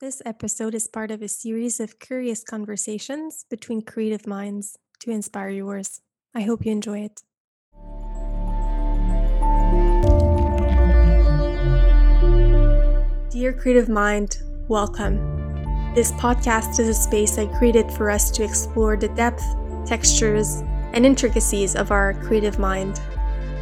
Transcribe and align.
This 0.00 0.22
episode 0.24 0.74
is 0.74 0.88
part 0.88 1.10
of 1.10 1.20
a 1.20 1.28
series 1.28 1.78
of 1.78 1.98
curious 1.98 2.42
conversations 2.42 3.44
between 3.50 3.82
creative 3.82 4.26
minds 4.26 4.78
to 5.00 5.10
inspire 5.10 5.50
yours. 5.50 6.00
I 6.34 6.40
hope 6.40 6.64
you 6.64 6.72
enjoy 6.72 7.00
it. 7.00 7.20
Dear 13.28 13.52
creative 13.52 13.90
mind, 13.90 14.38
welcome. 14.68 15.18
This 15.94 16.12
podcast 16.12 16.80
is 16.80 16.88
a 16.88 16.94
space 16.94 17.36
I 17.36 17.44
created 17.58 17.92
for 17.92 18.08
us 18.08 18.30
to 18.30 18.42
explore 18.42 18.96
the 18.96 19.08
depth, 19.08 19.44
textures, 19.84 20.62
and 20.94 21.04
intricacies 21.04 21.76
of 21.76 21.90
our 21.90 22.14
creative 22.14 22.58
mind. 22.58 22.98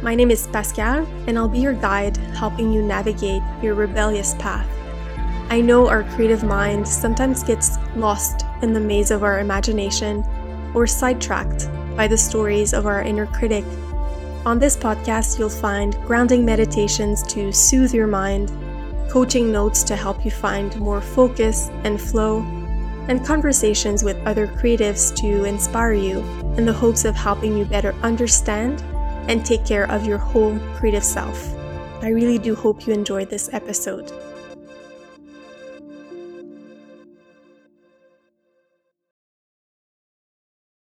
My 0.01 0.15
name 0.15 0.31
is 0.31 0.47
Pascal, 0.47 1.05
and 1.27 1.37
I'll 1.37 1.49
be 1.49 1.59
your 1.59 1.73
guide, 1.73 2.15
helping 2.37 2.71
you 2.71 2.81
navigate 2.81 3.41
your 3.61 3.75
rebellious 3.75 4.35
path 4.35 4.78
I 5.51 5.61
know 5.61 5.87
our 5.89 6.03
creative 6.03 6.43
mind 6.43 6.87
sometimes 6.87 7.41
gets 7.41 7.79
lost 7.95 8.45
in 8.61 8.71
the 8.71 8.79
maze 8.79 9.09
of 9.09 9.23
our 9.23 9.39
imagination 9.39 10.23
or 10.75 10.85
sidetracked 10.85 11.67
by 11.97 12.07
the 12.07 12.17
stories 12.17 12.71
of 12.71 12.85
our 12.85 13.01
inner 13.01 13.25
critic. 13.25 13.65
On 14.45 14.59
this 14.59 14.77
podcast, 14.77 15.39
you'll 15.39 15.49
find 15.49 15.95
grounding 16.05 16.45
meditations 16.45 17.23
to 17.33 17.51
soothe 17.51 17.95
your 17.95 18.05
mind, 18.05 18.51
coaching 19.09 19.51
notes 19.51 19.81
to 19.85 19.95
help 19.95 20.23
you 20.23 20.29
find 20.29 20.79
more 20.79 21.01
focus 21.01 21.69
and 21.83 21.99
flow, 21.99 22.41
and 23.07 23.25
conversations 23.25 24.03
with 24.03 24.17
other 24.27 24.45
creatives 24.45 25.15
to 25.15 25.45
inspire 25.45 25.93
you 25.93 26.19
in 26.57 26.65
the 26.65 26.71
hopes 26.71 27.05
of 27.05 27.15
helping 27.15 27.57
you 27.57 27.65
better 27.65 27.95
understand 28.03 28.83
and 29.27 29.43
take 29.43 29.65
care 29.65 29.89
of 29.89 30.05
your 30.05 30.19
whole 30.19 30.59
creative 30.75 31.03
self. 31.03 31.55
I 32.03 32.09
really 32.09 32.37
do 32.37 32.53
hope 32.53 32.85
you 32.85 32.93
enjoyed 32.93 33.31
this 33.31 33.49
episode. 33.51 34.11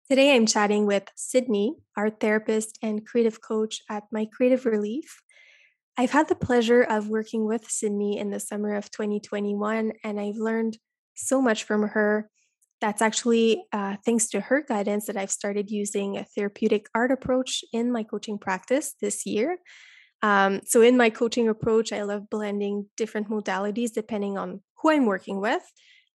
Today, 0.06 0.36
I'm 0.36 0.44
chatting 0.44 0.84
with 0.84 1.05
Sydney, 1.16 1.77
art 1.97 2.20
therapist 2.20 2.78
and 2.83 3.06
creative 3.06 3.41
coach 3.41 3.80
at 3.88 4.02
My 4.12 4.27
Creative 4.27 4.66
Relief. 4.66 5.22
I've 5.96 6.11
had 6.11 6.28
the 6.28 6.34
pleasure 6.34 6.83
of 6.83 7.08
working 7.08 7.46
with 7.46 7.70
Sydney 7.70 8.19
in 8.19 8.28
the 8.28 8.38
summer 8.38 8.74
of 8.74 8.91
2021, 8.91 9.92
and 10.05 10.20
I've 10.20 10.36
learned 10.36 10.77
so 11.14 11.41
much 11.41 11.64
from 11.64 11.88
her. 11.88 12.28
That's 12.83 13.00
actually 13.00 13.64
uh, 13.72 13.96
thanks 14.05 14.27
to 14.27 14.41
her 14.41 14.61
guidance 14.61 15.06
that 15.06 15.16
I've 15.16 15.30
started 15.30 15.70
using 15.70 16.18
a 16.18 16.24
therapeutic 16.24 16.84
art 16.94 17.11
approach 17.11 17.64
in 17.72 17.91
my 17.91 18.02
coaching 18.02 18.36
practice 18.36 18.92
this 19.00 19.24
year. 19.24 19.56
Um, 20.20 20.61
so, 20.66 20.83
in 20.83 20.98
my 20.98 21.08
coaching 21.08 21.48
approach, 21.48 21.94
I 21.94 22.02
love 22.02 22.28
blending 22.28 22.91
different 22.98 23.30
modalities 23.30 23.94
depending 23.94 24.36
on 24.36 24.61
who 24.83 24.91
I'm 24.91 25.06
working 25.06 25.41
with. 25.41 25.62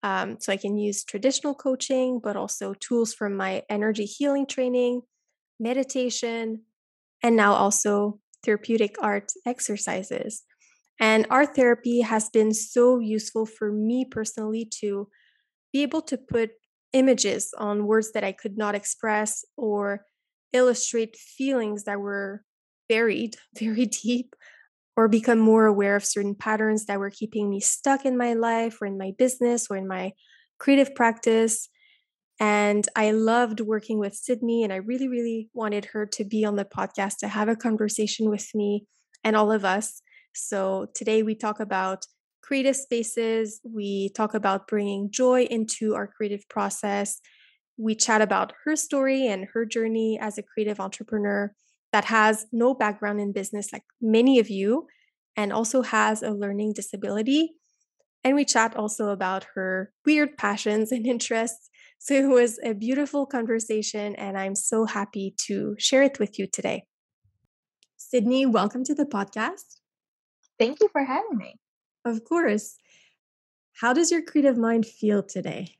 Um, 0.01 0.37
so 0.39 0.53
I 0.53 0.57
can 0.57 0.77
use 0.77 1.03
traditional 1.03 1.53
coaching, 1.53 2.19
but 2.23 2.35
also 2.35 2.73
tools 2.73 3.13
from 3.13 3.35
my 3.35 3.63
energy 3.69 4.05
healing 4.05 4.45
training, 4.45 5.01
meditation, 5.59 6.61
and 7.21 7.35
now 7.35 7.53
also 7.53 8.19
therapeutic 8.45 8.95
art 9.01 9.31
exercises. 9.45 10.43
And 10.99 11.27
art 11.29 11.55
therapy 11.55 12.01
has 12.01 12.29
been 12.29 12.53
so 12.53 12.99
useful 12.99 13.45
for 13.45 13.71
me 13.71 14.05
personally 14.05 14.69
to 14.81 15.09
be 15.71 15.83
able 15.83 16.01
to 16.03 16.17
put 16.17 16.51
images 16.93 17.53
on 17.57 17.85
words 17.85 18.11
that 18.13 18.23
I 18.23 18.31
could 18.31 18.57
not 18.57 18.75
express 18.75 19.45
or 19.55 20.05
illustrate 20.53 21.15
feelings 21.15 21.83
that 21.83 21.99
were 21.99 22.43
buried 22.87 23.35
very 23.59 23.85
deep 23.85 24.35
or 24.99 25.07
become 25.07 25.39
more 25.39 25.65
aware 25.65 25.95
of 25.95 26.03
certain 26.03 26.35
patterns 26.35 26.85
that 26.85 26.99
were 26.99 27.09
keeping 27.09 27.49
me 27.49 27.61
stuck 27.61 28.05
in 28.05 28.17
my 28.17 28.33
life 28.33 28.81
or 28.81 28.85
in 28.85 28.97
my 28.97 29.13
business 29.17 29.67
or 29.69 29.77
in 29.77 29.87
my 29.87 30.11
creative 30.57 30.93
practice. 30.93 31.69
And 32.37 32.85
I 32.97 33.11
loved 33.11 33.61
working 33.61 33.97
with 33.97 34.13
Sydney, 34.13 34.61
and 34.61 34.73
I 34.73 34.75
really, 34.75 35.07
really 35.07 35.47
wanted 35.53 35.85
her 35.93 36.05
to 36.05 36.25
be 36.25 36.43
on 36.43 36.57
the 36.57 36.65
podcast 36.65 37.19
to 37.19 37.29
have 37.29 37.47
a 37.47 37.55
conversation 37.55 38.29
with 38.29 38.49
me 38.53 38.87
and 39.23 39.37
all 39.37 39.53
of 39.53 39.63
us. 39.63 40.01
So 40.35 40.87
today 40.93 41.23
we 41.23 41.33
talk 41.33 41.61
about 41.61 42.03
creative 42.43 42.75
spaces, 42.75 43.61
we 43.63 44.09
talk 44.17 44.33
about 44.33 44.67
bringing 44.67 45.11
joy 45.11 45.43
into 45.43 45.95
our 45.95 46.07
creative 46.07 46.43
process. 46.49 47.21
We 47.77 47.95
chat 47.95 48.21
about 48.21 48.51
her 48.65 48.75
story 48.75 49.27
and 49.27 49.47
her 49.53 49.63
journey 49.65 50.19
as 50.19 50.37
a 50.37 50.43
creative 50.43 50.81
entrepreneur 50.81 51.53
that 51.91 52.05
has 52.05 52.45
no 52.51 52.73
background 52.73 53.19
in 53.19 53.31
business, 53.31 53.73
like 53.73 53.83
many 54.01 54.39
of 54.39 54.49
you, 54.49 54.87
and 55.35 55.51
also 55.51 55.81
has 55.81 56.21
a 56.21 56.31
learning 56.31 56.73
disability. 56.73 57.53
And 58.23 58.35
we 58.35 58.45
chat 58.45 58.75
also 58.75 59.09
about 59.09 59.45
her 59.55 59.91
weird 60.05 60.37
passions 60.37 60.91
and 60.91 61.05
interests. 61.13 61.69
So 61.97 62.13
it 62.13 62.27
was 62.27 62.59
a 62.63 62.73
beautiful 62.73 63.25
conversation, 63.25 64.15
and 64.15 64.37
I'm 64.37 64.55
so 64.55 64.85
happy 64.85 65.35
to 65.47 65.75
share 65.77 66.03
it 66.03 66.19
with 66.19 66.39
you 66.39 66.47
today. 66.47 66.83
Sydney, 67.97 68.45
welcome 68.45 68.83
to 68.85 68.95
the 68.95 69.05
podcast. 69.05 69.79
Thank 70.57 70.79
you 70.79 70.89
for 70.91 71.03
having 71.03 71.37
me. 71.37 71.55
Of 72.05 72.23
course. 72.23 72.75
How 73.81 73.93
does 73.93 74.11
your 74.11 74.21
creative 74.21 74.57
mind 74.57 74.85
feel 74.85 75.23
today? 75.23 75.75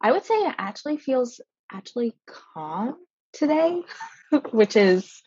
I 0.00 0.12
would 0.12 0.24
say 0.24 0.34
it 0.34 0.54
actually 0.58 0.96
feels 0.96 1.40
actually 1.72 2.14
calm 2.26 2.96
today. 3.32 3.82
which 4.50 4.76
is 4.76 5.22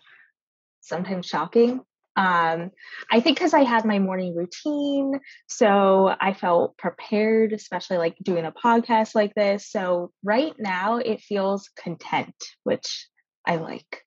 sometimes 0.81 1.25
shocking. 1.25 1.81
Um, 2.17 2.71
I 3.09 3.21
think 3.21 3.37
because 3.37 3.53
I 3.53 3.63
had 3.63 3.85
my 3.85 3.99
morning 3.99 4.35
routine, 4.35 5.19
so 5.47 6.13
I 6.19 6.33
felt 6.33 6.77
prepared, 6.77 7.53
especially 7.53 7.97
like 7.97 8.17
doing 8.21 8.45
a 8.45 8.51
podcast 8.51 9.15
like 9.15 9.33
this. 9.33 9.69
So 9.69 10.11
right 10.23 10.53
now 10.59 10.97
it 10.97 11.21
feels 11.21 11.69
content, 11.81 12.35
which 12.63 13.07
I 13.47 13.55
like. 13.55 14.03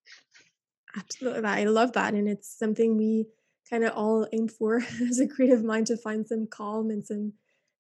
Absolutely. 0.97 1.45
I 1.45 1.65
love 1.65 1.93
that. 1.93 2.15
And 2.15 2.29
it's 2.29 2.57
something 2.57 2.97
we 2.97 3.27
kind 3.69 3.85
of 3.85 3.95
all 3.95 4.29
aim 4.33 4.49
for 4.49 4.77
as 5.11 5.19
a 5.19 5.27
creative 5.27 5.65
mind 5.65 5.87
to 5.89 5.97
find 5.97 6.27
some 6.27 6.47
calm 6.47 6.91
and 6.91 7.05
some 7.05 7.33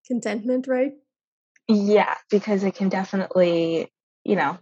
contentment, 0.06 0.66
right? 0.66 0.92
Yeah, 1.68 2.14
because 2.30 2.62
it 2.62 2.74
can 2.74 2.88
definitely, 2.88 3.92
you 4.24 4.36
know, 4.36 4.58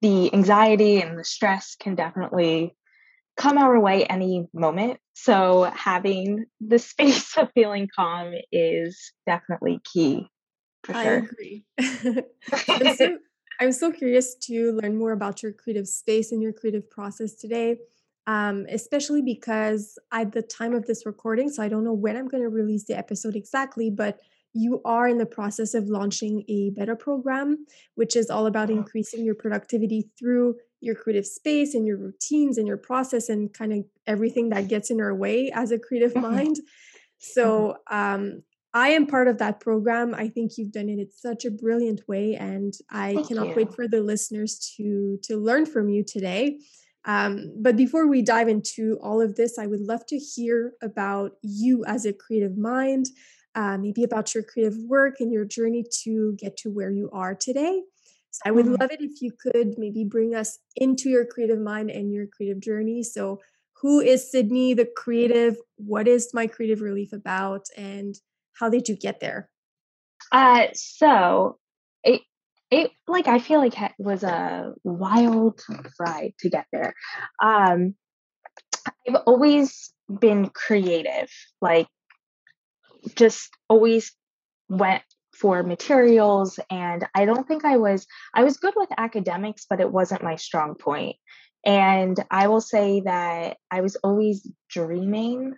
the 0.00 0.32
anxiety 0.32 1.00
and 1.00 1.18
the 1.18 1.24
stress 1.24 1.76
can 1.78 1.94
definitely 1.94 2.74
come 3.36 3.58
our 3.58 3.78
way 3.80 4.04
any 4.04 4.48
moment. 4.52 4.98
So 5.14 5.70
having 5.74 6.46
the 6.60 6.78
space 6.90 7.36
of 7.36 7.50
feeling 7.54 7.88
calm 7.94 8.32
is 8.52 9.12
definitely 9.26 9.80
key. 9.92 10.28
For 10.84 10.94
I 10.94 11.04
agree. 11.04 11.64
I'm, 11.78 12.96
so, 12.96 13.18
I'm 13.60 13.72
so 13.72 13.92
curious 13.92 14.34
to 14.46 14.78
learn 14.82 14.96
more 14.96 15.12
about 15.12 15.42
your 15.42 15.52
creative 15.52 15.88
space 15.88 16.32
and 16.32 16.42
your 16.42 16.52
creative 16.52 16.90
process 16.90 17.34
today. 17.34 17.78
Um, 18.26 18.66
especially 18.70 19.22
because 19.22 19.98
at 20.12 20.32
the 20.32 20.42
time 20.42 20.74
of 20.74 20.86
this 20.86 21.04
recording, 21.04 21.50
so 21.50 21.62
I 21.62 21.68
don't 21.68 21.84
know 21.84 21.92
when 21.92 22.16
I'm 22.16 22.28
going 22.28 22.42
to 22.42 22.48
release 22.48 22.84
the 22.84 22.96
episode 22.96 23.34
exactly, 23.34 23.90
but 23.90 24.20
you 24.52 24.80
are 24.84 25.08
in 25.08 25.18
the 25.18 25.26
process 25.26 25.74
of 25.74 25.88
launching 25.88 26.44
a 26.48 26.70
better 26.70 26.96
program, 26.96 27.66
which 27.94 28.16
is 28.16 28.30
all 28.30 28.46
about 28.46 28.70
increasing 28.70 29.24
your 29.24 29.34
productivity 29.34 30.08
through 30.18 30.56
your 30.80 30.94
creative 30.94 31.26
space 31.26 31.74
and 31.74 31.86
your 31.86 31.96
routines 31.96 32.58
and 32.58 32.66
your 32.66 32.76
process 32.76 33.28
and 33.28 33.52
kind 33.52 33.72
of 33.72 33.84
everything 34.06 34.48
that 34.48 34.68
gets 34.68 34.90
in 34.90 35.00
our 35.00 35.14
way 35.14 35.50
as 35.54 35.70
a 35.70 35.78
creative 35.78 36.16
mind. 36.28 36.56
So, 37.18 37.76
mm-hmm. 37.90 37.96
um, 37.96 38.42
I 38.72 38.90
am 38.90 39.06
part 39.06 39.26
of 39.26 39.38
that 39.38 39.58
program. 39.58 40.14
I 40.14 40.28
think 40.28 40.52
you've 40.56 40.70
done 40.70 40.88
it 40.88 41.00
in 41.00 41.10
such 41.10 41.44
a 41.44 41.50
brilliant 41.50 42.02
way, 42.06 42.36
and 42.36 42.72
I 42.88 43.14
Thank 43.14 43.28
cannot 43.28 43.48
you. 43.48 43.54
wait 43.56 43.74
for 43.74 43.88
the 43.88 44.00
listeners 44.00 44.72
to 44.76 45.18
to 45.24 45.36
learn 45.36 45.66
from 45.66 45.88
you 45.88 46.04
today. 46.04 46.60
Um, 47.04 47.52
but 47.60 47.76
before 47.76 48.06
we 48.06 48.22
dive 48.22 48.48
into 48.48 48.98
all 49.02 49.20
of 49.20 49.34
this, 49.34 49.58
I 49.58 49.66
would 49.66 49.80
love 49.80 50.06
to 50.06 50.18
hear 50.18 50.74
about 50.82 51.32
you 51.42 51.84
as 51.84 52.04
a 52.06 52.12
creative 52.12 52.56
mind 52.56 53.06
uh, 53.54 53.78
maybe 53.78 54.04
about 54.04 54.34
your 54.34 54.44
creative 54.44 54.78
work 54.86 55.16
and 55.20 55.32
your 55.32 55.44
journey 55.44 55.84
to 56.04 56.36
get 56.38 56.56
to 56.58 56.70
where 56.70 56.90
you 56.90 57.10
are 57.12 57.34
today. 57.34 57.82
So 58.30 58.40
I 58.46 58.50
would 58.52 58.66
mm-hmm. 58.66 58.76
love 58.80 58.92
it 58.92 59.00
if 59.00 59.20
you 59.20 59.32
could 59.32 59.74
maybe 59.76 60.04
bring 60.04 60.34
us 60.34 60.58
into 60.76 61.08
your 61.08 61.26
creative 61.26 61.58
mind 61.58 61.90
and 61.90 62.12
your 62.12 62.26
creative 62.26 62.60
journey. 62.60 63.02
So, 63.02 63.40
who 63.82 64.00
is 64.00 64.30
Sydney 64.30 64.74
the 64.74 64.86
creative? 64.96 65.56
What 65.76 66.06
is 66.06 66.34
my 66.34 66.46
creative 66.46 66.82
relief 66.82 67.12
about? 67.12 67.66
And 67.76 68.14
how 68.52 68.68
did 68.68 68.88
you 68.88 68.96
get 68.96 69.20
there? 69.20 69.48
Uh, 70.30 70.66
so 70.74 71.58
it 72.04 72.20
it 72.70 72.90
like 73.08 73.26
I 73.26 73.38
feel 73.38 73.58
like 73.58 73.80
it 73.80 73.92
was 73.98 74.22
a 74.22 74.74
wild 74.84 75.60
ride 75.98 76.34
to 76.40 76.50
get 76.50 76.66
there. 76.72 76.94
Um, 77.42 77.94
I've 79.08 79.16
always 79.26 79.92
been 80.20 80.50
creative, 80.50 81.30
like 81.60 81.88
just 83.14 83.50
always 83.68 84.12
went 84.68 85.02
for 85.32 85.62
materials 85.62 86.58
and 86.70 87.06
i 87.14 87.24
don't 87.24 87.46
think 87.46 87.64
i 87.64 87.76
was 87.76 88.06
i 88.34 88.44
was 88.44 88.56
good 88.56 88.74
with 88.76 88.88
academics 88.98 89.64
but 89.68 89.80
it 89.80 89.90
wasn't 89.90 90.22
my 90.22 90.36
strong 90.36 90.74
point 90.74 91.16
and 91.64 92.22
i 92.30 92.48
will 92.48 92.60
say 92.60 93.00
that 93.00 93.56
i 93.70 93.80
was 93.80 93.96
always 93.96 94.46
dreaming 94.68 95.54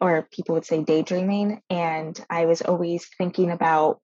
or 0.00 0.28
people 0.30 0.54
would 0.54 0.64
say 0.64 0.82
daydreaming. 0.82 1.60
And 1.70 2.18
I 2.28 2.46
was 2.46 2.62
always 2.62 3.06
thinking 3.18 3.50
about 3.50 4.00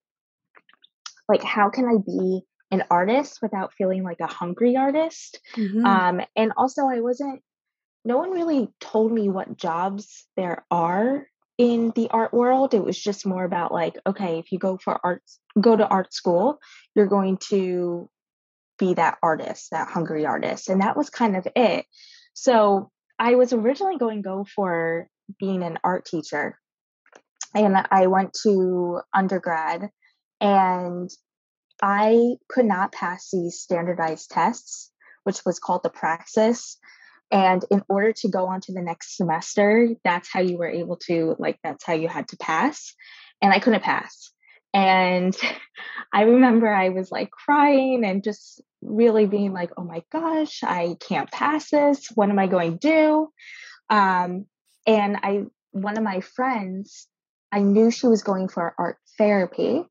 like, 1.29 1.43
how 1.43 1.69
can 1.69 1.85
I 1.85 1.97
be 2.05 2.41
an 2.71 2.83
artist 2.89 3.39
without 3.41 3.73
feeling 3.73 4.03
like 4.03 4.19
a 4.19 4.27
hungry 4.27 4.75
artist? 4.75 5.39
Mm-hmm. 5.55 5.85
Um, 5.85 6.21
and 6.35 6.51
also, 6.57 6.87
I 6.87 7.01
wasn't, 7.01 7.41
no 8.03 8.17
one 8.17 8.31
really 8.31 8.67
told 8.81 9.11
me 9.11 9.29
what 9.29 9.55
jobs 9.55 10.25
there 10.35 10.65
are 10.69 11.27
in 11.57 11.91
the 11.95 12.09
art 12.09 12.33
world. 12.33 12.73
It 12.73 12.83
was 12.83 12.99
just 12.99 13.25
more 13.25 13.43
about 13.43 13.71
like, 13.71 13.97
okay, 14.05 14.39
if 14.39 14.51
you 14.51 14.59
go 14.59 14.77
for 14.77 14.99
arts, 15.03 15.39
go 15.59 15.75
to 15.75 15.87
art 15.87 16.13
school, 16.13 16.59
you're 16.95 17.07
going 17.07 17.37
to 17.49 18.09
be 18.79 18.95
that 18.95 19.17
artist, 19.21 19.69
that 19.71 19.89
hungry 19.89 20.25
artist. 20.25 20.69
And 20.69 20.81
that 20.81 20.97
was 20.97 21.09
kind 21.09 21.35
of 21.35 21.47
it. 21.55 21.85
So 22.33 22.91
I 23.19 23.35
was 23.35 23.53
originally 23.53 23.97
going 23.97 24.21
go 24.21 24.45
for 24.55 25.07
being 25.39 25.63
an 25.63 25.77
art 25.83 26.05
teacher. 26.05 26.57
And 27.55 27.75
I 27.91 28.07
went 28.07 28.35
to 28.43 29.01
undergrad 29.13 29.89
and 30.41 31.09
I 31.81 32.35
could 32.49 32.65
not 32.65 32.91
pass 32.91 33.29
these 33.31 33.59
standardized 33.59 34.31
tests, 34.31 34.91
which 35.23 35.45
was 35.45 35.59
called 35.59 35.83
the 35.83 35.89
praxis. 35.89 36.77
And 37.33 37.65
in 37.71 37.81
order 37.89 38.13
to 38.13 38.29
go 38.29 38.45
on 38.45 38.61
to 38.61 38.73
the 38.73 38.81
next 38.83 39.17
semester, 39.17 39.89
that's 40.03 40.31
how 40.31 40.41
you 40.41 40.55
were 40.55 40.69
able 40.69 40.97
to, 41.07 41.35
like, 41.39 41.57
that's 41.63 41.83
how 41.83 41.93
you 41.93 42.07
had 42.07 42.27
to 42.27 42.37
pass. 42.37 42.93
And 43.41 43.51
I 43.51 43.57
couldn't 43.57 43.81
pass. 43.81 44.31
And 44.71 45.35
I 46.13 46.21
remember 46.21 46.71
I 46.71 46.89
was 46.89 47.11
like 47.11 47.31
crying 47.31 48.05
and 48.05 48.23
just 48.23 48.61
really 48.83 49.25
being 49.25 49.51
like, 49.51 49.71
oh 49.77 49.83
my 49.83 50.03
gosh, 50.11 50.63
I 50.63 50.95
can't 50.99 51.31
pass 51.31 51.71
this. 51.71 52.07
What 52.13 52.29
am 52.29 52.37
I 52.37 52.45
going 52.45 52.77
to 52.77 52.87
do? 52.87 53.29
Um, 53.89 54.45
and 54.85 55.17
I, 55.23 55.45
one 55.71 55.97
of 55.97 56.03
my 56.03 56.19
friends, 56.19 57.07
I 57.51 57.59
knew 57.59 57.89
she 57.89 58.05
was 58.05 58.21
going 58.21 58.47
for 58.47 58.75
art 58.77 58.97
therapy. 59.17 59.83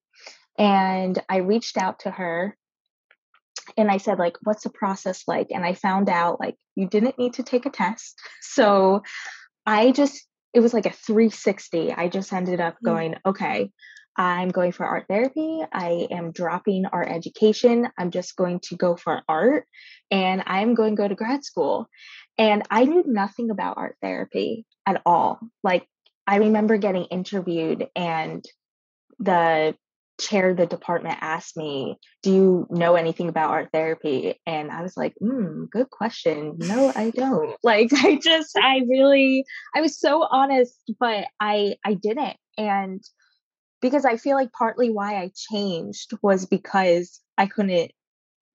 And 0.58 1.20
I 1.28 1.38
reached 1.38 1.76
out 1.76 2.00
to 2.00 2.10
her 2.12 2.56
and 3.76 3.90
I 3.90 3.96
said, 3.96 4.18
like, 4.18 4.36
what's 4.42 4.64
the 4.64 4.70
process 4.70 5.24
like? 5.26 5.48
And 5.50 5.64
I 5.64 5.74
found 5.74 6.08
out 6.08 6.40
like 6.40 6.56
you 6.74 6.86
didn't 6.86 7.18
need 7.18 7.34
to 7.34 7.42
take 7.42 7.66
a 7.66 7.70
test. 7.70 8.20
So 8.42 9.02
I 9.64 9.92
just, 9.92 10.26
it 10.52 10.60
was 10.60 10.74
like 10.74 10.84
a 10.84 10.90
360. 10.90 11.92
I 11.92 12.08
just 12.08 12.32
ended 12.32 12.60
up 12.60 12.74
mm. 12.74 12.84
going, 12.84 13.16
okay, 13.24 13.70
I'm 14.16 14.50
going 14.50 14.72
for 14.72 14.84
art 14.84 15.06
therapy. 15.08 15.60
I 15.72 16.06
am 16.10 16.32
dropping 16.32 16.84
art 16.86 17.08
education. 17.08 17.88
I'm 17.96 18.10
just 18.10 18.36
going 18.36 18.60
to 18.64 18.76
go 18.76 18.94
for 18.96 19.22
art 19.26 19.66
and 20.10 20.42
I'm 20.46 20.74
going 20.74 20.96
to 20.96 21.02
go 21.02 21.08
to 21.08 21.14
grad 21.14 21.44
school. 21.44 21.88
And 22.36 22.62
I 22.70 22.84
knew 22.84 23.04
nothing 23.06 23.50
about 23.50 23.78
art 23.78 23.96
therapy 24.02 24.66
at 24.86 25.00
all. 25.06 25.40
Like, 25.62 25.86
I 26.26 26.36
remember 26.36 26.76
getting 26.76 27.04
interviewed 27.04 27.88
and 27.96 28.44
the 29.18 29.74
chair 30.22 30.50
of 30.50 30.56
the 30.56 30.66
department 30.66 31.19
asked 31.20 31.56
me, 31.56 31.98
Do 32.22 32.32
you 32.32 32.66
know 32.70 32.94
anything 32.94 33.28
about 33.28 33.50
art 33.50 33.70
therapy? 33.72 34.40
And 34.46 34.70
I 34.70 34.82
was 34.82 34.96
like, 34.96 35.14
Hmm, 35.19 35.64
good 35.70 35.90
question. 35.90 36.56
No, 36.58 36.92
I 36.94 37.10
don't. 37.10 37.56
like 37.62 37.92
I 37.92 38.19
just 38.22 38.56
I 38.56 38.82
really 38.88 39.44
I 39.74 39.80
was 39.80 39.98
so 39.98 40.22
honest, 40.22 40.74
but 40.98 41.26
I 41.40 41.76
I 41.84 41.94
didn't. 41.94 42.36
And 42.56 43.02
because 43.80 44.04
I 44.04 44.16
feel 44.16 44.36
like 44.36 44.52
partly 44.52 44.90
why 44.90 45.16
I 45.16 45.32
changed 45.50 46.12
was 46.22 46.46
because 46.46 47.20
I 47.36 47.46
couldn't 47.46 47.90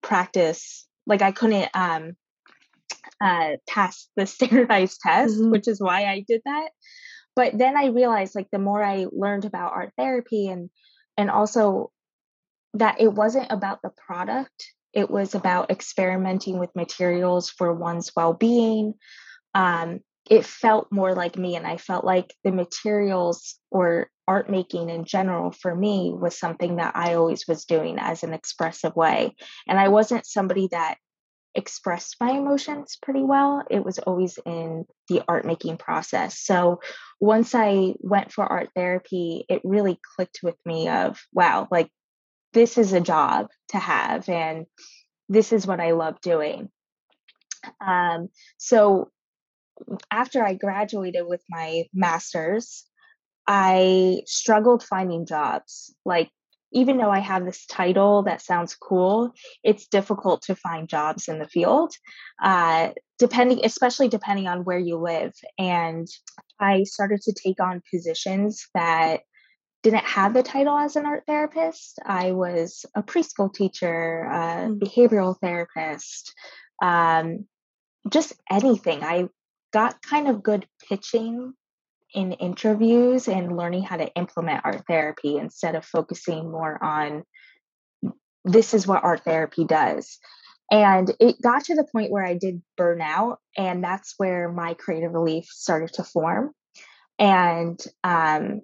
practice 0.03 0.87
like 1.07 1.23
I 1.23 1.33
couldn't 1.33 1.69
um 1.75 2.13
uh 3.21 3.57
pass 3.69 4.09
the 4.17 4.27
standardized 4.27 5.01
test, 5.03 5.37
mm-hmm. 5.37 5.51
which 5.51 5.69
is 5.69 5.81
why 5.81 6.05
I 6.05 6.25
did 6.27 6.43
that. 6.45 6.69
But 7.35 7.59
then 7.59 7.77
I 7.77 7.87
realized 7.87 8.35
like 8.35 8.49
the 8.51 8.59
more 8.59 8.83
I 8.83 9.07
learned 9.13 9.45
about 9.45 9.73
art 9.73 9.93
therapy 9.99 10.49
and 10.49 10.71
and 11.17 11.31
also 11.31 11.91
that 12.75 13.01
it 13.01 13.13
wasn't 13.13 13.51
about 13.51 13.81
the 13.83 13.91
product 13.91 14.73
it 14.97 15.11
was 15.11 15.35
about 15.35 15.71
experimenting 15.71 16.59
with 16.59 16.75
materials 16.75 17.51
for 17.51 17.71
one's 17.75 18.13
well-being. 18.17 18.95
Um, 19.55 20.01
it 20.31 20.45
felt 20.47 20.91
more 20.91 21.15
like 21.15 21.37
me 21.37 21.55
and 21.55 21.65
i 21.67 21.77
felt 21.77 22.05
like 22.05 22.35
the 22.43 22.51
materials 22.51 23.61
or 23.71 24.11
art 24.27 24.51
making 24.51 24.91
in 24.91 25.05
general 25.05 25.53
for 25.53 25.73
me 25.73 26.13
was 26.13 26.37
something 26.37 26.77
that 26.77 26.97
i 26.97 27.15
always 27.15 27.47
was 27.47 27.65
doing 27.65 27.99
as 28.01 28.25
an 28.25 28.33
expressive 28.33 28.97
way. 28.97 29.37
And 29.69 29.79
i 29.79 29.89
wasn't 29.89 30.27
somebody 30.27 30.69
that 30.73 30.97
expressed 31.57 32.17
my 32.21 32.33
emotions 32.33 32.99
pretty 33.03 33.23
well 33.23 33.63
it 33.71 33.85
was 33.85 33.99
always 33.99 34.39
in 34.45 34.85
the 35.09 35.23
art 35.27 35.45
making 35.47 35.79
process. 35.79 36.39
So 36.39 36.81
once 37.19 37.55
i 37.55 37.95
went 38.01 38.31
for 38.31 38.45
art 38.45 38.69
therapy 38.77 39.45
it 39.49 39.63
really 39.65 39.99
clicked 40.15 40.41
with 40.43 40.57
me 40.67 40.89
of 40.89 41.19
wow 41.33 41.67
like 41.71 41.91
this 42.53 42.77
is 42.77 42.93
a 42.93 43.01
job 43.01 43.49
to 43.69 43.79
have 43.79 44.29
and 44.29 44.67
this 45.29 45.53
is 45.53 45.67
what 45.67 45.81
i 45.81 45.93
love 45.93 46.21
doing. 46.21 46.69
Um, 47.81 48.29
so 48.59 49.11
after 50.11 50.45
i 50.45 50.55
graduated 50.55 51.27
with 51.27 51.43
my 51.51 51.85
master's 51.93 52.85
i 53.47 54.21
struggled 54.27 54.83
finding 54.83 55.27
jobs 55.27 55.95
like 56.05 56.31
even 56.73 56.99
though 56.99 57.11
I 57.11 57.21
have 57.21 57.45
this 57.45 57.67
title 57.67 58.25
that 58.25 58.43
sounds 58.43 58.75
cool, 58.75 59.33
it's 59.63 59.87
difficult 59.87 60.43
to 60.43 60.57
find 60.57 60.89
jobs 60.89 61.29
in 61.29 61.39
the 61.39 61.49
field, 61.49 61.93
uh, 62.43 62.91
depending, 63.19 63.61
especially 63.65 64.09
depending 64.09 64.49
on 64.49 64.65
where 64.65 64.79
you 64.79 64.99
live. 64.99 65.33
And 65.59 66.07
I 66.61 66.85
started 66.85 67.21
to 67.23 67.33
take 67.33 67.61
on 67.61 67.83
positions 67.91 68.67
that 68.75 69.21
didn't 69.83 70.05
have 70.05 70.35
the 70.35 70.43
title 70.43 70.77
as 70.77 70.97
an 70.97 71.07
art 71.07 71.23
therapist. 71.27 72.01
I 72.05 72.33
was 72.33 72.85
a 72.95 73.03
preschool 73.03 73.53
teacher, 73.53 74.25
a 74.25 74.69
mm. 74.69 74.79
behavioral 74.81 75.37
therapist, 75.41 76.35
um, 76.83 77.47
just 78.11 78.33
anything. 78.51 79.05
I 79.05 79.29
got 79.73 80.03
kind 80.03 80.29
of 80.29 80.43
good 80.43 80.67
pitching 80.89 81.53
in 82.15 82.33
interviews 82.33 83.29
and 83.29 83.57
learning 83.57 83.83
how 83.83 83.97
to 83.97 84.13
implement 84.15 84.65
art 84.65 84.85
therapy 84.89 85.37
instead 85.37 85.75
of 85.75 85.85
focusing 85.85 86.51
more 86.51 86.83
on 86.83 87.25
this 88.45 88.75
is 88.75 88.87
what 88.87 89.05
art 89.05 89.25
therapy 89.25 89.65
does. 89.65 90.19
And 90.71 91.13
it 91.21 91.41
got 91.41 91.65
to 91.65 91.75
the 91.75 91.87
point 91.91 92.11
where 92.11 92.25
I 92.25 92.35
did 92.35 92.63
burn 92.77 93.01
out, 93.01 93.39
and 93.57 93.85
that's 93.85 94.15
where 94.17 94.51
my 94.51 94.75
creative 94.75 95.13
relief 95.13 95.47
started 95.49 95.93
to 95.95 96.05
form. 96.05 96.53
And 97.19 97.79
um, 98.03 98.63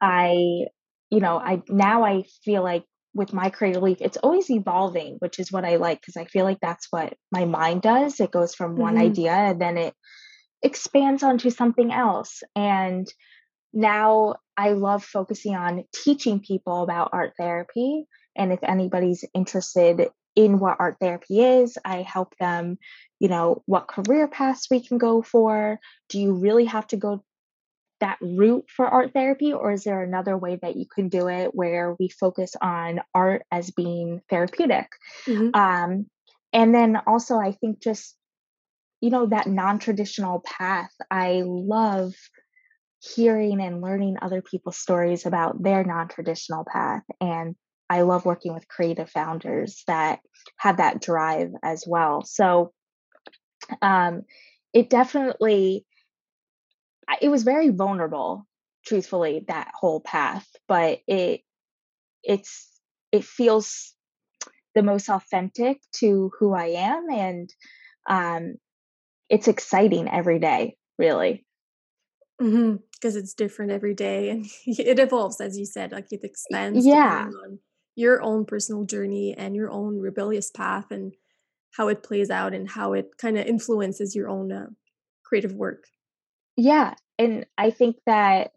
I, 0.00 0.66
you 1.10 1.20
know, 1.20 1.38
I 1.38 1.62
now 1.68 2.04
I 2.04 2.24
feel 2.44 2.62
like 2.62 2.84
with 3.14 3.32
my 3.32 3.48
creative 3.48 3.82
relief, 3.82 3.98
it's 4.00 4.18
always 4.18 4.50
evolving, 4.50 5.16
which 5.20 5.38
is 5.38 5.50
what 5.50 5.64
I 5.64 5.76
like 5.76 6.00
because 6.00 6.18
I 6.18 6.26
feel 6.26 6.44
like 6.44 6.60
that's 6.60 6.88
what 6.90 7.14
my 7.32 7.46
mind 7.46 7.80
does. 7.80 8.20
It 8.20 8.30
goes 8.30 8.54
from 8.54 8.76
one 8.76 8.94
mm-hmm. 8.94 9.04
idea 9.04 9.32
and 9.32 9.60
then 9.60 9.78
it 9.78 9.94
expands 10.66 11.22
onto 11.22 11.48
something 11.50 11.92
else. 11.92 12.42
And 12.54 13.06
now 13.72 14.36
I 14.56 14.70
love 14.72 15.04
focusing 15.04 15.54
on 15.54 15.84
teaching 15.94 16.40
people 16.40 16.82
about 16.82 17.10
art 17.12 17.32
therapy. 17.38 18.06
And 18.36 18.52
if 18.52 18.58
anybody's 18.62 19.24
interested 19.34 20.08
in 20.34 20.58
what 20.58 20.76
art 20.78 20.96
therapy 21.00 21.40
is, 21.40 21.78
I 21.84 22.02
help 22.02 22.34
them, 22.38 22.78
you 23.20 23.28
know, 23.28 23.62
what 23.66 23.88
career 23.88 24.28
paths 24.28 24.66
we 24.70 24.86
can 24.86 24.98
go 24.98 25.22
for. 25.22 25.78
Do 26.10 26.20
you 26.20 26.34
really 26.34 26.66
have 26.66 26.86
to 26.88 26.96
go 26.96 27.24
that 28.00 28.18
route 28.20 28.66
for 28.68 28.86
art 28.86 29.14
therapy, 29.14 29.54
or 29.54 29.72
is 29.72 29.84
there 29.84 30.02
another 30.02 30.36
way 30.36 30.58
that 30.60 30.76
you 30.76 30.84
can 30.94 31.08
do 31.08 31.28
it 31.28 31.54
where 31.54 31.96
we 31.98 32.10
focus 32.10 32.54
on 32.60 33.00
art 33.14 33.42
as 33.50 33.70
being 33.70 34.20
therapeutic? 34.28 34.88
Mm-hmm. 35.26 35.58
Um, 35.58 36.06
and 36.52 36.74
then 36.74 36.98
also, 37.06 37.36
I 37.36 37.52
think 37.52 37.80
just 37.80 38.14
you 39.00 39.10
know 39.10 39.26
that 39.26 39.46
non-traditional 39.46 40.40
path. 40.40 40.90
I 41.10 41.42
love 41.44 42.14
hearing 43.14 43.60
and 43.60 43.82
learning 43.82 44.16
other 44.20 44.42
people's 44.42 44.78
stories 44.78 45.26
about 45.26 45.62
their 45.62 45.84
non-traditional 45.84 46.64
path 46.70 47.02
and 47.20 47.54
i 47.90 48.00
love 48.00 48.24
working 48.24 48.54
with 48.54 48.66
creative 48.68 49.08
founders 49.10 49.84
that 49.86 50.20
have 50.58 50.78
that 50.78 51.00
drive 51.00 51.50
as 51.62 51.84
well. 51.86 52.24
So 52.24 52.72
um 53.82 54.22
it 54.72 54.90
definitely 54.90 55.84
it 57.20 57.28
was 57.28 57.42
very 57.42 57.68
vulnerable 57.68 58.46
truthfully 58.84 59.44
that 59.48 59.70
whole 59.74 60.00
path 60.00 60.46
but 60.68 61.00
it 61.06 61.40
it's 62.22 62.70
it 63.12 63.24
feels 63.24 63.94
the 64.74 64.82
most 64.82 65.08
authentic 65.08 65.80
to 65.92 66.30
who 66.38 66.54
i 66.54 66.66
am 66.66 67.06
and 67.10 67.50
um 68.08 68.54
it's 69.28 69.48
exciting 69.48 70.08
every 70.08 70.38
day, 70.38 70.76
really. 70.98 71.44
Because 72.38 72.52
mm-hmm. 72.52 72.76
it's 73.02 73.34
different 73.34 73.72
every 73.72 73.94
day 73.94 74.30
and 74.30 74.46
it 74.66 74.98
evolves, 74.98 75.40
as 75.40 75.58
you 75.58 75.64
said, 75.64 75.92
like 75.92 76.06
it 76.10 76.20
expands 76.22 76.86
yeah. 76.86 77.28
on 77.44 77.58
your 77.94 78.22
own 78.22 78.44
personal 78.44 78.84
journey 78.84 79.34
and 79.36 79.56
your 79.56 79.70
own 79.70 79.98
rebellious 79.98 80.50
path 80.50 80.90
and 80.90 81.14
how 81.76 81.88
it 81.88 82.02
plays 82.02 82.30
out 82.30 82.54
and 82.54 82.68
how 82.68 82.92
it 82.92 83.10
kind 83.18 83.38
of 83.38 83.46
influences 83.46 84.14
your 84.14 84.28
own 84.28 84.52
uh, 84.52 84.66
creative 85.24 85.52
work. 85.52 85.84
Yeah. 86.56 86.94
and 87.18 87.46
I 87.58 87.70
think 87.70 87.96
that 88.06 88.52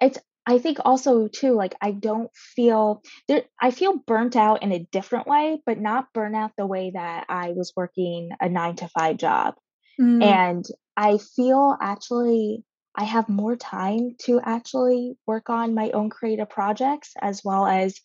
it's 0.00 0.18
I 0.46 0.58
think 0.58 0.78
also 0.84 1.28
too, 1.28 1.52
like 1.52 1.74
I 1.80 1.92
don't 1.92 2.30
feel 2.34 3.02
there 3.28 3.44
I 3.60 3.70
feel 3.70 3.98
burnt 4.06 4.36
out 4.36 4.62
in 4.62 4.72
a 4.72 4.86
different 4.90 5.26
way, 5.26 5.62
but 5.64 5.78
not 5.78 6.12
burnt 6.12 6.34
out 6.34 6.52
the 6.56 6.66
way 6.66 6.90
that 6.94 7.26
I 7.28 7.52
was 7.52 7.72
working 7.76 8.30
a 8.40 8.48
nine 8.48 8.76
to 8.76 8.88
five 8.88 9.18
job. 9.18 9.54
Mm. 10.00 10.22
And 10.22 10.64
I 10.96 11.18
feel 11.18 11.76
actually 11.80 12.64
I 12.94 13.04
have 13.04 13.28
more 13.28 13.56
time 13.56 14.16
to 14.24 14.40
actually 14.44 15.16
work 15.26 15.48
on 15.48 15.74
my 15.74 15.90
own 15.90 16.10
creative 16.10 16.50
projects 16.50 17.12
as 17.20 17.42
well 17.44 17.66
as 17.66 17.98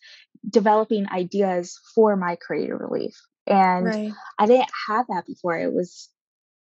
developing 0.48 1.10
ideas 1.10 1.78
for 1.94 2.16
my 2.16 2.36
creative 2.36 2.78
relief. 2.80 3.14
And 3.46 3.84
Right. 3.84 4.12
I 4.38 4.46
didn't 4.46 4.70
have 4.88 5.06
that 5.08 5.26
before. 5.26 5.58
It 5.58 5.72
was 5.72 6.08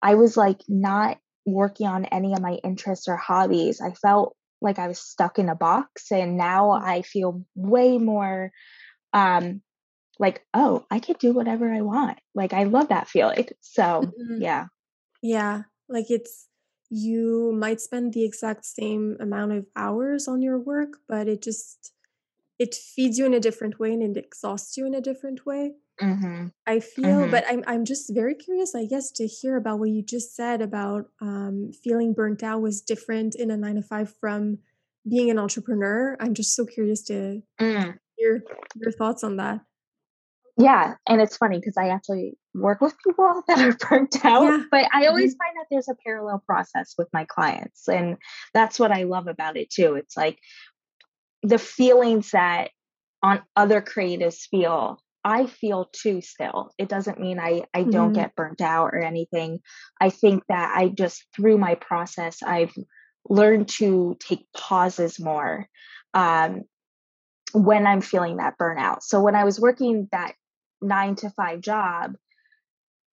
I 0.02 0.16
was 0.16 0.36
like 0.36 0.60
not 0.68 1.18
working 1.46 1.86
on 1.86 2.04
any 2.04 2.34
of 2.34 2.40
my 2.40 2.54
interests 2.62 3.08
or 3.08 3.16
hobbies. 3.16 3.80
I 3.80 3.92
felt 3.92 4.36
like 4.62 4.78
I 4.78 4.88
was 4.88 5.00
stuck 5.00 5.38
in 5.38 5.48
a 5.48 5.54
box 5.56 6.12
and 6.12 6.36
now 6.36 6.70
Mm. 6.70 6.82
I 6.82 7.02
feel 7.02 7.44
way 7.54 7.98
more 7.98 8.52
um 9.12 9.62
like, 10.18 10.46
oh, 10.54 10.86
I 10.90 11.00
can 11.00 11.16
do 11.18 11.32
whatever 11.32 11.72
I 11.72 11.80
want. 11.80 12.18
Like 12.34 12.52
I 12.52 12.64
love 12.64 12.88
that 12.88 13.08
feeling. 13.08 13.48
So, 13.60 14.12
Mhm. 14.18 14.40
yeah. 14.40 14.66
Yeah, 15.22 15.62
like 15.88 16.10
it's 16.10 16.48
you 16.90 17.52
might 17.58 17.80
spend 17.80 18.12
the 18.12 18.24
exact 18.24 18.64
same 18.66 19.16
amount 19.20 19.52
of 19.52 19.66
hours 19.76 20.28
on 20.28 20.42
your 20.42 20.58
work, 20.58 20.98
but 21.08 21.28
it 21.28 21.42
just 21.42 21.92
it 22.58 22.74
feeds 22.74 23.18
you 23.18 23.26
in 23.26 23.34
a 23.34 23.40
different 23.40 23.78
way 23.80 23.92
and 23.92 24.16
it 24.16 24.24
exhausts 24.24 24.76
you 24.76 24.86
in 24.86 24.94
a 24.94 25.00
different 25.00 25.46
way. 25.46 25.74
Mhm. 26.02 26.52
I 26.66 26.80
feel, 26.80 27.26
Mhm. 27.26 27.30
but 27.30 27.44
I'm 27.48 27.62
I'm 27.66 27.84
just 27.84 28.12
very 28.12 28.34
curious, 28.34 28.74
I 28.74 28.86
guess, 28.86 29.10
to 29.12 29.26
hear 29.26 29.56
about 29.56 29.78
what 29.78 29.90
you 29.90 30.02
just 30.02 30.34
said 30.34 30.60
about 30.60 31.10
um, 31.20 31.72
feeling 31.72 32.12
burnt 32.12 32.42
out 32.42 32.60
was 32.60 32.80
different 32.80 33.34
in 33.34 33.50
a 33.50 33.56
nine 33.56 33.76
to 33.76 33.82
five 33.82 34.12
from 34.20 34.58
being 35.08 35.30
an 35.30 35.38
entrepreneur. 35.38 36.16
I'm 36.20 36.34
just 36.34 36.54
so 36.54 36.64
curious 36.66 37.02
to 37.04 37.42
Mm. 37.60 37.98
hear 38.16 38.44
your 38.76 38.92
thoughts 38.92 39.24
on 39.24 39.36
that. 39.36 39.60
Yeah, 40.58 40.96
and 41.08 41.20
it's 41.20 41.36
funny 41.36 41.58
because 41.58 41.76
I 41.76 41.88
actually 41.88 42.36
work 42.54 42.80
with 42.80 42.94
people 43.02 43.42
that 43.48 43.58
are 43.58 43.88
burnt 43.88 44.24
out, 44.24 44.42
Yeah. 44.44 44.64
but 44.70 44.88
I 44.92 45.06
always 45.06 45.34
Mhm. 45.34 45.38
find 45.38 45.56
that 45.56 45.66
there's 45.70 45.88
a 45.88 45.94
parallel 46.04 46.40
process 46.46 46.94
with 46.98 47.08
my 47.12 47.24
clients, 47.24 47.88
and 47.88 48.18
that's 48.54 48.78
what 48.78 48.92
I 48.92 49.04
love 49.04 49.28
about 49.28 49.56
it 49.56 49.70
too. 49.70 49.94
It's 49.94 50.16
like 50.16 50.38
the 51.42 51.58
feelings 51.58 52.30
that 52.32 52.70
on 53.22 53.42
other 53.56 53.80
creatives 53.80 54.46
feel, 54.48 55.00
I 55.24 55.46
feel 55.46 55.88
too 55.92 56.20
still. 56.20 56.72
It 56.78 56.88
doesn't 56.88 57.20
mean 57.20 57.38
I 57.38 57.64
I 57.74 57.84
don't 57.84 58.12
Mhm. 58.12 58.14
get 58.14 58.34
burnt 58.34 58.60
out 58.60 58.90
or 58.92 59.02
anything. 59.02 59.60
I 60.00 60.10
think 60.10 60.44
that 60.48 60.74
I 60.76 60.88
just 60.88 61.24
through 61.34 61.58
my 61.58 61.76
process, 61.76 62.42
I've 62.42 62.74
learned 63.28 63.68
to 63.68 64.16
take 64.20 64.46
pauses 64.56 65.20
more 65.20 65.68
um, 66.14 66.62
when 67.52 67.86
I'm 67.86 68.00
feeling 68.00 68.38
that 68.38 68.58
burnout. 68.58 69.02
So 69.02 69.20
when 69.20 69.36
I 69.36 69.44
was 69.44 69.60
working 69.60 70.08
that 70.12 70.34
nine 70.80 71.14
to 71.16 71.30
five 71.30 71.60
job, 71.60 72.16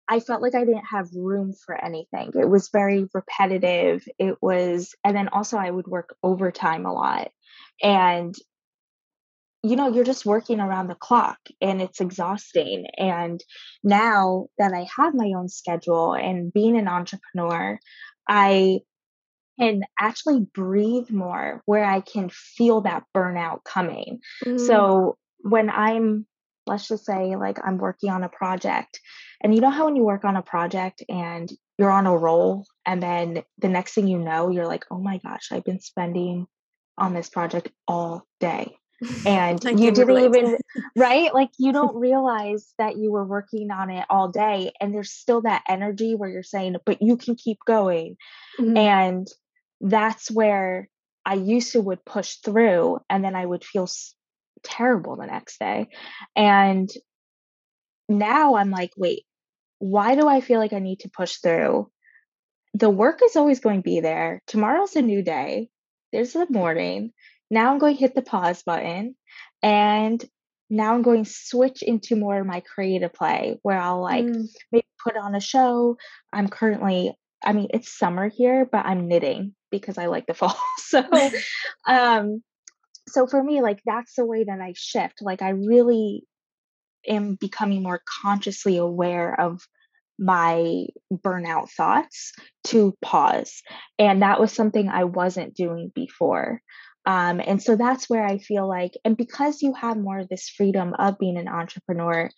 I 0.09 0.21
felt 0.21 0.41
like 0.41 0.55
I 0.55 0.65
didn't 0.65 0.87
have 0.91 1.09
room 1.15 1.53
for 1.53 1.75
anything. 1.75 2.33
It 2.35 2.49
was 2.49 2.71
very 2.73 3.07
repetitive. 3.13 4.03
It 4.19 4.37
was, 4.41 4.95
and 5.05 5.15
then 5.15 5.29
also 5.29 5.59
I 5.59 5.71
would 5.71 5.87
work 5.87 6.17
overtime 6.23 6.87
a 6.87 6.93
lot. 6.93 7.31
And 7.83 8.35
you 9.69 9.77
know, 9.77 9.89
you're 9.89 10.05
just 10.05 10.27
working 10.27 10.61
around 10.61 10.89
the 10.89 10.95
clock 10.95 11.39
and 11.61 11.83
it's 11.83 12.01
exhausting. 12.01 12.87
And 12.97 13.43
now 13.83 14.47
that 14.59 14.73
I 14.73 14.87
have 14.97 15.15
my 15.15 15.33
own 15.37 15.49
schedule 15.49 16.15
and 16.15 16.53
being 16.53 16.77
an 16.77 16.89
entrepreneur, 16.89 17.79
I 18.29 18.81
can 19.59 19.83
actually 19.99 20.47
breathe 20.55 21.11
more 21.11 21.63
where 21.67 21.85
I 21.85 22.01
can 22.01 22.31
feel 22.31 22.83
that 22.83 23.05
burnout 23.17 23.65
coming. 23.65 24.21
Mm, 24.45 24.61
So 24.61 25.17
when 25.41 25.71
I'm, 25.71 26.27
let's 26.67 26.89
just 26.89 27.05
say, 27.05 27.35
like 27.37 27.59
I'm 27.65 27.79
working 27.79 28.11
on 28.11 28.23
a 28.23 28.29
project, 28.29 29.01
and 29.43 29.55
you 29.55 29.61
know 29.61 29.71
how 29.71 29.87
when 29.87 29.97
you 29.97 30.05
work 30.05 30.25
on 30.25 30.37
a 30.37 30.43
project 30.43 31.03
and 31.09 31.51
you're 31.79 31.91
on 31.91 32.07
a 32.07 32.17
roll, 32.17 32.67
and 32.85 33.03
then 33.03 33.43
the 33.59 33.69
next 33.69 33.95
thing 33.95 34.07
you 34.07 34.19
know, 34.19 34.51
you're 34.51 34.67
like, 34.67 34.85
oh 34.91 34.99
my 34.99 35.19
gosh, 35.19 35.49
I've 35.51 35.65
been 35.65 35.81
spending 35.81 36.47
on 36.97 37.15
this 37.15 37.29
project 37.29 37.71
all 37.87 38.27
day 38.41 38.77
and 39.25 39.63
you 39.81 39.91
didn't 39.93 40.19
even 40.19 40.57
right 40.97 41.33
like 41.35 41.51
you 41.59 41.73
don't 41.73 41.97
realize 42.01 42.73
that 42.79 42.97
you 42.97 43.13
were 43.13 43.25
working 43.25 43.71
on 43.71 43.91
it 43.91 44.05
all 44.11 44.29
day 44.29 44.73
and 44.81 44.95
there's 44.95 45.11
still 45.13 45.43
that 45.43 45.63
energy 45.69 46.15
where 46.15 46.31
you're 46.31 46.43
saying 46.43 46.77
but 46.85 47.03
you 47.03 47.17
can 47.17 47.35
keep 47.37 47.59
going 47.67 48.17
Mhm. 48.59 48.77
and 48.77 49.27
that's 49.81 50.31
where 50.31 50.89
i 51.25 51.35
used 51.35 51.73
to 51.73 51.81
would 51.81 52.05
push 52.05 52.37
through 52.37 52.99
and 53.09 53.25
then 53.25 53.37
i 53.37 53.45
would 53.47 53.65
feel 53.65 53.85
s- 53.85 54.15
terrible 54.65 55.17
the 55.17 55.27
next 55.27 55.59
day 55.61 55.89
and 56.35 56.91
now 58.09 58.57
i'm 58.57 58.71
like 58.71 58.91
wait 58.97 59.25
why 59.79 60.15
do 60.17 60.27
i 60.27 60.41
feel 60.41 60.59
like 60.59 60.73
i 60.73 60.81
need 60.81 61.01
to 61.01 61.11
push 61.11 61.37
through 61.37 61.89
the 62.75 62.91
work 62.91 63.21
is 63.25 63.37
always 63.37 63.61
going 63.61 63.79
to 63.81 63.83
be 63.83 64.01
there. 64.01 64.43
Tomorrow's 64.47 64.95
a 64.95 65.03
new 65.03 65.23
day. 65.23 65.69
There's 66.13 66.35
the 66.35 66.47
morning. 66.51 67.13
Now 67.51 67.73
I'm 67.73 67.79
going 67.79 67.95
to 67.95 68.01
hit 68.01 68.15
the 68.15 68.23
pause 68.23 68.63
button 68.63 69.15
and 69.63 70.25
now 70.71 70.95
I'm 70.95 71.03
going 71.03 71.25
to 71.25 71.31
switch 71.31 71.83
into 71.83 72.17
more 72.17 72.41
of 72.41 72.47
my 72.47 72.61
creative 72.61 73.13
play 73.13 73.59
where 73.63 73.79
I'll 73.79 74.03
like 74.03 74.27
Mm, 74.27 74.49
maybe 74.71 74.87
put 75.03 75.17
on 75.17 75.35
a 75.35 75.41
show. 75.41 75.97
I'm 76.33 76.49
currently 76.49 77.15
I 77.43 77.53
mean 77.53 77.69
it's 77.71 77.97
summer 77.97 78.29
here, 78.29 78.69
but 78.71 78.85
I'm 78.85 79.09
knitting 79.09 79.55
because 79.71 79.99
I 79.99 80.07
like 80.07 80.27
the 80.27 80.35
fall. 80.35 80.59
So 80.79 81.03
um 81.87 82.43
so 83.09 83.27
for 83.27 83.43
me 83.43 83.63
like 83.63 83.81
that's 83.87 84.15
the 84.17 84.27
way 84.27 84.45
that 84.45 84.61
I 84.61 84.75
shift. 84.77 85.23
Like 85.23 85.41
I 85.43 85.51
really 85.51 86.25
am 87.07 87.37
becoming 87.37 87.83
more 87.83 88.03
consciously 88.23 88.77
aware 88.77 89.39
of 89.41 89.63
my 90.19 90.87
burnout 91.13 91.71
thoughts 91.71 92.33
to 92.65 92.95
pause. 93.03 93.63
And 93.99 94.23
that 94.23 94.41
was 94.41 94.53
something 94.53 94.89
I 94.89 95.05
wasn't 95.05 95.55
doing 95.55 95.93
before. 95.95 96.61
Um, 97.07 97.41
and 97.45 97.63
so 97.63 97.77
that's 97.77 98.09
where 98.11 98.25
I 98.25 98.39
feel 98.39 98.69
like, 98.69 98.93
and 99.05 99.17
because 99.17 99.63
you 99.63 99.73
have 99.75 99.97
more 99.97 100.19
of 100.19 100.29
this 100.29 100.49
freedom 100.49 100.95
of 100.99 101.19
being 101.19 101.39
an 101.39 101.49
entrepreneur, 101.49 102.31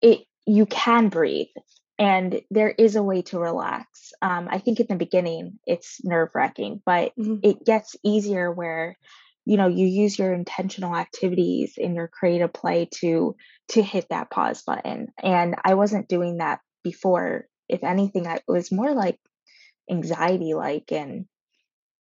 it 0.00 0.20
you 0.46 0.66
can 0.66 1.08
breathe 1.08 1.48
and 2.00 2.40
there 2.50 2.70
is 2.70 2.96
a 2.96 3.02
way 3.02 3.20
to 3.20 3.38
relax. 3.38 4.12
Um, 4.22 4.48
I 4.50 4.58
think 4.58 4.80
in 4.80 4.86
the 4.88 4.96
beginning 4.96 5.58
it's 5.66 6.02
nerve 6.02 6.30
wracking, 6.34 6.80
but 6.84 7.12
mhm. 7.18 7.40
it 7.42 7.64
gets 7.64 7.94
easier 8.02 8.50
where 8.50 8.96
you 9.44 9.58
know 9.58 9.68
you 9.68 9.86
use 9.86 10.18
your 10.18 10.32
intentional 10.32 10.96
activities 10.96 11.74
in 11.76 11.94
your 11.94 12.08
creative 12.08 12.52
play 12.52 12.88
to 13.00 13.36
to 13.68 13.82
hit 13.82 14.06
that 14.08 14.30
pause 14.30 14.62
button. 14.62 15.08
And 15.22 15.56
I 15.62 15.74
wasn't 15.74 16.08
doing 16.08 16.38
that 16.38 16.60
before. 16.82 17.46
If 17.68 17.84
anything, 17.84 18.26
I 18.26 18.36
it 18.36 18.44
was 18.48 18.72
more 18.72 18.94
like 18.94 19.18
anxiety 19.90 20.54
like 20.54 20.92
and 20.92 21.26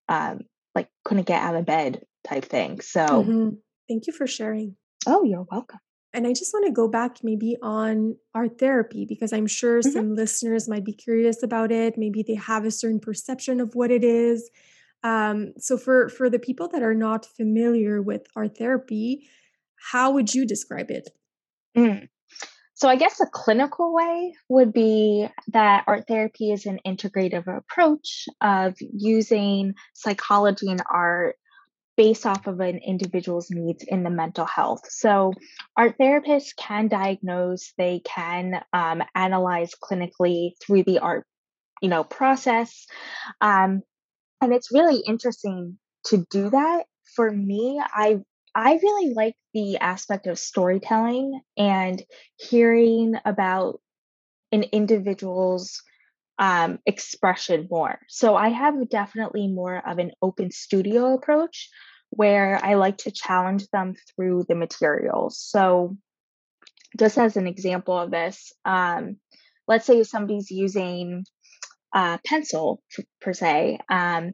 um 0.07 0.41
like 0.75 0.89
couldn't 1.03 1.27
get 1.27 1.41
out 1.41 1.55
of 1.55 1.65
bed 1.65 2.03
type 2.23 2.45
thing. 2.45 2.79
So 2.81 3.01
Mhm. 3.05 3.57
Thank 3.87 4.05
you 4.07 4.13
for 4.13 4.27
sharing. 4.27 4.75
oh 5.07 5.23
you're 5.23 5.47
welcome. 5.51 5.79
And 6.13 6.25
I 6.25 6.33
just 6.33 6.53
want 6.53 6.65
to 6.65 6.71
go 6.71 6.87
back 6.87 7.17
maybe 7.23 7.55
on 7.61 8.17
art 8.33 8.57
therapy 8.59 9.05
because 9.05 9.31
I'm 9.31 9.45
sure 9.47 9.79
Mhm. 9.81 9.93
some 9.93 10.15
listeners 10.15 10.67
might 10.67 10.83
be 10.83 10.93
curious 10.93 11.43
about 11.43 11.71
it. 11.71 11.97
Maybe 11.97 12.23
they 12.23 12.33
have 12.35 12.65
a 12.65 12.71
certain 12.71 12.99
perception 12.99 13.59
of 13.59 13.75
what 13.75 13.91
it 13.91 14.03
is. 14.03 14.49
Um, 15.03 15.53
so 15.57 15.77
for 15.77 16.09
for 16.09 16.29
the 16.29 16.39
people 16.39 16.67
that 16.69 16.83
are 16.83 16.95
not 16.95 17.25
familiar 17.25 18.01
with 18.01 18.25
art 18.35 18.57
therapy, 18.57 19.27
how 19.91 20.11
would 20.11 20.33
you 20.35 20.45
describe 20.45 20.91
it? 20.91 21.09
Mm. 21.77 22.09
So 22.79 22.87
I 22.87 22.95
guess 22.95 23.19
a 23.19 23.25
clinical 23.25 23.93
way 23.93 24.33
would 24.47 24.71
be 24.71 25.27
that 25.49 25.83
art 25.85 26.07
therapy 26.07 26.51
is 26.51 26.65
an 26.65 26.79
integrative 26.87 27.45
approach 27.45 28.29
of 28.39 28.75
using 28.79 29.73
psychology 29.93 30.69
and 30.69 30.81
art 30.89 31.35
based 31.97 32.25
off 32.25 32.47
of 32.47 32.61
an 32.61 32.77
individual's 32.77 33.51
needs 33.51 33.83
in 33.83 34.03
the 34.03 34.09
mental 34.09 34.45
health. 34.45 34.89
So 34.89 35.33
art 35.75 35.97
therapists 35.99 36.55
can 36.55 36.87
diagnose, 36.87 37.73
they 37.77 37.99
can 38.05 38.63
um, 38.71 39.03
analyze 39.13 39.73
clinically 39.83 40.51
through 40.65 40.83
the 40.83 40.99
art, 40.99 41.25
you 41.81 41.89
know, 41.89 42.05
process. 42.05 42.87
Um, 43.41 43.81
and 44.39 44.53
it's 44.53 44.71
really 44.71 45.03
interesting 45.05 45.77
to 46.05 46.25
do 46.31 46.49
that. 46.51 46.85
For 47.13 47.29
me, 47.29 47.81
I 47.83 48.21
I 48.55 48.73
really 48.81 49.13
like 49.13 49.35
the 49.53 49.77
aspect 49.77 50.27
of 50.27 50.39
storytelling 50.39 51.39
and 51.57 52.01
hearing 52.37 53.15
about 53.25 53.79
an 54.51 54.63
individual's 54.63 55.81
um, 56.39 56.79
expression 56.85 57.67
more. 57.69 57.99
So 58.07 58.35
I 58.35 58.49
have 58.49 58.89
definitely 58.89 59.47
more 59.47 59.81
of 59.87 59.99
an 59.99 60.11
open 60.21 60.51
studio 60.51 61.13
approach 61.13 61.69
where 62.11 62.59
I 62.63 62.75
like 62.75 62.97
to 62.99 63.11
challenge 63.11 63.67
them 63.67 63.93
through 64.15 64.45
the 64.47 64.55
materials. 64.55 65.37
So 65.39 65.97
just 66.97 67.17
as 67.17 67.37
an 67.37 67.45
example 67.45 67.97
of 67.97 68.09
this, 68.09 68.51
um, 68.65 69.17
let's 69.67 69.85
say 69.85 70.01
somebody's 70.03 70.49
using 70.49 71.25
uh, 71.93 72.17
pencil 72.25 72.81
per 73.21 73.33
se. 73.33 73.79
Um, 73.89 74.33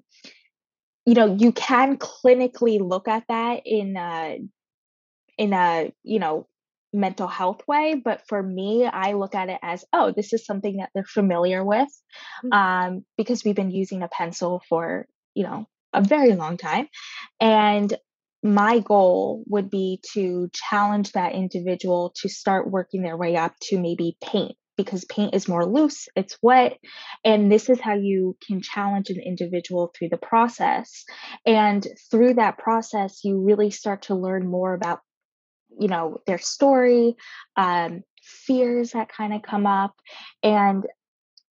you 1.05 1.13
know, 1.13 1.35
you 1.35 1.51
can 1.51 1.97
clinically 1.97 2.79
look 2.79 3.07
at 3.07 3.23
that 3.29 3.61
in 3.65 3.95
a, 3.95 4.39
in 5.37 5.53
a 5.53 5.91
you 6.03 6.19
know 6.19 6.47
mental 6.93 7.27
health 7.27 7.61
way 7.67 7.93
but 7.93 8.21
for 8.27 8.41
me 8.41 8.85
i 8.85 9.13
look 9.13 9.35
at 9.35 9.49
it 9.49 9.59
as 9.61 9.83
oh 9.91 10.13
this 10.15 10.31
is 10.31 10.45
something 10.45 10.77
that 10.77 10.89
they're 10.95 11.03
familiar 11.03 11.63
with 11.63 11.89
mm. 12.43 12.53
um, 12.53 13.05
because 13.17 13.43
we've 13.43 13.55
been 13.55 13.71
using 13.71 14.01
a 14.01 14.07
pencil 14.07 14.63
for 14.69 15.05
you 15.33 15.43
know 15.43 15.67
a 15.93 16.01
very 16.01 16.33
long 16.33 16.57
time 16.57 16.87
and 17.39 17.97
my 18.43 18.79
goal 18.79 19.43
would 19.47 19.69
be 19.69 19.99
to 20.13 20.49
challenge 20.53 21.11
that 21.13 21.33
individual 21.33 22.13
to 22.15 22.29
start 22.29 22.69
working 22.69 23.01
their 23.01 23.17
way 23.17 23.35
up 23.35 23.53
to 23.59 23.79
maybe 23.79 24.17
paint 24.23 24.55
because 24.77 25.05
paint 25.05 25.33
is 25.33 25.47
more 25.47 25.65
loose, 25.65 26.07
it's 26.15 26.37
wet. 26.41 26.77
And 27.23 27.51
this 27.51 27.69
is 27.69 27.79
how 27.79 27.93
you 27.93 28.37
can 28.45 28.61
challenge 28.61 29.09
an 29.09 29.19
individual 29.19 29.91
through 29.95 30.09
the 30.09 30.17
process. 30.17 31.03
And 31.45 31.85
through 32.11 32.35
that 32.35 32.57
process, 32.57 33.23
you 33.23 33.39
really 33.39 33.71
start 33.71 34.03
to 34.03 34.15
learn 34.15 34.47
more 34.47 34.73
about, 34.73 34.99
you 35.79 35.87
know, 35.87 36.21
their 36.27 36.39
story, 36.39 37.15
um, 37.55 38.03
fears 38.21 38.91
that 38.91 39.09
kind 39.09 39.33
of 39.33 39.41
come 39.41 39.65
up. 39.65 39.95
And 40.43 40.85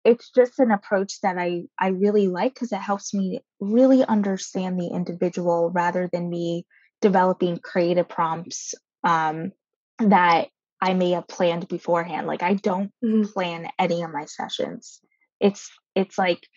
it's 0.03 0.29
just 0.29 0.59
an 0.59 0.71
approach 0.71 1.19
that 1.21 1.37
I, 1.37 1.63
I 1.79 1.89
really 1.89 2.27
like 2.27 2.53
because 2.53 2.71
it 2.71 2.77
helps 2.77 3.13
me 3.13 3.41
really 3.59 4.05
understand 4.05 4.79
the 4.79 4.91
individual 4.93 5.71
rather 5.73 6.07
than 6.11 6.29
me 6.29 6.65
developing 7.01 7.57
creative 7.57 8.07
prompts 8.07 8.75
um, 9.03 9.51
that 9.99 10.49
I 10.85 10.93
may 10.93 11.11
have 11.11 11.27
planned 11.27 11.67
beforehand. 11.67 12.27
Like 12.27 12.43
I 12.43 12.53
don't 12.53 12.91
mm-hmm. 13.03 13.23
plan 13.23 13.67
any 13.79 14.03
of 14.03 14.11
my 14.11 14.25
sessions. 14.25 14.99
It's 15.39 15.67
it's 15.95 16.15
like 16.15 16.47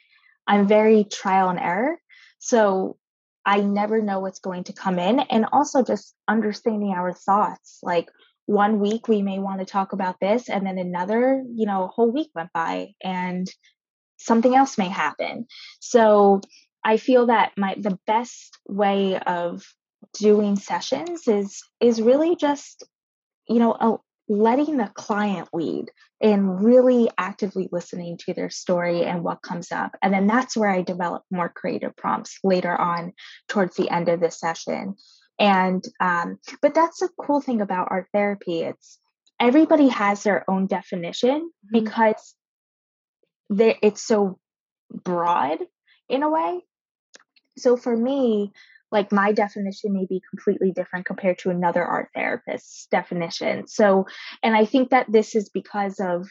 I'm 0.46 0.68
very 0.68 1.04
trial 1.04 1.48
and 1.48 1.58
error. 1.58 1.96
So 2.38 2.98
I 3.46 3.62
never 3.62 4.02
know 4.02 4.20
what's 4.20 4.40
going 4.40 4.64
to 4.64 4.74
come 4.74 4.98
in 4.98 5.20
and 5.20 5.46
also 5.50 5.82
just 5.82 6.14
understanding 6.28 6.90
our 6.90 7.14
thoughts. 7.14 7.78
Like 7.82 8.10
one 8.44 8.80
week 8.80 9.08
we 9.08 9.22
may 9.22 9.38
want 9.38 9.60
to 9.60 9.64
talk 9.64 9.94
about 9.94 10.20
this 10.20 10.50
and 10.50 10.66
then 10.66 10.76
another, 10.76 11.42
you 11.54 11.64
know, 11.64 11.84
a 11.84 11.88
whole 11.88 12.12
week 12.12 12.28
went 12.34 12.52
by 12.52 12.88
and 13.02 13.46
something 14.18 14.54
else 14.54 14.76
may 14.76 14.88
happen. 14.88 15.46
So 15.80 16.42
I 16.84 16.98
feel 16.98 17.28
that 17.28 17.52
my 17.56 17.76
the 17.78 17.98
best 18.06 18.58
way 18.68 19.18
of 19.18 19.64
doing 20.18 20.56
sessions 20.56 21.26
is 21.26 21.62
is 21.80 22.02
really 22.02 22.36
just 22.36 22.84
you 23.48 23.58
know 23.58 24.02
letting 24.28 24.76
the 24.76 24.90
client 24.94 25.48
lead 25.52 25.90
and 26.20 26.62
really 26.62 27.08
actively 27.16 27.68
listening 27.72 28.18
to 28.18 28.34
their 28.34 28.50
story 28.50 29.04
and 29.04 29.24
what 29.24 29.42
comes 29.42 29.72
up. 29.72 29.96
And 30.02 30.12
then 30.12 30.26
that's 30.26 30.56
where 30.56 30.70
I 30.70 30.82
develop 30.82 31.22
more 31.30 31.48
creative 31.48 31.96
prompts 31.96 32.38
later 32.44 32.74
on 32.74 33.12
towards 33.48 33.76
the 33.76 33.90
end 33.90 34.08
of 34.08 34.20
the 34.20 34.30
session. 34.30 34.96
And, 35.38 35.84
um, 36.00 36.38
but 36.60 36.74
that's 36.74 36.98
the 36.98 37.08
cool 37.18 37.40
thing 37.40 37.60
about 37.60 37.88
art 37.90 38.08
therapy. 38.12 38.62
It's 38.62 38.98
everybody 39.40 39.88
has 39.88 40.22
their 40.24 40.48
own 40.50 40.66
definition 40.66 41.50
mm-hmm. 41.50 41.84
because 41.84 42.34
it's 43.50 44.02
so 44.02 44.38
broad 44.92 45.58
in 46.08 46.22
a 46.22 46.30
way. 46.30 46.60
So 47.56 47.76
for 47.76 47.96
me, 47.96 48.52
like 48.90 49.12
my 49.12 49.32
definition 49.32 49.92
may 49.92 50.06
be 50.06 50.22
completely 50.30 50.72
different 50.72 51.06
compared 51.06 51.38
to 51.38 51.50
another 51.50 51.84
art 51.84 52.08
therapist's 52.14 52.86
definition. 52.90 53.66
So, 53.66 54.06
and 54.42 54.56
I 54.56 54.64
think 54.64 54.90
that 54.90 55.10
this 55.10 55.34
is 55.34 55.50
because 55.50 56.00
of 56.00 56.28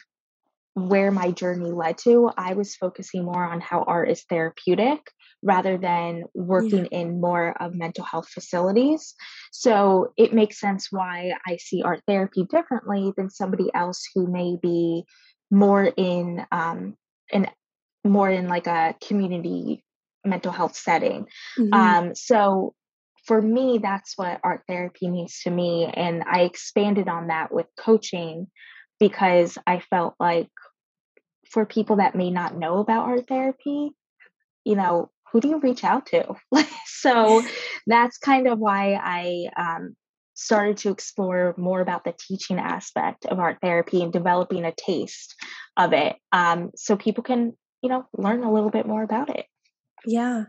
where 0.74 1.10
my 1.10 1.30
journey 1.30 1.70
led 1.70 1.98
to. 1.98 2.30
I 2.36 2.54
was 2.54 2.76
focusing 2.76 3.24
more 3.24 3.44
on 3.44 3.60
how 3.60 3.82
art 3.82 4.10
is 4.10 4.24
therapeutic 4.24 5.00
rather 5.42 5.78
than 5.78 6.24
working 6.34 6.88
yeah. 6.90 7.00
in 7.00 7.20
more 7.20 7.54
of 7.60 7.74
mental 7.74 8.04
health 8.04 8.28
facilities. 8.28 9.14
So 9.52 10.12
it 10.16 10.32
makes 10.32 10.60
sense 10.60 10.88
why 10.90 11.32
I 11.46 11.56
see 11.56 11.82
art 11.82 12.02
therapy 12.06 12.44
differently 12.44 13.12
than 13.16 13.30
somebody 13.30 13.70
else 13.74 14.04
who 14.14 14.26
may 14.26 14.56
be 14.60 15.04
more 15.50 15.84
in 15.84 16.44
um, 16.52 16.94
an 17.32 17.48
more 18.04 18.30
in 18.30 18.48
like 18.48 18.66
a 18.66 18.94
community 19.06 19.84
mental 20.28 20.52
health 20.52 20.76
setting. 20.76 21.26
Mm-hmm. 21.58 21.74
Um, 21.74 22.14
so 22.14 22.74
for 23.26 23.42
me, 23.42 23.78
that's 23.82 24.14
what 24.16 24.40
art 24.42 24.62
therapy 24.66 25.08
means 25.08 25.40
to 25.42 25.50
me. 25.50 25.90
And 25.92 26.24
I 26.24 26.40
expanded 26.40 27.08
on 27.08 27.26
that 27.26 27.52
with 27.52 27.66
coaching 27.78 28.46
because 28.98 29.58
I 29.66 29.80
felt 29.80 30.14
like 30.18 30.48
for 31.50 31.66
people 31.66 31.96
that 31.96 32.14
may 32.14 32.30
not 32.30 32.56
know 32.56 32.78
about 32.78 33.06
art 33.06 33.28
therapy, 33.28 33.90
you 34.64 34.76
know, 34.76 35.10
who 35.32 35.40
do 35.40 35.48
you 35.48 35.60
reach 35.60 35.84
out 35.84 36.06
to? 36.06 36.34
so 36.86 37.42
that's 37.86 38.18
kind 38.18 38.48
of 38.48 38.58
why 38.58 38.94
I 38.94 39.48
um, 39.56 39.94
started 40.34 40.78
to 40.78 40.90
explore 40.90 41.54
more 41.58 41.80
about 41.80 42.04
the 42.04 42.14
teaching 42.18 42.58
aspect 42.58 43.26
of 43.26 43.38
art 43.38 43.58
therapy 43.60 44.02
and 44.02 44.12
developing 44.12 44.64
a 44.64 44.72
taste 44.72 45.34
of 45.76 45.92
it 45.92 46.16
um, 46.32 46.70
so 46.76 46.96
people 46.96 47.22
can, 47.22 47.54
you 47.82 47.88
know, 47.88 48.06
learn 48.16 48.42
a 48.42 48.52
little 48.52 48.70
bit 48.70 48.86
more 48.86 49.02
about 49.02 49.30
it. 49.36 49.46
Yeah. 50.08 50.44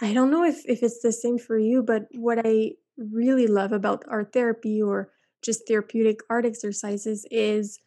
I 0.00 0.12
don't 0.12 0.30
know 0.30 0.44
if, 0.44 0.64
if 0.64 0.82
it's 0.82 1.00
the 1.00 1.12
same 1.12 1.38
for 1.38 1.58
you, 1.58 1.82
but 1.82 2.06
what 2.12 2.38
I 2.44 2.72
really 2.96 3.48
love 3.48 3.72
about 3.72 4.04
art 4.08 4.32
therapy 4.32 4.80
or 4.80 5.10
just 5.42 5.66
therapeutic 5.66 6.20
art 6.30 6.46
exercises 6.46 7.26
is 7.30 7.80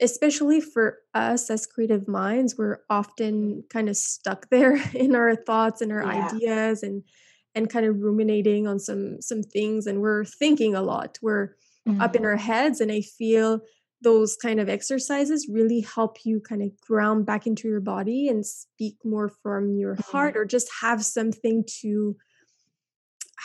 especially 0.00 0.60
for 0.60 0.98
us 1.12 1.50
as 1.50 1.66
creative 1.66 2.08
minds 2.08 2.56
we're 2.58 2.80
often 2.90 3.62
kind 3.70 3.88
of 3.88 3.96
stuck 3.96 4.48
there 4.50 4.76
in 4.94 5.14
our 5.14 5.36
thoughts 5.36 5.80
and 5.80 5.92
our 5.92 6.02
yeah. 6.02 6.30
ideas 6.32 6.82
and 6.82 7.02
and 7.54 7.70
kind 7.70 7.86
of 7.86 8.00
ruminating 8.00 8.66
on 8.66 8.80
some 8.80 9.20
some 9.20 9.42
things 9.42 9.86
and 9.86 10.00
we're 10.00 10.24
thinking 10.24 10.74
a 10.74 10.82
lot 10.82 11.18
we're 11.22 11.54
mm-hmm. 11.86 12.00
up 12.00 12.16
in 12.16 12.22
mm-hmm. 12.22 12.30
our 12.30 12.36
heads 12.36 12.80
and 12.80 12.90
i 12.90 13.00
feel 13.00 13.60
those 14.04 14.36
kind 14.36 14.60
of 14.60 14.68
exercises 14.68 15.48
really 15.50 15.80
help 15.80 16.18
you 16.24 16.40
kind 16.40 16.62
of 16.62 16.70
ground 16.80 17.26
back 17.26 17.46
into 17.46 17.66
your 17.66 17.80
body 17.80 18.28
and 18.28 18.46
speak 18.46 18.96
more 19.04 19.28
from 19.42 19.76
your 19.76 19.96
mm-hmm. 19.96 20.12
heart 20.12 20.36
or 20.36 20.44
just 20.44 20.70
have 20.80 21.04
something 21.04 21.64
to 21.80 22.14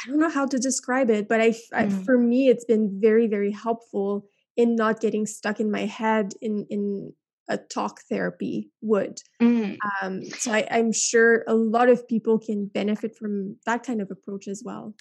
i 0.06 0.10
don't 0.10 0.19
know 0.19 0.30
how 0.30 0.45
to 0.45 0.60
describe 0.60 1.10
it 1.10 1.28
but 1.28 1.41
I. 1.41 1.56
I, 1.74 1.89
for 1.89 2.17
me 2.17 2.50
it's 2.50 2.65
been 2.65 3.00
very 3.02 3.28
very 3.28 3.52
helpful 3.52 4.26
in 4.56 4.76
not 4.76 5.00
getting 5.00 5.26
stuck 5.26 5.60
in 5.60 5.72
my 5.72 5.86
head 5.86 6.34
in 6.41 6.67
in 6.69 7.13
a 7.48 7.58
talk 7.58 8.02
therapy 8.10 8.69
would 8.82 9.17
mm-hmm. 9.41 9.74
um, 10.06 10.24
so 10.26 10.52
I, 10.52 10.67
i'm 10.69 10.91
sure 10.91 11.43
a 11.48 11.56
lot 11.56 11.89
of 11.89 12.08
people 12.08 12.38
can 12.38 12.67
benefit 12.67 13.15
from 13.15 13.58
that 13.65 13.84
kind 13.84 14.02
of 14.02 14.12
approach 14.12 14.48
as 14.48 14.62
well 14.63 14.93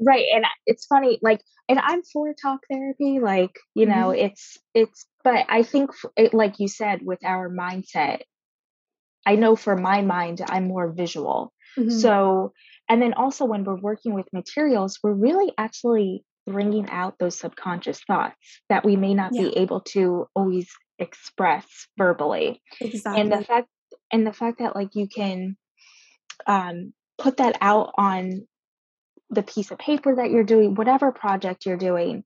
right 0.00 0.26
and 0.32 0.44
it's 0.66 0.86
funny 0.86 1.18
like 1.22 1.40
and 1.68 1.78
i'm 1.78 2.02
for 2.02 2.32
talk 2.34 2.60
therapy 2.70 3.20
like 3.20 3.58
you 3.74 3.86
know 3.86 4.08
mm-hmm. 4.08 4.26
it's 4.26 4.58
it's 4.74 5.06
but 5.24 5.46
i 5.48 5.62
think 5.62 5.90
it, 6.16 6.34
like 6.34 6.58
you 6.58 6.68
said 6.68 7.00
with 7.02 7.18
our 7.24 7.50
mindset 7.50 8.20
i 9.26 9.34
know 9.34 9.56
for 9.56 9.76
my 9.76 10.02
mind 10.02 10.40
i'm 10.48 10.68
more 10.68 10.92
visual 10.92 11.52
mm-hmm. 11.76 11.90
so 11.90 12.52
and 12.88 13.02
then 13.02 13.12
also 13.14 13.44
when 13.44 13.64
we're 13.64 13.80
working 13.80 14.14
with 14.14 14.26
materials 14.32 14.98
we're 15.02 15.12
really 15.12 15.52
actually 15.58 16.24
bringing 16.46 16.88
out 16.88 17.18
those 17.18 17.38
subconscious 17.38 18.00
thoughts 18.06 18.36
that 18.68 18.84
we 18.84 18.96
may 18.96 19.14
not 19.14 19.32
yeah. 19.34 19.42
be 19.42 19.56
able 19.58 19.80
to 19.80 20.26
always 20.34 20.68
express 20.98 21.66
verbally 21.96 22.62
exactly 22.80 23.20
and 23.20 23.32
the 23.32 23.44
fact 23.44 23.68
and 24.12 24.26
the 24.26 24.32
fact 24.32 24.58
that 24.58 24.74
like 24.74 24.94
you 24.94 25.06
can 25.08 25.56
um 26.46 26.92
put 27.18 27.36
that 27.38 27.56
out 27.60 27.92
on 27.98 28.46
the 29.30 29.42
piece 29.42 29.70
of 29.70 29.78
paper 29.78 30.16
that 30.16 30.30
you're 30.30 30.44
doing, 30.44 30.74
whatever 30.74 31.12
project 31.12 31.66
you're 31.66 31.76
doing, 31.76 32.24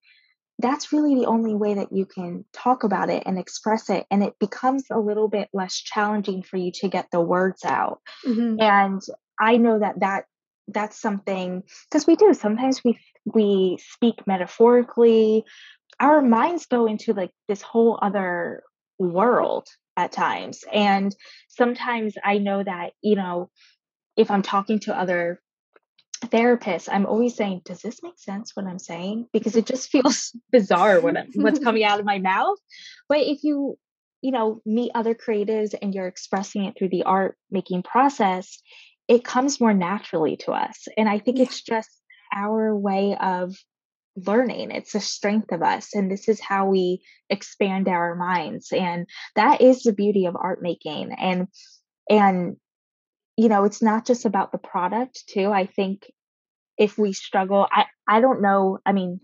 that's 0.58 0.92
really 0.92 1.14
the 1.14 1.26
only 1.26 1.54
way 1.54 1.74
that 1.74 1.92
you 1.92 2.06
can 2.06 2.44
talk 2.52 2.84
about 2.84 3.10
it 3.10 3.24
and 3.26 3.38
express 3.38 3.90
it. 3.90 4.06
And 4.10 4.22
it 4.22 4.38
becomes 4.38 4.84
a 4.90 4.98
little 4.98 5.28
bit 5.28 5.48
less 5.52 5.76
challenging 5.76 6.42
for 6.42 6.56
you 6.56 6.70
to 6.76 6.88
get 6.88 7.08
the 7.10 7.20
words 7.20 7.64
out. 7.64 8.00
Mm-hmm. 8.24 8.60
And 8.60 9.02
I 9.40 9.56
know 9.56 9.78
that 9.80 10.00
that 10.00 10.24
that's 10.68 11.00
something 11.00 11.62
because 11.90 12.06
we 12.06 12.16
do 12.16 12.32
sometimes 12.34 12.82
we 12.84 12.98
we 13.24 13.78
speak 13.80 14.26
metaphorically 14.26 15.44
our 16.00 16.20
minds 16.22 16.66
go 16.66 16.86
into 16.86 17.12
like 17.12 17.30
this 17.48 17.62
whole 17.62 17.98
other 18.00 18.62
world 18.98 19.66
at 19.96 20.12
times 20.12 20.64
and 20.72 21.14
sometimes 21.48 22.14
i 22.24 22.38
know 22.38 22.62
that 22.62 22.92
you 23.02 23.16
know 23.16 23.50
if 24.16 24.30
i'm 24.30 24.42
talking 24.42 24.78
to 24.78 24.96
other 24.96 25.40
therapist, 26.26 26.88
I'm 26.90 27.06
always 27.06 27.36
saying, 27.36 27.62
does 27.64 27.80
this 27.80 28.02
make 28.02 28.18
sense 28.18 28.52
what 28.54 28.66
I'm 28.66 28.78
saying? 28.78 29.28
Because 29.32 29.56
it 29.56 29.66
just 29.66 29.90
feels 29.90 30.34
bizarre 30.52 31.00
when 31.00 31.16
I'm, 31.16 31.28
what's 31.34 31.58
coming 31.64 31.84
out 31.84 32.00
of 32.00 32.06
my 32.06 32.18
mouth. 32.18 32.58
But 33.08 33.18
if 33.18 33.44
you, 33.44 33.78
you 34.20 34.32
know, 34.32 34.60
meet 34.64 34.92
other 34.94 35.14
creatives 35.14 35.74
and 35.80 35.94
you're 35.94 36.06
expressing 36.06 36.64
it 36.64 36.74
through 36.78 36.90
the 36.90 37.04
art 37.04 37.36
making 37.50 37.82
process, 37.82 38.60
it 39.08 39.24
comes 39.24 39.60
more 39.60 39.74
naturally 39.74 40.36
to 40.38 40.52
us. 40.52 40.86
And 40.96 41.08
I 41.08 41.18
think 41.18 41.38
yeah. 41.38 41.44
it's 41.44 41.62
just 41.62 41.90
our 42.34 42.76
way 42.76 43.16
of 43.20 43.54
learning. 44.16 44.70
It's 44.70 44.94
a 44.94 45.00
strength 45.00 45.52
of 45.52 45.62
us. 45.62 45.94
And 45.94 46.10
this 46.10 46.28
is 46.28 46.40
how 46.40 46.66
we 46.66 47.02
expand 47.30 47.88
our 47.88 48.14
minds. 48.14 48.72
And 48.72 49.06
that 49.36 49.60
is 49.60 49.82
the 49.82 49.92
beauty 49.92 50.26
of 50.26 50.36
art 50.36 50.62
making. 50.62 51.12
And 51.12 51.48
and 52.08 52.56
you 53.36 53.48
know 53.48 53.64
it's 53.64 53.82
not 53.82 54.06
just 54.06 54.24
about 54.24 54.52
the 54.52 54.58
product 54.58 55.24
too 55.28 55.50
i 55.50 55.66
think 55.66 56.10
if 56.78 56.98
we 56.98 57.12
struggle 57.12 57.66
i 57.70 57.84
i 58.08 58.20
don't 58.20 58.42
know 58.42 58.78
i 58.86 58.92
mean 58.92 59.20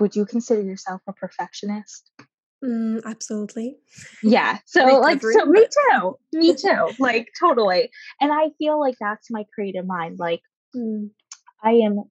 would 0.00 0.16
you 0.16 0.24
consider 0.24 0.62
yourself 0.62 1.00
a 1.06 1.12
perfectionist? 1.12 2.10
Mm, 2.64 3.04
absolutely. 3.04 3.76
Yeah 4.22 4.58
so 4.66 5.00
like 5.00 5.20
so 5.20 5.44
me 5.46 5.66
too 5.66 6.16
me 6.32 6.54
too 6.54 6.90
like 7.00 7.28
totally 7.40 7.90
and 8.20 8.32
i 8.32 8.50
feel 8.58 8.78
like 8.78 8.94
that's 9.00 9.30
my 9.30 9.44
creative 9.52 9.84
mind 9.84 10.18
like 10.20 10.40
mm. 10.76 11.10
i 11.62 11.72
am 11.72 12.04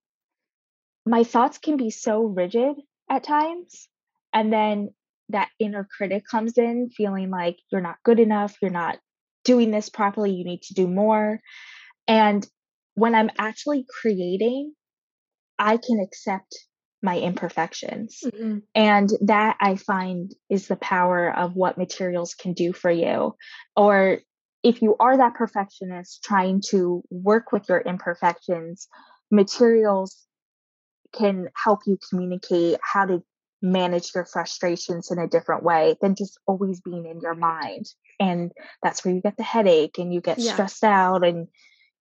my 1.05 1.23
thoughts 1.23 1.57
can 1.57 1.77
be 1.77 1.89
so 1.89 2.23
rigid 2.23 2.75
at 3.09 3.23
times 3.23 3.87
and 4.33 4.51
then 4.51 4.89
that 5.29 5.47
inner 5.57 5.87
critic 5.97 6.25
comes 6.29 6.57
in 6.57 6.89
feeling 6.89 7.29
like 7.29 7.57
you're 7.71 7.79
not 7.79 8.03
good 8.03 8.19
enough 8.19 8.53
you're 8.61 8.71
not 8.71 8.97
doing 9.43 9.71
this 9.71 9.89
properly 9.89 10.31
you 10.31 10.43
need 10.43 10.61
to 10.63 10.73
do 10.73 10.87
more. 10.87 11.39
And 12.07 12.45
when 12.95 13.15
i'm 13.15 13.29
actually 13.37 13.85
creating 14.01 14.73
i 15.57 15.77
can 15.77 15.99
accept 15.99 16.55
my 17.03 17.17
imperfections. 17.17 18.19
Mm-hmm. 18.23 18.59
and 18.75 19.09
that 19.21 19.57
i 19.59 19.75
find 19.75 20.31
is 20.49 20.67
the 20.67 20.75
power 20.75 21.35
of 21.35 21.55
what 21.55 21.77
materials 21.77 22.33
can 22.33 22.53
do 22.53 22.73
for 22.73 22.91
you. 22.91 23.35
Or 23.75 24.19
if 24.63 24.81
you 24.81 24.95
are 24.99 25.17
that 25.17 25.33
perfectionist 25.33 26.23
trying 26.23 26.61
to 26.69 27.03
work 27.09 27.51
with 27.51 27.67
your 27.67 27.81
imperfections 27.81 28.87
materials 29.31 30.17
can 31.13 31.47
help 31.61 31.79
you 31.87 31.97
communicate 32.09 32.77
how 32.83 33.05
to 33.05 33.23
manage 33.61 34.11
your 34.15 34.25
frustrations 34.25 35.11
in 35.11 35.19
a 35.19 35.27
different 35.27 35.63
way 35.63 35.95
than 36.01 36.15
just 36.15 36.39
always 36.47 36.81
being 36.81 37.05
in 37.05 37.19
your 37.21 37.35
mind. 37.35 37.85
And 38.19 38.51
that's 38.81 39.03
where 39.03 39.13
you 39.13 39.21
get 39.21 39.37
the 39.37 39.43
headache 39.43 39.97
and 39.97 40.13
you 40.13 40.21
get 40.21 40.39
yeah. 40.39 40.53
stressed 40.53 40.83
out 40.83 41.25
and 41.25 41.47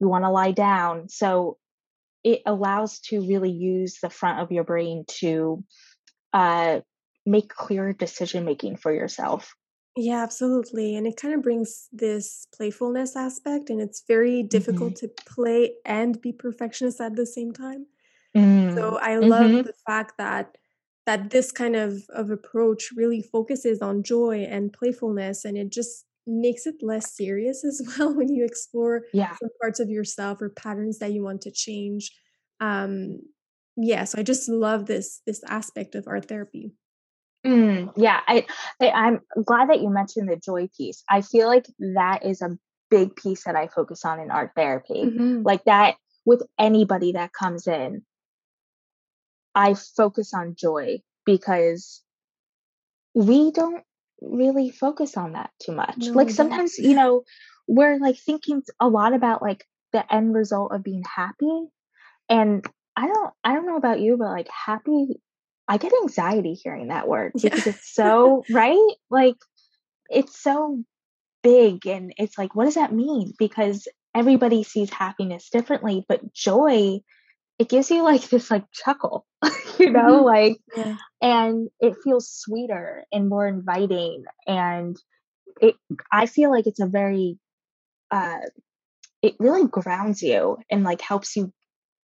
you 0.00 0.08
want 0.08 0.24
to 0.24 0.30
lie 0.30 0.52
down. 0.52 1.08
So 1.08 1.58
it 2.24 2.42
allows 2.46 3.00
to 3.00 3.20
really 3.20 3.50
use 3.50 3.98
the 4.02 4.10
front 4.10 4.40
of 4.40 4.52
your 4.52 4.64
brain 4.64 5.04
to 5.20 5.64
uh, 6.32 6.80
make 7.26 7.48
clear 7.48 7.92
decision 7.92 8.44
making 8.44 8.76
for 8.76 8.92
yourself. 8.92 9.54
Yeah, 9.96 10.22
absolutely. 10.22 10.96
And 10.96 11.06
it 11.06 11.16
kind 11.16 11.34
of 11.34 11.42
brings 11.42 11.88
this 11.92 12.46
playfulness 12.54 13.16
aspect, 13.16 13.70
and 13.70 13.80
it's 13.80 14.04
very 14.06 14.42
difficult 14.42 14.94
mm-hmm. 14.94 15.06
to 15.06 15.24
play 15.26 15.72
and 15.84 16.20
be 16.20 16.32
perfectionist 16.32 17.00
at 17.00 17.16
the 17.16 17.26
same 17.26 17.52
time. 17.52 17.86
Mm. 18.36 18.76
So 18.76 18.98
I 18.98 19.16
love 19.16 19.50
mm-hmm. 19.50 19.62
the 19.62 19.74
fact 19.84 20.14
that 20.18 20.56
that 21.10 21.30
this 21.30 21.50
kind 21.50 21.74
of 21.74 22.04
of 22.10 22.30
approach 22.30 22.90
really 22.94 23.20
focuses 23.20 23.82
on 23.82 24.04
joy 24.04 24.46
and 24.48 24.72
playfulness 24.72 25.44
and 25.44 25.56
it 25.58 25.72
just 25.72 26.06
makes 26.24 26.66
it 26.66 26.76
less 26.82 27.16
serious 27.16 27.64
as 27.70 27.82
well 27.88 28.14
when 28.14 28.28
you 28.28 28.44
explore 28.44 29.02
yeah. 29.12 29.34
some 29.40 29.50
parts 29.60 29.80
of 29.80 29.90
yourself 29.90 30.40
or 30.40 30.50
patterns 30.50 31.00
that 31.00 31.12
you 31.12 31.24
want 31.24 31.40
to 31.40 31.50
change 31.50 32.12
um 32.60 33.18
yeah 33.76 34.04
so 34.04 34.20
i 34.20 34.22
just 34.22 34.48
love 34.48 34.86
this 34.86 35.20
this 35.26 35.42
aspect 35.48 35.96
of 35.96 36.06
art 36.06 36.26
therapy 36.26 36.72
mm, 37.44 37.92
yeah 37.96 38.20
I, 38.28 38.46
I 38.80 38.90
i'm 38.90 39.20
glad 39.44 39.68
that 39.70 39.80
you 39.80 39.90
mentioned 39.90 40.28
the 40.28 40.36
joy 40.36 40.68
piece 40.76 41.02
i 41.08 41.22
feel 41.22 41.48
like 41.48 41.66
that 41.96 42.24
is 42.24 42.40
a 42.40 42.56
big 42.88 43.16
piece 43.16 43.44
that 43.44 43.56
i 43.56 43.66
focus 43.66 44.04
on 44.04 44.20
in 44.20 44.30
art 44.30 44.52
therapy 44.54 45.02
mm-hmm. 45.06 45.42
like 45.42 45.64
that 45.64 45.96
with 46.24 46.42
anybody 46.58 47.12
that 47.12 47.32
comes 47.32 47.66
in 47.66 48.02
I 49.54 49.74
focus 49.74 50.32
on 50.34 50.54
joy 50.56 51.02
because 51.26 52.02
we 53.14 53.50
don't 53.50 53.82
really 54.20 54.70
focus 54.70 55.16
on 55.16 55.32
that 55.32 55.50
too 55.62 55.72
much. 55.72 55.96
No, 55.98 56.12
like 56.12 56.30
sometimes, 56.30 56.78
you 56.78 56.94
know, 56.94 57.22
we're 57.66 57.98
like 57.98 58.16
thinking 58.18 58.62
a 58.80 58.88
lot 58.88 59.14
about 59.14 59.42
like 59.42 59.64
the 59.92 60.12
end 60.12 60.34
result 60.34 60.72
of 60.72 60.84
being 60.84 61.02
happy. 61.04 61.66
And 62.28 62.64
I 62.96 63.06
don't 63.06 63.32
I 63.42 63.54
don't 63.54 63.66
know 63.66 63.76
about 63.76 64.00
you, 64.00 64.16
but 64.16 64.28
like 64.28 64.48
happy 64.48 65.20
I 65.68 65.78
get 65.78 65.92
anxiety 66.02 66.54
hearing 66.54 66.88
that 66.88 67.08
word 67.08 67.32
because 67.40 67.66
yeah. 67.66 67.72
it's 67.72 67.92
so 67.92 68.44
right? 68.50 68.94
Like 69.10 69.36
it's 70.08 70.40
so 70.40 70.82
big 71.42 71.86
and 71.86 72.12
it's 72.18 72.36
like 72.36 72.54
what 72.54 72.64
does 72.64 72.74
that 72.74 72.92
mean? 72.92 73.32
Because 73.38 73.88
everybody 74.14 74.62
sees 74.62 74.90
happiness 74.90 75.48
differently, 75.50 76.04
but 76.08 76.32
joy 76.34 77.00
it 77.60 77.68
gives 77.68 77.90
you 77.90 78.02
like 78.02 78.26
this 78.30 78.50
like 78.50 78.64
chuckle, 78.72 79.26
you 79.78 79.90
know, 79.90 80.24
mm-hmm. 80.24 80.24
like 80.24 80.56
yeah. 80.74 80.96
and 81.20 81.68
it 81.78 81.94
feels 82.02 82.30
sweeter 82.30 83.04
and 83.12 83.28
more 83.28 83.46
inviting 83.46 84.24
and 84.46 84.96
it 85.60 85.76
I 86.10 86.24
feel 86.24 86.50
like 86.50 86.66
it's 86.66 86.80
a 86.80 86.86
very 86.86 87.38
uh 88.10 88.38
it 89.20 89.34
really 89.38 89.68
grounds 89.68 90.22
you 90.22 90.56
and 90.70 90.84
like 90.84 91.02
helps 91.02 91.36
you 91.36 91.52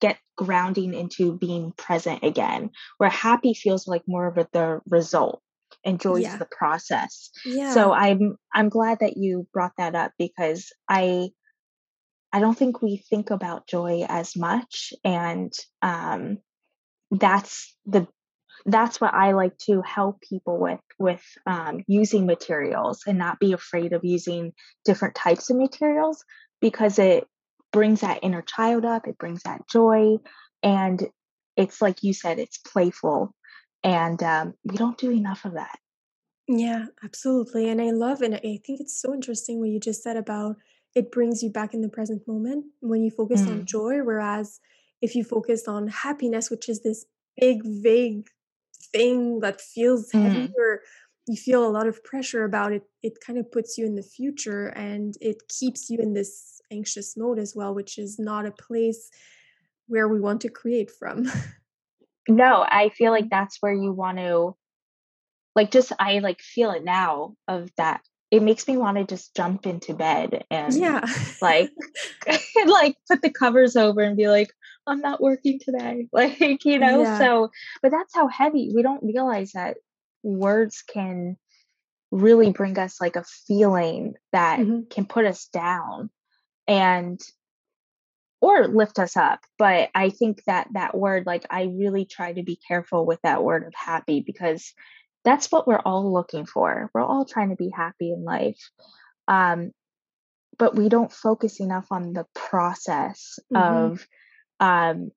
get 0.03 0.19
grounding 0.37 0.93
into 0.93 1.39
being 1.39 1.73
present 1.73 2.23
again 2.23 2.69
where 2.99 3.09
happy 3.09 3.55
feels 3.55 3.89
like 3.89 4.03
more 4.07 4.27
of 4.27 4.37
a, 4.37 4.47
the 4.53 4.81
result 4.91 5.41
enjoys 5.85 6.25
yeah. 6.25 6.37
the 6.37 6.47
process 6.51 7.31
yeah. 7.47 7.73
so 7.73 7.93
i'm 7.93 8.37
i'm 8.55 8.69
glad 8.69 8.99
that 9.01 9.17
you 9.17 9.47
brought 9.55 9.73
that 9.79 9.95
up 9.95 10.13
because 10.19 10.71
i 10.91 11.31
I 12.37 12.39
don't 12.39 12.57
think 12.57 12.83
we 12.83 12.99
think 12.99 13.31
about 13.31 13.67
joy 13.67 14.05
as 14.07 14.37
much, 14.37 14.93
and 15.03 15.51
um, 15.81 16.37
that's 17.11 17.75
the 17.87 18.07
that's 18.67 19.01
what 19.01 19.15
I 19.15 19.33
like 19.33 19.57
to 19.69 19.81
help 19.81 20.21
people 20.21 20.61
with 20.61 20.83
with 20.99 21.25
um, 21.47 21.83
using 21.87 22.27
materials 22.27 23.05
and 23.07 23.17
not 23.17 23.41
be 23.41 23.55
afraid 23.55 23.95
of 23.95 24.05
using 24.05 24.53
different 24.85 25.15
types 25.15 25.49
of 25.49 25.57
materials 25.57 26.23
because 26.61 26.99
it 26.99 27.27
brings 27.73 28.03
that 28.03 28.19
inner 28.21 28.43
child 28.43 28.85
up, 28.85 29.09
it 29.09 29.17
brings 29.17 29.45
that 29.45 29.67
joy, 29.67 30.19
and 30.63 31.09
it's 31.57 31.81
like 31.81 32.03
you 32.03 32.13
said, 32.13 32.39
it's 32.39 32.59
playful, 32.59 33.35
and 33.83 34.23
um, 34.23 34.53
we 34.63 34.77
don't 34.77 34.99
do 34.99 35.11
enough 35.11 35.47
of 35.47 35.55
that. 35.55 35.79
Yeah, 36.47 36.85
absolutely. 37.03 37.71
And 37.71 37.81
I 37.81 37.93
love 37.93 38.21
and 38.21 38.35
I 38.35 38.61
think 38.67 38.81
it's 38.81 39.01
so 39.01 39.15
interesting 39.15 39.59
what 39.59 39.71
you 39.71 39.81
just 39.81 40.03
said 40.03 40.19
about 40.19 40.57
it 40.97 41.13
brings 41.13 41.43
you 41.43 41.51
back 41.51 41.75
in 41.75 41.83
the 41.83 41.89
present 41.89 42.27
moment 42.27 42.65
when 42.81 43.03
you 43.03 43.11
focus 43.11 43.43
mm. 43.43 43.51
on 43.51 43.67
joy 43.67 43.99
whereas 44.03 44.59
if 45.03 45.15
you 45.15 45.23
focus 45.23 45.69
on 45.69 45.87
happiness 45.87 46.51
which 46.51 46.69
is 46.69 46.83
this 46.83 47.05
big 47.39 47.61
vague 47.65 48.27
thing 48.93 49.41
that 49.41 49.61
feels 49.61 50.11
mm. 50.11 50.23
heavy 50.23 50.53
or 50.59 50.81
you 51.29 51.37
feel 51.37 51.67
a 51.67 51.71
lot 51.71 51.87
of 51.87 52.03
pressure 52.03 52.45
about 52.45 52.73
it 52.73 52.83
it 53.03 53.19
kind 53.25 53.39
of 53.39 53.53
puts 53.53 53.77
you 53.79 53.85
in 53.85 53.95
the 53.95 54.03
future 54.03 54.69
and 54.69 55.15
it 55.21 55.43
keeps 55.49 55.91
you 55.91 55.99
in 55.99 56.15
this 56.15 56.61
anxious 56.73 57.17
mode 57.17 57.39
as 57.39 57.55
well 57.55 57.75
which 57.75 57.99
is 57.99 58.19
not 58.19 58.47
a 58.47 58.51
place 58.51 59.11
where 59.87 60.09
we 60.09 60.21
want 60.21 60.41
to 60.41 60.49
create 60.49 60.91
from 60.91 61.31
no 62.29 62.65
i 62.69 62.89
feel 62.89 63.13
like 63.13 63.29
that's 63.29 63.59
where 63.61 63.75
you 63.75 63.93
want 63.93 64.19
to 64.19 64.57
like 65.55 65.71
just 65.71 65.93
i 66.01 66.19
like 66.21 66.41
feel 66.41 66.71
it 66.71 66.85
now 66.85 67.35
of 67.47 67.71
that 67.77 68.01
it 68.37 68.43
makes 68.43 68.69
me 68.69 68.77
want 68.77 68.99
to 68.99 69.05
just 69.05 69.35
jump 69.35 69.67
into 69.67 69.95
bed 69.95 70.45
and 70.51 70.75
yeah 70.75 71.05
like 71.41 71.71
like 72.67 72.97
put 73.09 73.23
the 73.23 73.31
covers 73.31 73.77
over 73.77 74.03
and 74.03 74.17
be 74.17 74.29
like 74.29 74.53
i'm 74.87 75.01
not 75.01 75.23
working 75.23 75.59
today 75.59 76.07
like 76.13 76.65
you 76.65 76.79
know 76.79 77.03
yeah. 77.03 77.19
so 77.19 77.51
but 77.83 77.91
that's 77.91 78.15
how 78.15 78.29
heavy 78.29 78.71
we 78.75 78.83
don't 78.83 79.03
realize 79.03 79.53
that 79.53 79.79
words 80.23 80.83
can 80.87 81.37
really 82.13 82.53
bring 82.53 82.79
us 82.79 83.01
like 83.01 83.17
a 83.17 83.25
feeling 83.47 84.15
that 84.33 84.61
mm-hmm. 84.61 84.83
can 84.91 85.07
put 85.07 85.25
us 85.25 85.47
down 85.47 86.11
and 86.69 87.21
or 88.41 88.69
lift 88.69 88.99
us 88.99 89.17
up 89.17 89.41
but 89.59 89.89
i 89.95 90.11
think 90.11 90.43
that 90.45 90.69
that 90.75 90.97
word 90.97 91.25
like 91.27 91.47
i 91.51 91.65
really 91.65 92.05
try 92.05 92.33
to 92.33 92.43
be 92.43 92.59
careful 92.69 93.07
with 93.07 93.21
that 93.23 93.43
word 93.43 93.67
of 93.67 93.73
happy 93.75 94.21
because 94.21 94.73
that's 95.27 95.51
what 95.51 95.67
we're 95.67 95.83
all 95.85 96.13
looking 96.13 96.47
for. 96.47 96.89
We're 96.95 97.03
all 97.03 97.25
trying 97.25 97.51
to 97.51 97.57
be 97.57 97.69
happy 97.69 98.13
in 98.13 98.25
life. 98.25 98.61
Um, 99.27 99.73
but 100.57 100.77
we 100.77 100.89
don't 100.89 101.13
focus 101.13 101.61
enough 101.61 101.89
on 101.91 102.13
the 102.13 102.25
process 102.35 103.39
mm-hmm. 103.53 103.77
of 103.93 104.07
um, 104.61 105.11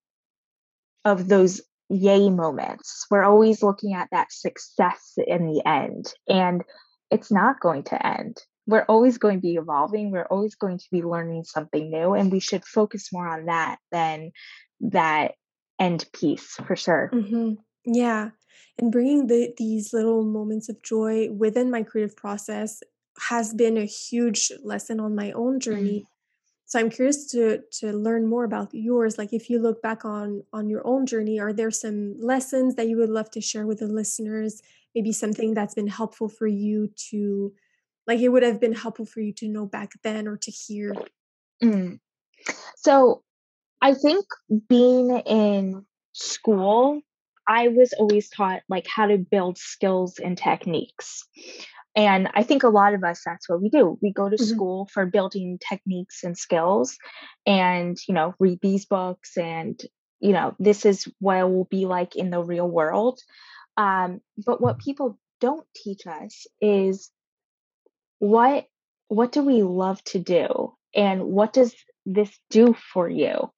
of 1.06 1.28
those 1.30 1.62
yay 1.89 2.30
moments. 2.30 3.06
We're 3.10 3.24
always 3.24 3.62
looking 3.62 3.93
at 3.93 4.10
that 4.12 4.32
success 4.32 5.13
in 5.15 5.45
the 5.45 5.62
end, 5.65 6.12
and 6.28 6.63
it's 7.12 7.32
not 7.32 7.62
going 7.62 7.84
to 7.84 8.06
end. 8.06 8.38
We're 8.65 8.86
always 8.89 9.19
going 9.19 9.38
to 9.38 9.41
be 9.41 9.56
evolving. 9.56 10.12
We're 10.12 10.28
always 10.30 10.56
going 10.56 10.80
to 10.80 10.88
be 10.91 11.04
learning 11.04 11.43
something 11.43 11.89
new, 11.91 12.15
and 12.15 12.32
we 12.32 12.39
should 12.39 12.65
focus 12.65 13.13
more 13.13 13.28
on 13.28 13.45
that 13.45 13.78
than 13.91 14.32
that 14.82 15.36
end 15.80 16.06
piece 16.13 16.56
for 16.65 16.76
sure. 16.76 17.12
Mm-hmm. 17.13 17.54
Yeah. 17.86 18.32
And 18.78 18.92
bringing 18.92 19.28
the, 19.28 19.54
these 19.58 19.94
little 19.94 20.24
moments 20.24 20.70
of 20.70 20.82
joy 20.82 21.32
within 21.32 21.70
my 21.72 21.84
creative 21.84 22.16
process 22.16 22.82
has 23.20 23.54
been 23.54 23.78
a 23.78 23.86
huge 23.86 24.52
lesson 24.64 25.00
on 25.00 25.16
my 25.16 25.32
own 25.32 25.60
journey. 25.60 26.02
Mm. 26.02 26.06
So 26.66 26.80
I'm 26.80 26.92
curious 26.92 27.26
to 27.32 27.62
to 27.80 27.92
learn 27.92 28.28
more 28.28 28.44
about 28.44 28.70
yours. 28.74 29.18
Like 29.18 29.34
if 29.34 29.50
you 29.50 29.60
look 29.60 29.82
back 29.82 30.06
on 30.06 30.44
on 30.54 30.70
your 30.70 30.86
own 30.86 31.08
journey, 31.08 31.40
are 31.40 31.52
there 31.52 31.72
some 31.72 32.20
lessons 32.20 32.76
that 32.76 32.88
you 32.88 32.98
would 32.98 33.10
love 33.10 33.32
to 33.32 33.42
share 33.42 33.66
with 33.66 33.80
the 33.80 33.88
listeners? 33.88 34.62
Maybe 34.94 35.12
something 35.12 35.56
that's 35.56 35.74
been 35.74 35.88
helpful 35.88 36.30
for 36.30 36.46
you 36.46 36.90
to 37.10 37.54
like 38.06 38.20
it 38.20 38.30
would 38.30 38.44
have 38.44 38.60
been 38.60 38.74
helpful 38.74 39.06
for 39.06 39.20
you 39.20 39.34
to 39.34 39.48
know 39.48 39.66
back 39.66 39.94
then 40.04 40.28
or 40.28 40.38
to 40.38 40.52
hear? 40.52 40.96
Mm. 41.62 42.00
So 42.78 43.24
I 43.82 43.94
think 43.94 44.26
being 44.68 45.10
in 45.26 45.86
school, 46.14 47.02
I 47.50 47.70
was 47.70 47.94
always 47.94 48.30
taught 48.30 48.62
like 48.70 48.86
how 48.88 49.08
to 49.08 49.18
build 49.18 49.58
skills 49.58 50.20
and 50.20 50.38
techniques. 50.38 51.28
And 51.96 52.30
I 52.36 52.44
think 52.44 52.62
a 52.62 52.70
lot 52.70 52.94
of 52.94 53.04
us, 53.04 53.22
that's 53.26 53.50
what 53.50 53.60
we 53.60 53.70
do. 53.70 53.98
We 54.02 54.14
go 54.14 54.30
to 54.30 54.36
mm-hmm. 54.36 54.46
school 54.46 54.88
for 54.94 55.08
building 55.08 55.58
techniques 55.68 56.24
and 56.24 56.38
skills 56.38 56.98
and, 57.48 57.98
you 58.08 58.14
know, 58.14 58.36
read 58.40 58.60
these 58.62 58.86
books 58.86 59.36
and, 59.36 59.82
you 60.20 60.32
know, 60.32 60.56
this 60.60 60.86
is 60.86 61.08
what 61.20 61.40
it 61.40 61.50
will 61.50 61.68
be 61.70 61.88
like 61.88 62.16
in 62.16 62.30
the 62.30 62.44
real 62.44 62.70
world. 62.70 63.20
Um, 63.76 64.22
but 64.46 64.62
what 64.62 64.78
people 64.78 65.18
don't 65.42 65.66
teach 65.76 66.06
us 66.06 66.46
is 66.62 67.10
what 68.20 68.66
what 69.08 69.32
do 69.32 69.42
we 69.42 69.64
love 69.64 70.04
to 70.04 70.20
do 70.20 70.74
and 70.94 71.24
what 71.24 71.54
does 71.54 71.74
this 72.06 72.30
do 72.50 72.76
for 72.94 73.10
you 73.10 73.50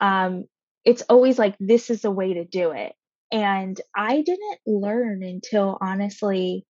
um, 0.00 0.44
it's 0.84 1.02
always 1.02 1.38
like 1.38 1.56
this 1.58 1.90
is 1.90 2.04
a 2.04 2.10
way 2.10 2.34
to 2.34 2.44
do 2.44 2.70
it 2.70 2.94
and 3.32 3.80
i 3.94 4.22
didn't 4.22 4.58
learn 4.66 5.22
until 5.22 5.78
honestly 5.80 6.64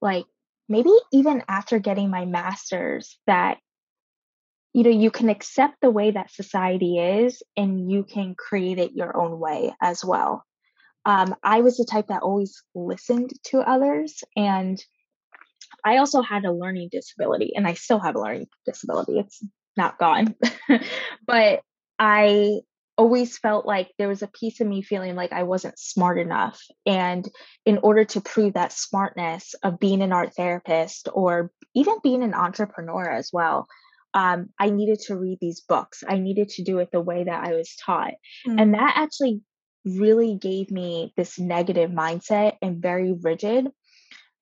like 0.00 0.24
maybe 0.68 0.90
even 1.12 1.42
after 1.48 1.78
getting 1.78 2.10
my 2.10 2.24
master's 2.24 3.18
that 3.26 3.58
you 4.72 4.82
know 4.82 4.90
you 4.90 5.10
can 5.10 5.28
accept 5.28 5.76
the 5.80 5.90
way 5.90 6.10
that 6.10 6.32
society 6.32 6.98
is 6.98 7.42
and 7.56 7.90
you 7.90 8.04
can 8.04 8.34
create 8.34 8.78
it 8.78 8.92
your 8.92 9.16
own 9.16 9.38
way 9.38 9.72
as 9.80 10.04
well. 10.04 10.44
Um, 11.06 11.34
i 11.42 11.60
was 11.60 11.76
the 11.76 11.84
type 11.84 12.08
that 12.08 12.22
always 12.22 12.62
listened 12.74 13.30
to 13.44 13.58
others 13.60 14.24
and 14.36 14.82
i 15.84 15.98
also 15.98 16.22
had 16.22 16.46
a 16.46 16.52
learning 16.52 16.88
disability 16.90 17.52
and 17.54 17.66
i 17.66 17.74
still 17.74 18.00
have 18.00 18.16
a 18.16 18.20
learning 18.20 18.46
disability 18.64 19.18
it's 19.18 19.42
not 19.76 19.98
gone. 19.98 20.34
But 21.26 21.60
i 21.98 22.60
always 22.96 23.38
felt 23.38 23.66
like 23.66 23.90
there 23.98 24.08
was 24.08 24.22
a 24.22 24.28
piece 24.28 24.60
of 24.60 24.66
me 24.66 24.82
feeling 24.82 25.16
like 25.16 25.32
I 25.32 25.42
wasn't 25.42 25.78
smart 25.78 26.18
enough. 26.18 26.60
And 26.86 27.28
in 27.64 27.78
order 27.78 28.04
to 28.04 28.20
prove 28.20 28.54
that 28.54 28.72
smartness 28.72 29.54
of 29.62 29.80
being 29.80 30.02
an 30.02 30.12
art 30.12 30.34
therapist 30.34 31.08
or 31.12 31.50
even 31.74 31.96
being 32.02 32.22
an 32.22 32.34
entrepreneur 32.34 33.10
as 33.10 33.30
well, 33.32 33.66
um, 34.14 34.50
I 34.58 34.70
needed 34.70 35.00
to 35.06 35.16
read 35.16 35.38
these 35.40 35.60
books. 35.60 36.04
I 36.06 36.18
needed 36.18 36.50
to 36.50 36.62
do 36.62 36.78
it 36.78 36.90
the 36.92 37.00
way 37.00 37.24
that 37.24 37.44
I 37.44 37.54
was 37.54 37.74
taught. 37.84 38.14
Mm-hmm. 38.46 38.58
And 38.58 38.74
that 38.74 38.94
actually 38.96 39.40
really 39.84 40.36
gave 40.36 40.70
me 40.70 41.12
this 41.16 41.38
negative 41.38 41.90
mindset 41.90 42.56
and 42.62 42.80
very 42.80 43.12
rigid 43.12 43.68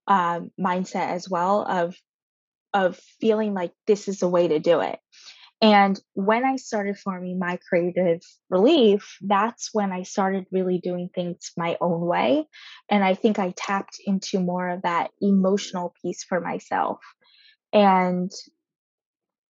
um, 0.06 0.50
mindset 0.60 1.08
as 1.08 1.28
well 1.28 1.62
of 1.62 1.96
of 2.74 2.98
feeling 3.20 3.52
like 3.52 3.72
this 3.86 4.08
is 4.08 4.20
the 4.20 4.28
way 4.28 4.48
to 4.48 4.58
do 4.58 4.80
it 4.80 4.98
and 5.62 5.98
when 6.14 6.44
I 6.44 6.56
started 6.56 6.98
forming 6.98 7.38
my 7.38 7.56
creative 7.68 8.20
relief, 8.50 9.16
that's 9.22 9.70
when 9.72 9.92
I 9.92 10.02
started 10.02 10.46
really 10.50 10.80
doing 10.82 11.08
things 11.14 11.52
my 11.56 11.76
own 11.80 12.00
way. 12.00 12.48
And 12.90 13.04
I 13.04 13.14
think 13.14 13.38
I 13.38 13.54
tapped 13.56 13.98
into 14.04 14.40
more 14.40 14.68
of 14.70 14.82
that 14.82 15.12
emotional 15.20 15.94
piece 16.02 16.24
for 16.24 16.40
myself. 16.40 16.98
And 17.72 18.32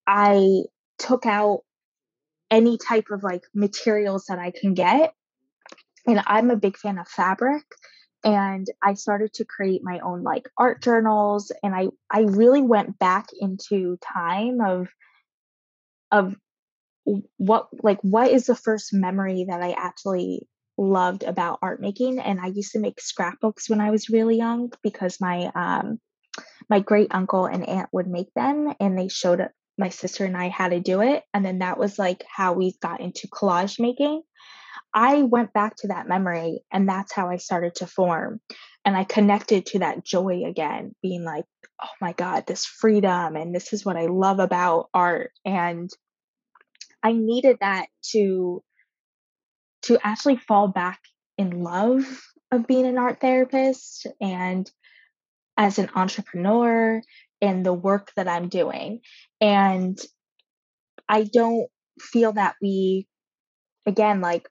I 0.07 0.65
took 0.99 1.25
out 1.25 1.61
any 2.51 2.77
type 2.77 3.07
of 3.11 3.23
like 3.23 3.45
materials 3.55 4.27
that 4.29 4.39
I 4.39 4.51
can 4.51 4.75
get. 4.75 5.15
And 6.07 6.23
I'm 6.27 6.51
a 6.51 6.57
big 6.57 6.77
fan 6.77 6.99
of 6.99 7.09
fabric 7.09 7.65
and 8.23 8.67
I 8.83 8.95
started 8.95 9.33
to 9.35 9.47
create 9.47 9.81
my 9.83 9.99
own 10.01 10.23
like 10.23 10.49
art 10.59 10.83
journals 10.83 11.51
and 11.63 11.75
I 11.75 11.89
I 12.11 12.21
really 12.23 12.63
went 12.63 12.99
back 12.99 13.29
into 13.41 13.99
time 14.03 14.61
of 14.61 14.89
of 16.13 16.37
what 17.37 17.69
like 17.83 17.99
what 18.03 18.31
is 18.31 18.47
the 18.47 18.55
first 18.55 18.95
memory 18.95 19.47
that 19.49 19.61
I 19.63 19.73
actually 19.73 20.47
loved 20.79 21.25
about 21.25 21.59
art 21.63 21.81
making? 21.81 22.21
And 22.21 22.41
I 22.41 22.47
used 22.47 22.73
to 22.73 22.79
make 22.79 23.01
scrapbooks 23.01 23.69
when 23.69 23.81
I 23.81 23.91
was 23.91 24.09
really 24.09 24.37
young 24.37 24.73
because 24.83 25.21
my 25.21 25.51
um 25.55 25.99
my 26.71 26.81
great 26.81 27.15
uncle 27.15 27.47
and 27.47 27.69
aunt 27.69 27.89
would 27.93 28.07
make 28.07 28.33
them 28.35 28.73
and 28.81 28.97
they 28.97 29.09
showed 29.09 29.47
my 29.77 29.89
sister 29.89 30.25
and 30.25 30.37
I 30.37 30.49
how 30.49 30.69
to 30.69 30.81
do 30.81 31.03
it. 31.03 31.25
And 31.35 31.45
then 31.45 31.59
that 31.59 31.79
was 31.79 31.99
like 31.99 32.25
how 32.29 32.53
we 32.53 32.75
got 32.81 33.01
into 33.01 33.29
collage 33.29 33.81
making. 33.81 34.23
I 34.95 35.23
went 35.23 35.53
back 35.53 35.77
to 35.77 35.89
that 35.89 36.09
memory 36.09 36.61
and 36.71 36.89
that's 36.89 37.13
how 37.13 37.29
I 37.31 37.39
started 37.39 37.77
to 37.77 37.87
form. 37.87 38.41
And 38.85 38.97
I 38.97 39.05
connected 39.05 39.67
to 39.67 39.81
that 39.81 40.05
joy 40.05 40.45
again 40.45 40.95
being 41.03 41.25
like 41.25 41.45
oh 41.81 41.89
my 42.01 42.13
god 42.13 42.47
this 42.47 42.65
freedom 42.65 43.35
and 43.37 43.55
this 43.55 43.73
is 43.73 43.85
what 43.85 43.97
I 43.97 44.07
love 44.07 44.39
about 44.39 44.89
art. 44.95 45.33
And 45.45 45.91
I 47.03 47.13
needed 47.13 47.59
that 47.61 47.87
to 48.13 48.63
to 49.83 49.99
actually 50.03 50.37
fall 50.37 50.69
back 50.69 51.01
in 51.37 51.63
love 51.63 52.05
of 52.53 52.67
being 52.67 52.87
an 52.87 52.99
art 52.99 53.21
therapist 53.21 54.07
and 54.21 54.71
as 55.57 55.79
an 55.79 55.91
entrepreneur 55.95 57.03
and 57.41 57.67
the 57.67 57.73
work 57.73 58.13
that 58.17 58.29
I'm 58.29 58.49
doing. 58.49 59.01
And 59.41 59.99
I 61.09 61.25
don't 61.25 61.69
feel 62.01 62.33
that 62.33 62.55
we, 62.63 63.09
again, 63.87 64.21
like 64.21 64.49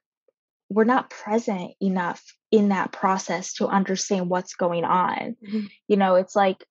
we're 0.68 0.84
not 0.84 1.10
present 1.10 1.72
enough 1.80 2.22
in 2.50 2.68
that 2.68 2.92
process 2.92 3.54
to 3.54 3.66
understand 3.66 4.28
what's 4.28 4.54
going 4.54 4.84
on. 4.84 5.36
Mm-hmm. 5.46 5.66
You 5.88 5.96
know, 5.96 6.16
it's 6.16 6.36
like 6.36 6.64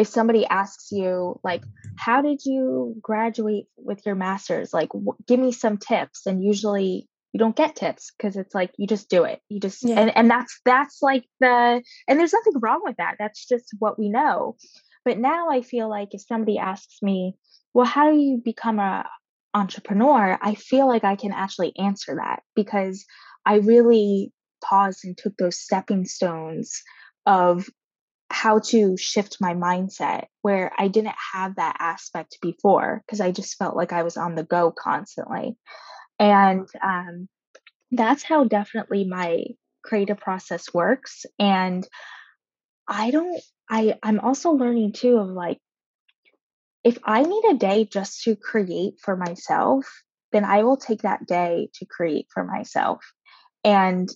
if 0.00 0.08
somebody 0.08 0.46
asks 0.46 0.90
you 0.90 1.38
like 1.44 1.62
how 1.94 2.22
did 2.22 2.40
you 2.46 2.96
graduate 3.02 3.66
with 3.76 4.06
your 4.06 4.14
masters? 4.14 4.72
Like 4.72 4.88
w- 4.88 5.12
give 5.28 5.38
me 5.38 5.52
some 5.52 5.76
tips 5.76 6.24
and 6.24 6.42
usually 6.42 7.06
you 7.34 7.38
don't 7.38 7.54
get 7.54 7.76
tips 7.76 8.10
because 8.16 8.34
it's 8.36 8.54
like 8.54 8.72
you 8.78 8.86
just 8.86 9.10
do 9.10 9.24
it. 9.24 9.42
You 9.50 9.60
just 9.60 9.86
yeah. 9.86 10.00
and 10.00 10.16
and 10.16 10.30
that's 10.30 10.58
that's 10.64 11.02
like 11.02 11.24
the 11.40 11.82
and 12.08 12.18
there's 12.18 12.32
nothing 12.32 12.54
wrong 12.60 12.80
with 12.82 12.96
that. 12.96 13.16
That's 13.18 13.46
just 13.46 13.66
what 13.78 13.98
we 13.98 14.08
know. 14.08 14.56
But 15.04 15.18
now 15.18 15.50
i 15.50 15.60
feel 15.60 15.88
like 15.88 16.08
if 16.12 16.22
somebody 16.22 16.56
asks 16.58 17.02
me 17.02 17.34
well 17.74 17.86
how 17.86 18.10
do 18.10 18.18
you 18.18 18.40
become 18.42 18.78
a 18.78 19.06
entrepreneur? 19.52 20.38
I 20.40 20.54
feel 20.54 20.86
like 20.88 21.04
i 21.04 21.16
can 21.16 21.32
actually 21.32 21.72
answer 21.76 22.16
that 22.16 22.42
because 22.54 23.04
i 23.44 23.56
really 23.56 24.32
paused 24.64 25.04
and 25.04 25.16
took 25.16 25.36
those 25.36 25.58
stepping 25.58 26.04
stones 26.04 26.82
of 27.26 27.68
how 28.30 28.60
to 28.60 28.96
shift 28.96 29.38
my 29.40 29.54
mindset 29.54 30.26
where 30.42 30.72
I 30.78 30.88
didn't 30.88 31.16
have 31.32 31.56
that 31.56 31.76
aspect 31.80 32.38
before 32.40 33.02
because 33.04 33.20
I 33.20 33.32
just 33.32 33.58
felt 33.58 33.76
like 33.76 33.92
I 33.92 34.04
was 34.04 34.16
on 34.16 34.36
the 34.36 34.44
go 34.44 34.70
constantly. 34.70 35.56
And 36.18 36.68
um, 36.82 37.28
that's 37.90 38.22
how 38.22 38.44
definitely 38.44 39.04
my 39.04 39.44
creative 39.82 40.18
process 40.18 40.72
works. 40.72 41.26
And 41.38 41.86
I 42.86 43.10
don't, 43.10 43.40
I, 43.68 43.98
I'm 44.02 44.20
also 44.20 44.52
learning 44.52 44.92
too 44.92 45.16
of 45.16 45.28
like, 45.28 45.58
if 46.84 46.98
I 47.04 47.22
need 47.22 47.44
a 47.50 47.54
day 47.54 47.84
just 47.84 48.22
to 48.24 48.36
create 48.36 48.94
for 49.02 49.16
myself, 49.16 49.86
then 50.32 50.44
I 50.44 50.62
will 50.62 50.76
take 50.76 51.02
that 51.02 51.26
day 51.26 51.68
to 51.74 51.86
create 51.86 52.26
for 52.32 52.44
myself. 52.44 53.04
And 53.64 54.08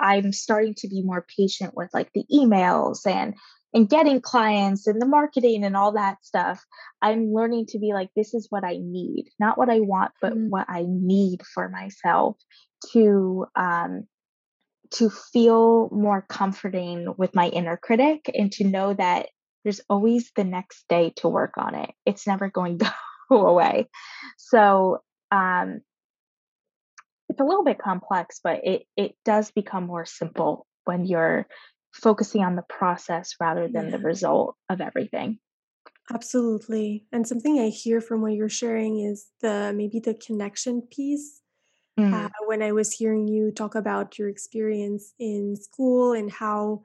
I'm 0.00 0.32
starting 0.32 0.74
to 0.78 0.88
be 0.88 1.02
more 1.02 1.24
patient 1.36 1.74
with 1.76 1.90
like 1.92 2.10
the 2.14 2.24
emails 2.32 3.06
and 3.06 3.34
and 3.72 3.88
getting 3.88 4.20
clients 4.20 4.86
and 4.86 5.00
the 5.00 5.06
marketing 5.06 5.64
and 5.64 5.76
all 5.76 5.92
that 5.92 6.16
stuff. 6.24 6.64
I'm 7.02 7.32
learning 7.32 7.66
to 7.66 7.78
be 7.78 7.92
like 7.92 8.10
this 8.16 8.34
is 8.34 8.48
what 8.50 8.64
I 8.64 8.78
need, 8.80 9.26
not 9.38 9.58
what 9.58 9.70
I 9.70 9.80
want, 9.80 10.12
but 10.20 10.32
mm-hmm. 10.32 10.48
what 10.48 10.66
I 10.68 10.84
need 10.88 11.42
for 11.54 11.68
myself 11.68 12.36
to 12.92 13.46
um 13.54 14.04
to 14.92 15.08
feel 15.08 15.88
more 15.92 16.24
comforting 16.28 17.14
with 17.16 17.34
my 17.34 17.48
inner 17.48 17.76
critic 17.76 18.28
and 18.34 18.50
to 18.50 18.64
know 18.64 18.92
that 18.94 19.28
there's 19.62 19.80
always 19.88 20.32
the 20.34 20.42
next 20.42 20.84
day 20.88 21.12
to 21.16 21.28
work 21.28 21.54
on 21.56 21.76
it. 21.76 21.90
It's 22.04 22.26
never 22.26 22.50
going 22.50 22.78
to 22.80 22.92
go 23.28 23.46
away. 23.46 23.88
So 24.36 25.02
um 25.30 25.80
it's 27.40 27.46
a 27.46 27.48
little 27.48 27.64
bit 27.64 27.78
complex, 27.78 28.40
but 28.42 28.60
it 28.64 28.82
it 28.96 29.16
does 29.24 29.50
become 29.50 29.86
more 29.86 30.04
simple 30.04 30.66
when 30.84 31.06
you're 31.06 31.46
focusing 31.92 32.44
on 32.44 32.54
the 32.54 32.64
process 32.68 33.34
rather 33.40 33.66
than 33.66 33.86
yeah. 33.86 33.96
the 33.96 33.98
result 33.98 34.56
of 34.68 34.80
everything. 34.80 35.38
Absolutely. 36.12 37.06
And 37.12 37.26
something 37.26 37.58
I 37.58 37.68
hear 37.68 38.00
from 38.00 38.20
what 38.20 38.34
you're 38.34 38.48
sharing 38.48 39.00
is 39.00 39.26
the 39.40 39.72
maybe 39.74 40.00
the 40.00 40.14
connection 40.14 40.82
piece. 40.82 41.40
Mm. 41.98 42.12
Uh, 42.12 42.28
when 42.46 42.62
I 42.62 42.72
was 42.72 42.92
hearing 42.92 43.26
you 43.26 43.52
talk 43.52 43.74
about 43.74 44.18
your 44.18 44.28
experience 44.28 45.14
in 45.18 45.56
school 45.56 46.12
and 46.12 46.30
how 46.30 46.82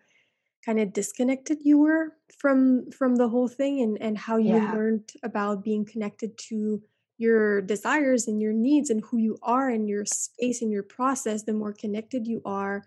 kind 0.66 0.80
of 0.80 0.94
disconnected 0.94 1.60
you 1.64 1.80
were 1.80 2.14
from 2.40 2.90
from 2.92 3.18
the 3.18 3.28
whole 3.28 3.48
thing 3.48 3.82
and 3.82 3.98
and 4.02 4.18
how 4.18 4.38
you 4.38 4.56
yeah. 4.56 4.72
learned 4.72 5.12
about 5.22 5.64
being 5.64 5.86
connected 5.86 6.38
to 6.50 6.82
your 7.18 7.62
desires 7.62 8.28
and 8.28 8.42
your 8.42 8.54
needs 8.54 8.90
and 8.90 9.04
who 9.06 9.18
you 9.18 9.38
are 9.44 9.70
and 9.70 9.88
your 9.90 10.06
space 10.06 10.62
and 10.62 10.72
your 10.72 10.84
process, 10.84 11.44
the 11.44 11.54
more 11.54 11.74
connected 11.74 12.28
you 12.28 12.42
are, 12.46 12.84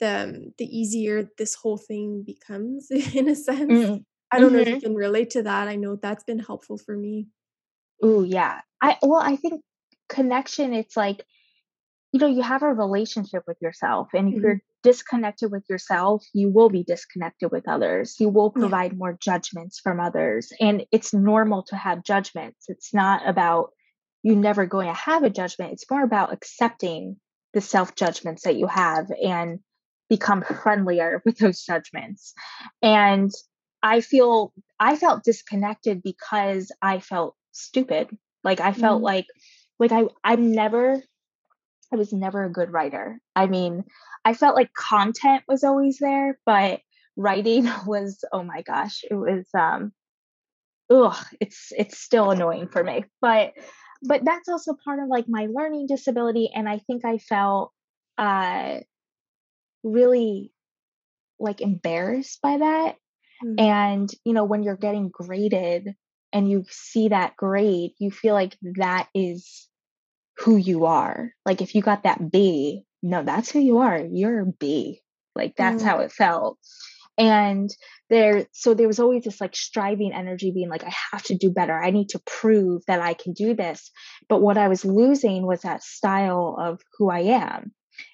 the 0.00 0.52
the 0.58 0.66
easier 0.66 1.30
this 1.38 1.54
whole 1.54 1.78
thing 1.78 2.22
becomes 2.24 2.90
in 3.14 3.28
a 3.28 3.36
sense. 3.36 3.92
Mm. 3.92 4.04
I 4.32 4.40
don't 4.40 4.52
know 4.52 4.60
if 4.60 4.70
you 4.72 4.78
can 4.78 4.94
relate 4.94 5.30
to 5.30 5.42
that. 5.44 5.68
I 5.68 5.76
know 5.76 5.96
that's 5.96 6.24
been 6.24 6.38
helpful 6.40 6.78
for 6.78 6.96
me. 6.96 7.28
Oh 8.02 8.22
yeah. 8.22 8.60
I 8.80 8.98
well, 9.02 9.20
I 9.20 9.36
think 9.36 9.62
connection, 10.08 10.72
it's 10.72 10.96
like, 10.96 11.24
you 12.12 12.20
know, 12.20 12.28
you 12.28 12.42
have 12.42 12.62
a 12.62 12.74
relationship 12.74 13.44
with 13.46 13.58
yourself. 13.62 14.10
And 14.14 14.28
if 14.28 14.36
Mhm. 14.36 14.42
you're 14.42 14.62
disconnected 14.82 15.50
with 15.50 15.64
yourself, 15.68 16.24
you 16.32 16.50
will 16.50 16.70
be 16.70 16.84
disconnected 16.84 17.50
with 17.52 17.68
others. 17.68 18.16
You 18.20 18.28
will 18.28 18.52
Yeah. 18.54 18.60
provide 18.60 18.96
more 18.98 19.16
judgments 19.20 19.80
from 19.80 20.00
others. 20.00 20.52
And 20.60 20.86
it's 20.92 21.12
normal 21.14 21.64
to 21.64 21.76
have 21.76 22.04
judgments. 22.04 22.66
It's 22.68 22.94
not 22.94 23.28
about 23.28 23.70
you 24.22 24.36
never 24.36 24.66
going 24.66 24.86
to 24.88 24.92
have 24.94 25.22
a 25.24 25.30
judgment. 25.30 25.72
It's 25.72 25.90
more 25.90 26.02
about 26.04 26.32
accepting 26.32 27.16
the 27.54 27.60
self 27.60 27.94
judgments 27.94 28.42
that 28.44 28.56
you 28.56 28.66
have 28.66 29.10
and 29.24 29.60
become 30.08 30.42
friendlier 30.42 31.22
with 31.26 31.38
those 31.38 31.62
judgments. 31.64 32.34
And 32.82 33.30
I 33.82 34.00
feel 34.00 34.52
I 34.78 34.96
felt 34.96 35.24
disconnected 35.24 36.02
because 36.02 36.70
I 36.82 37.00
felt 37.00 37.36
stupid. 37.52 38.08
Like 38.44 38.60
I 38.60 38.72
felt 38.72 39.00
Mm. 39.00 39.04
like 39.04 39.26
like 39.78 39.92
I 39.92 40.04
I'm 40.24 40.52
never 40.52 41.02
I 41.92 41.96
was 41.96 42.12
never 42.12 42.44
a 42.44 42.52
good 42.52 42.72
writer. 42.72 43.20
I 43.34 43.46
mean, 43.46 43.84
I 44.24 44.34
felt 44.34 44.56
like 44.56 44.72
content 44.74 45.42
was 45.48 45.64
always 45.64 45.98
there, 45.98 46.38
but 46.46 46.80
writing 47.16 47.68
was 47.86 48.24
oh 48.32 48.42
my 48.42 48.62
gosh, 48.62 49.04
it 49.10 49.14
was 49.14 49.46
um 49.58 49.92
ugh, 50.90 51.16
it's 51.40 51.72
it's 51.76 51.98
still 51.98 52.30
annoying 52.30 52.68
for 52.68 52.82
me. 52.82 53.04
But 53.20 53.52
but 54.02 54.24
that's 54.24 54.48
also 54.48 54.74
part 54.84 55.00
of 55.00 55.08
like 55.08 55.26
my 55.28 55.48
learning 55.52 55.86
disability 55.86 56.50
and 56.54 56.68
I 56.68 56.78
think 56.78 57.04
I 57.04 57.18
felt 57.18 57.72
uh 58.18 58.80
really 59.82 60.52
like 61.38 61.60
embarrassed 61.60 62.40
by 62.42 62.58
that 62.58 62.96
Mm. 63.42 63.58
and, 63.58 64.10
you 64.24 64.32
know, 64.32 64.44
when 64.44 64.62
you're 64.62 64.76
getting 64.76 65.08
graded 65.08 65.94
and 66.32 66.48
you 66.48 66.64
see 66.68 67.08
that 67.08 67.36
grade, 67.36 67.92
you 67.98 68.10
feel 68.10 68.34
like 68.34 68.56
that 68.76 69.08
is 69.14 69.68
who 70.40 70.56
you 70.56 70.86
are. 70.86 71.32
Like 71.44 71.60
if 71.62 71.74
you 71.74 71.82
got 71.82 72.04
that 72.04 72.30
B, 72.30 72.84
no, 73.02 73.22
that's 73.22 73.50
who 73.50 73.60
you 73.60 73.78
are. 73.78 73.98
You're 74.10 74.40
a 74.40 74.46
B. 74.46 75.00
Like 75.34 75.54
that's 75.56 75.82
Mm. 75.82 75.86
how 75.86 75.98
it 76.00 76.12
felt. 76.12 76.58
And 77.18 77.68
there, 78.08 78.46
so 78.52 78.72
there 78.72 78.86
was 78.86 78.98
always 78.98 79.24
this 79.24 79.40
like 79.40 79.54
striving 79.54 80.12
energy 80.12 80.52
being 80.52 80.70
like, 80.70 80.84
I 80.84 80.92
have 81.12 81.22
to 81.24 81.36
do 81.36 81.50
better. 81.50 81.78
I 81.78 81.90
need 81.90 82.08
to 82.10 82.22
prove 82.26 82.82
that 82.86 83.00
I 83.00 83.14
can 83.14 83.34
do 83.34 83.54
this. 83.54 83.90
But 84.28 84.40
what 84.40 84.56
I 84.56 84.68
was 84.68 84.84
losing 84.84 85.46
was 85.46 85.60
that 85.62 85.82
style 85.82 86.56
of 86.58 86.80
who 86.96 87.10
I 87.10 87.20
am. 87.20 87.72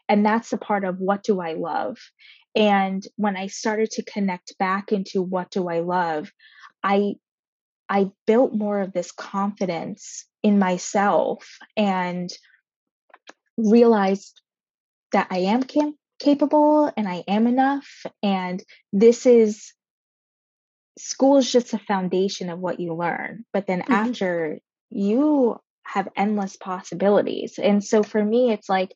And 0.08 0.26
that's 0.26 0.50
the 0.50 0.58
part 0.58 0.84
of 0.84 0.98
what 0.98 1.22
do 1.22 1.40
I 1.40 1.54
love? 1.54 1.98
And 2.56 3.02
when 3.16 3.36
I 3.36 3.46
started 3.46 3.90
to 3.92 4.02
connect 4.04 4.58
back 4.58 4.90
into 4.90 5.22
what 5.22 5.50
do 5.50 5.68
I 5.68 5.80
love, 5.80 6.30
I 6.82 7.14
I 7.88 8.10
built 8.26 8.52
more 8.52 8.80
of 8.80 8.92
this 8.92 9.12
confidence 9.12 10.26
in 10.46 10.60
myself 10.60 11.58
and 11.76 12.30
realized 13.56 14.40
that 15.10 15.26
I 15.28 15.38
am 15.38 15.64
cam- 15.64 15.98
capable 16.20 16.92
and 16.96 17.08
I 17.08 17.24
am 17.26 17.48
enough. 17.48 17.88
And 18.22 18.62
this 18.92 19.26
is 19.26 19.72
school 20.98 21.38
is 21.38 21.50
just 21.50 21.74
a 21.74 21.78
foundation 21.78 22.48
of 22.48 22.60
what 22.60 22.78
you 22.78 22.94
learn. 22.94 23.44
But 23.52 23.66
then 23.66 23.82
Mhm. 23.82 23.90
after 23.90 24.60
you 24.90 25.58
have 25.84 26.08
endless 26.16 26.56
possibilities. 26.56 27.58
And 27.58 27.82
so 27.82 28.04
for 28.04 28.24
me, 28.24 28.52
it's 28.52 28.68
like, 28.68 28.94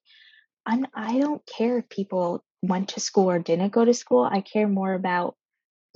I'm, 0.65 0.87
I 0.95 1.19
don't 1.19 1.45
care 1.47 1.79
if 1.79 1.89
people 1.89 2.45
went 2.63 2.91
to 2.91 3.01
school 3.01 3.29
or 3.29 3.41
didn't 3.41 3.73
go 3.73 3.85
to 3.85 3.95
school. 3.95 4.23
I 4.23 4.41
care 4.41 4.69
more 4.69 4.95
about 4.95 5.35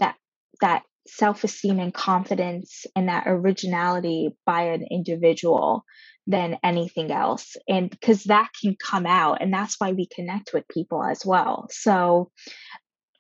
that 0.01 0.17
that 0.61 0.83
self-esteem 1.07 1.79
and 1.79 1.93
confidence 1.93 2.87
and 2.97 3.09
that 3.09 3.25
originality 3.27 4.31
by 4.47 4.63
an 4.69 4.87
individual 4.91 5.85
than 6.27 6.59
anything 6.63 7.11
else. 7.11 7.57
And 7.69 7.91
because 7.91 8.25
that 8.25 8.49
can 8.61 8.77
come 8.77 9.07
out 9.07 9.43
and 9.43 9.53
that's 9.53 9.79
why 9.79 9.93
we 9.93 10.07
connect 10.07 10.53
with 10.55 10.69
people 10.69 11.05
as 11.05 11.25
well. 11.25 11.69
So 11.71 12.31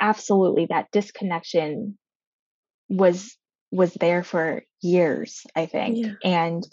absolutely 0.00 0.66
that 0.66 0.90
disconnection 0.90 1.98
was 2.88 3.36
was 3.70 3.94
there 3.94 4.22
for 4.22 4.62
years 4.82 5.42
i 5.56 5.66
think. 5.66 5.96
Yeah. 5.96 6.12
and 6.22 6.66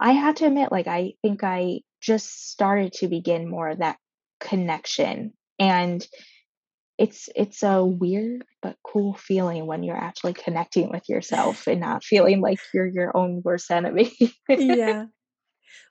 i 0.00 0.12
had 0.12 0.36
to 0.36 0.46
admit 0.46 0.72
like 0.72 0.88
i 0.88 1.14
think 1.22 1.42
i 1.42 1.80
just 2.04 2.50
started 2.50 2.92
to 2.92 3.08
begin 3.08 3.48
more 3.48 3.70
of 3.70 3.78
that 3.78 3.96
connection. 4.40 5.32
And 5.58 6.06
it's 6.98 7.28
it's 7.34 7.62
a 7.62 7.84
weird 7.84 8.44
but 8.62 8.76
cool 8.84 9.14
feeling 9.14 9.66
when 9.66 9.82
you're 9.82 9.96
actually 9.96 10.32
connecting 10.32 10.90
with 10.90 11.08
yourself 11.08 11.66
and 11.66 11.80
not 11.80 12.04
feeling 12.04 12.40
like 12.40 12.58
you're 12.72 12.86
your 12.86 13.16
own 13.16 13.42
worst 13.44 13.70
enemy. 13.70 14.12
Yeah. 14.56 15.06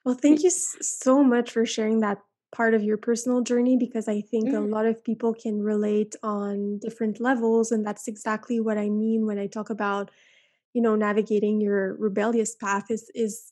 Well, 0.05 0.15
thank 0.15 0.43
you 0.43 0.51
so 0.51 1.23
much 1.23 1.51
for 1.51 1.65
sharing 1.65 2.01
that 2.01 2.19
part 2.55 2.73
of 2.73 2.83
your 2.83 2.97
personal 2.97 3.41
journey 3.41 3.77
because 3.77 4.07
I 4.07 4.21
think 4.21 4.53
a 4.53 4.59
Mm, 4.59 4.69
lot 4.69 4.85
of 4.85 5.03
people 5.03 5.33
can 5.33 5.61
relate 5.61 6.15
on 6.23 6.79
different 6.79 7.19
levels. 7.19 7.71
And 7.71 7.85
that's 7.85 8.07
exactly 8.07 8.59
what 8.59 8.77
I 8.77 8.89
mean 8.89 9.25
when 9.25 9.39
I 9.39 9.47
talk 9.47 9.69
about, 9.69 10.11
you 10.73 10.81
know, 10.81 10.95
navigating 10.95 11.61
your 11.61 11.95
rebellious 11.97 12.55
path 12.55 12.85
is 12.91 13.11
is 13.15 13.51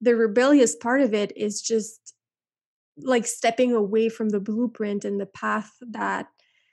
the 0.00 0.16
rebellious 0.16 0.76
part 0.76 1.00
of 1.02 1.14
it 1.14 1.32
is 1.36 1.62
just 1.62 2.14
like 2.98 3.26
stepping 3.26 3.72
away 3.74 4.08
from 4.08 4.30
the 4.30 4.40
blueprint 4.40 5.04
and 5.04 5.20
the 5.20 5.26
path 5.26 5.72
that 5.80 6.26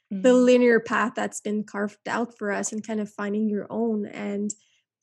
the 0.10 0.30
mm, 0.30 0.46
linear 0.46 0.80
path 0.80 1.14
that's 1.16 1.42
been 1.42 1.64
carved 1.64 2.08
out 2.08 2.38
for 2.38 2.52
us 2.52 2.72
and 2.72 2.86
kind 2.86 3.00
of 3.00 3.10
finding 3.10 3.50
your 3.50 3.68
own 3.70 4.06
and 4.06 4.52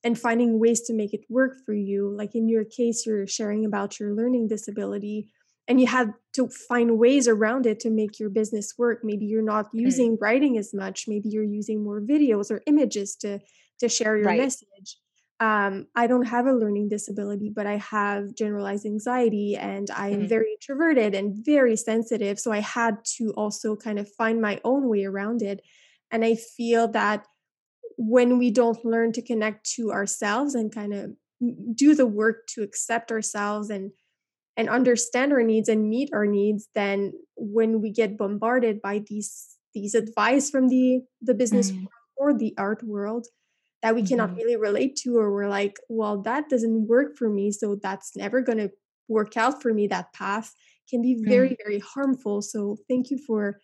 and 0.02 0.18
finding 0.18 0.60
ways 0.60 0.82
to 0.82 0.92
make 0.92 1.14
it 1.14 1.24
work 1.30 1.56
for 1.64 1.72
you. 1.72 2.14
Like 2.14 2.34
in 2.34 2.48
your 2.48 2.64
case 2.64 3.06
you're 3.06 3.26
sharing 3.26 3.64
about 3.64 3.98
your 3.98 4.14
learning 4.14 4.48
disability 4.48 5.30
and 5.66 5.80
you 5.80 5.86
had 5.86 6.12
to 6.34 6.48
find 6.48 6.98
ways 6.98 7.26
around 7.26 7.64
it 7.64 7.80
to 7.80 7.90
make 7.90 8.18
your 8.18 8.28
business 8.28 8.74
work. 8.76 9.00
Maybe 9.02 9.24
you're 9.24 9.42
not 9.42 9.66
mm. 9.66 9.80
using 9.80 10.18
writing 10.20 10.58
as 10.58 10.74
much. 10.74 11.06
Maybe 11.08 11.30
you're 11.30 11.42
using 11.42 11.82
more 11.82 12.00
videos 12.00 12.50
or 12.50 12.62
images 12.66 13.16
to 13.16 13.40
to 13.80 13.88
share 13.88 14.16
your 14.16 14.26
Right. 14.26 14.40
message 14.40 14.98
um, 15.40 15.86
i 15.94 16.06
don't 16.06 16.26
have 16.26 16.46
a 16.46 16.52
learning 16.52 16.88
disability 16.88 17.50
but 17.54 17.66
i 17.66 17.76
have 17.76 18.34
generalized 18.34 18.86
anxiety 18.86 19.56
and 19.56 19.90
i 19.90 20.08
am 20.08 20.22
Mm, 20.22 20.28
very 20.28 20.52
introverted 20.52 21.14
and 21.14 21.44
very 21.44 21.76
sensitive 21.76 22.38
so 22.38 22.52
i 22.52 22.60
had 22.60 22.98
to 23.04 23.32
also 23.36 23.76
kind 23.76 23.98
of 23.98 24.08
find 24.12 24.40
my 24.40 24.60
own 24.64 24.88
way 24.88 25.04
around 25.04 25.42
it 25.42 25.60
and 26.10 26.24
i 26.24 26.34
feel 26.34 26.88
that 26.88 27.26
when 27.96 28.38
we 28.38 28.50
don't 28.50 28.84
learn 28.84 29.12
to 29.12 29.22
connect 29.22 29.68
to 29.70 29.92
ourselves 29.92 30.54
and 30.54 30.74
kind 30.74 30.94
of 30.94 31.10
do 31.74 31.94
the 31.94 32.06
work 32.06 32.46
to 32.48 32.62
accept 32.62 33.10
ourselves 33.12 33.70
and 33.70 33.92
and 34.56 34.68
understand 34.68 35.32
our 35.32 35.42
needs 35.42 35.68
and 35.68 35.88
meet 35.88 36.10
our 36.12 36.26
needs 36.26 36.68
then 36.74 37.12
when 37.36 37.80
we 37.80 37.90
get 37.90 38.16
bombarded 38.16 38.80
by 38.80 38.98
these 39.08 39.56
these 39.74 39.94
advice 39.94 40.50
from 40.50 40.68
the 40.68 41.00
the 41.20 41.34
business 41.34 41.72
mm, 41.72 41.76
world 41.76 41.88
or 42.16 42.38
the 42.38 42.54
art 42.56 42.82
world 42.82 43.26
that 43.84 43.94
we 43.94 44.02
cannot 44.02 44.32
mhm, 44.32 44.36
really 44.36 44.56
relate 44.56 44.96
to 44.96 45.18
or 45.18 45.32
we're 45.32 45.48
like 45.48 45.78
well 45.90 46.22
that 46.22 46.50
doesn't 46.50 46.88
work 46.88 47.16
for 47.18 47.30
me 47.30 47.52
so 47.52 47.76
that's 47.82 48.16
never 48.16 48.42
going 48.42 48.58
to 48.58 48.72
work 49.08 49.36
out 49.36 49.62
for 49.62 49.72
me. 49.74 49.86
That 49.86 50.12
path 50.12 50.54
can 50.90 51.02
be 51.02 51.22
very 51.24 51.56
very 51.64 51.80
harmful. 51.80 52.42
So 52.42 52.78
thank 52.88 53.10
you 53.10 53.18
for 53.18 53.60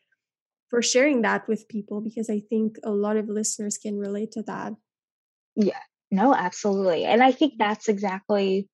for 0.68 0.82
sharing 0.82 1.22
that 1.22 1.48
with 1.48 1.68
people 1.68 2.00
because 2.00 2.30
i 2.30 2.40
think 2.40 2.78
a 2.84 2.90
lot 2.92 3.16
of 3.16 3.28
listeners 3.28 3.78
can 3.78 3.98
relate 3.98 4.32
to 4.32 4.42
that. 4.44 4.74
Yeah. 5.56 5.80
No, 6.10 6.34
absolutely. 6.34 7.04
And 7.04 7.22
I 7.22 7.32
think 7.32 7.54
that's 7.58 7.88
exactly 7.88 8.68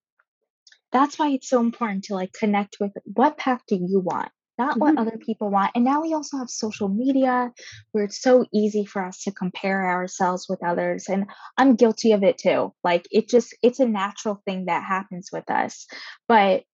that's 0.92 1.18
why 1.18 1.30
it's 1.30 1.48
so 1.48 1.61
important 1.61 2.04
to 2.04 2.14
like 2.14 2.32
connect 2.32 2.78
with 2.80 2.92
what 3.04 3.38
path 3.38 3.62
do 3.68 3.76
you 3.76 4.00
want 4.00 4.30
not 4.58 4.78
what 4.78 4.94
Mhm. 4.94 4.98
other 4.98 5.18
people 5.18 5.50
want 5.50 5.72
and 5.74 5.84
now 5.84 6.02
we 6.02 6.14
also 6.14 6.38
have 6.38 6.50
social 6.50 6.88
media 6.88 7.52
where 7.92 8.04
it's 8.04 8.20
so 8.20 8.44
easy 8.52 8.84
for 8.84 9.04
us 9.04 9.22
to 9.22 9.32
compare 9.32 9.86
ourselves 9.86 10.46
with 10.48 10.62
others 10.64 11.08
and 11.08 11.26
i'm 11.56 11.74
guilty 11.76 12.12
of 12.12 12.22
it 12.22 12.38
too 12.38 12.72
like 12.84 13.06
it 13.10 13.28
just 13.28 13.54
it's 13.62 13.80
a 13.80 13.86
natural 13.86 14.42
thing 14.44 14.66
that 14.66 14.82
happens 14.82 15.30
with 15.32 15.50
us 15.50 15.86
but 16.28 16.64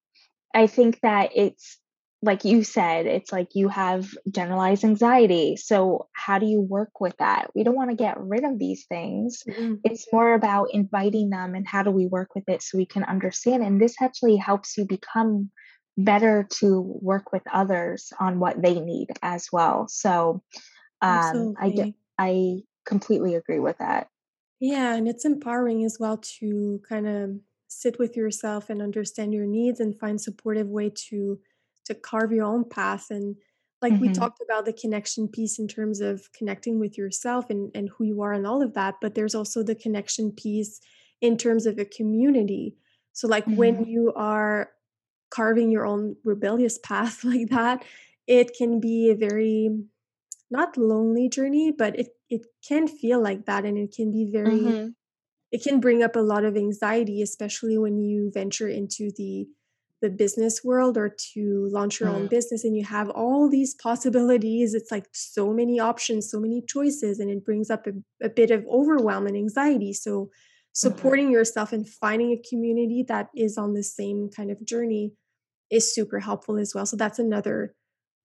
I 0.54 0.66
think 0.66 1.00
that 1.02 1.30
it's 1.34 1.78
like 2.24 2.44
you 2.44 2.62
said, 2.62 3.06
it's 3.06 3.32
like 3.32 3.48
you 3.54 3.66
have 3.66 4.08
generalized 4.30 4.84
anxiety. 4.84 5.56
So, 5.56 6.08
how 6.12 6.38
do 6.38 6.46
you 6.46 6.60
work 6.60 7.00
with 7.00 7.16
that? 7.18 7.50
We 7.54 7.64
don't 7.64 7.74
want 7.74 7.90
to 7.90 7.96
get 7.96 8.20
rid 8.20 8.44
of 8.44 8.60
these 8.60 8.86
things. 8.86 9.42
Mhm. 9.48 9.80
It's 9.82 10.06
more 10.12 10.34
about 10.34 10.68
inviting 10.72 11.30
them 11.30 11.56
and 11.56 11.66
how 11.66 11.82
do 11.82 11.90
we 11.90 12.06
work 12.06 12.36
with 12.36 12.44
it 12.48 12.62
so 12.62 12.78
we 12.78 12.86
can 12.86 13.02
understand. 13.02 13.64
And 13.64 13.80
this 13.80 13.96
actually 14.00 14.36
helps 14.36 14.78
you 14.78 14.84
become 14.86 15.50
better 15.96 16.46
to 16.58 16.80
work 16.80 17.32
with 17.32 17.42
others 17.52 18.12
on 18.18 18.38
what 18.38 18.60
they 18.62 18.80
need 18.80 19.08
as 19.22 19.48
well. 19.52 19.88
So, 19.88 20.42
um, 21.00 21.54
I, 21.58 21.94
I 22.18 22.60
completely 22.86 23.34
agree 23.34 23.58
with 23.58 23.78
that. 23.78 24.08
Yeah, 24.60 24.94
and 24.94 25.08
it's 25.08 25.24
empowering 25.24 25.84
as 25.84 25.98
well 25.98 26.18
to 26.38 26.80
kind 26.88 27.08
of 27.08 27.30
sit 27.66 27.98
with 27.98 28.16
yourself 28.16 28.70
and 28.70 28.80
understand 28.80 29.34
your 29.34 29.46
needs 29.46 29.80
and 29.80 29.98
find 29.98 30.20
supportive 30.20 30.68
way 30.68 30.90
to 31.08 31.38
to 31.86 31.94
carve 31.94 32.30
your 32.30 32.44
own 32.44 32.68
path 32.68 33.06
and 33.10 33.34
like 33.80 33.94
mm-hmm. 33.94 34.02
we 34.02 34.12
talked 34.12 34.40
about 34.40 34.64
the 34.64 34.72
connection 34.72 35.26
piece 35.26 35.58
in 35.58 35.66
terms 35.66 36.00
of 36.00 36.22
connecting 36.32 36.78
with 36.78 36.96
yourself 36.96 37.50
and, 37.50 37.72
and 37.74 37.88
who 37.88 38.04
you 38.04 38.22
are 38.22 38.32
and 38.32 38.46
all 38.46 38.62
of 38.62 38.74
that 38.74 38.94
but 39.00 39.14
there's 39.14 39.34
also 39.34 39.62
the 39.62 39.74
connection 39.74 40.30
piece 40.30 40.80
in 41.20 41.36
terms 41.36 41.66
of 41.66 41.78
a 41.78 41.84
community 41.84 42.76
so 43.12 43.26
like 43.26 43.44
mm-hmm. 43.44 43.56
when 43.56 43.84
you 43.84 44.12
are 44.14 44.70
carving 45.32 45.70
your 45.70 45.86
own 45.86 46.16
rebellious 46.24 46.78
path 46.78 47.24
like 47.32 47.48
that 47.48 47.84
it 48.26 48.52
can 48.56 48.80
be 48.80 49.10
a 49.10 49.14
very 49.14 49.70
not 50.50 50.76
lonely 50.76 51.28
journey 51.28 51.72
but 51.76 51.98
it 51.98 52.08
it 52.28 52.42
can 52.66 52.86
feel 52.86 53.20
like 53.20 53.46
that 53.46 53.64
and 53.64 53.78
it 53.78 53.92
can 53.94 54.12
be 54.12 54.30
very 54.30 54.60
mm-hmm. 54.60 54.88
it 55.50 55.62
can 55.62 55.80
bring 55.80 56.02
up 56.02 56.16
a 56.16 56.20
lot 56.20 56.44
of 56.44 56.56
anxiety 56.56 57.22
especially 57.22 57.78
when 57.78 57.98
you 57.98 58.30
venture 58.32 58.68
into 58.68 59.10
the 59.16 59.46
the 60.02 60.10
business 60.10 60.64
world 60.64 60.98
or 60.98 61.08
to 61.08 61.68
launch 61.70 62.00
your 62.00 62.08
mm. 62.08 62.14
own 62.14 62.26
business 62.26 62.64
and 62.64 62.76
you 62.76 62.84
have 62.84 63.08
all 63.10 63.48
these 63.48 63.74
possibilities 63.76 64.74
it's 64.74 64.90
like 64.90 65.06
so 65.12 65.52
many 65.52 65.78
options 65.78 66.30
so 66.30 66.40
many 66.40 66.60
choices 66.60 67.20
and 67.20 67.30
it 67.30 67.44
brings 67.44 67.70
up 67.70 67.86
a, 67.86 67.92
a 68.26 68.28
bit 68.28 68.50
of 68.50 68.66
overwhelm 68.66 69.26
and 69.26 69.36
anxiety 69.36 69.92
so 69.92 70.10
mm-hmm. 70.10 70.30
supporting 70.72 71.26
mm-hmm. 71.26 71.34
yourself 71.34 71.72
and 71.72 71.88
finding 71.88 72.32
a 72.32 72.48
community 72.48 73.04
that 73.06 73.28
is 73.34 73.56
on 73.56 73.74
the 73.74 73.82
same 73.82 74.28
kind 74.28 74.50
of 74.50 74.62
journey 74.64 75.12
is 75.72 75.94
super 75.94 76.20
helpful 76.20 76.58
as 76.58 76.72
well 76.74 76.86
so 76.86 76.96
that's 76.96 77.18
another 77.18 77.74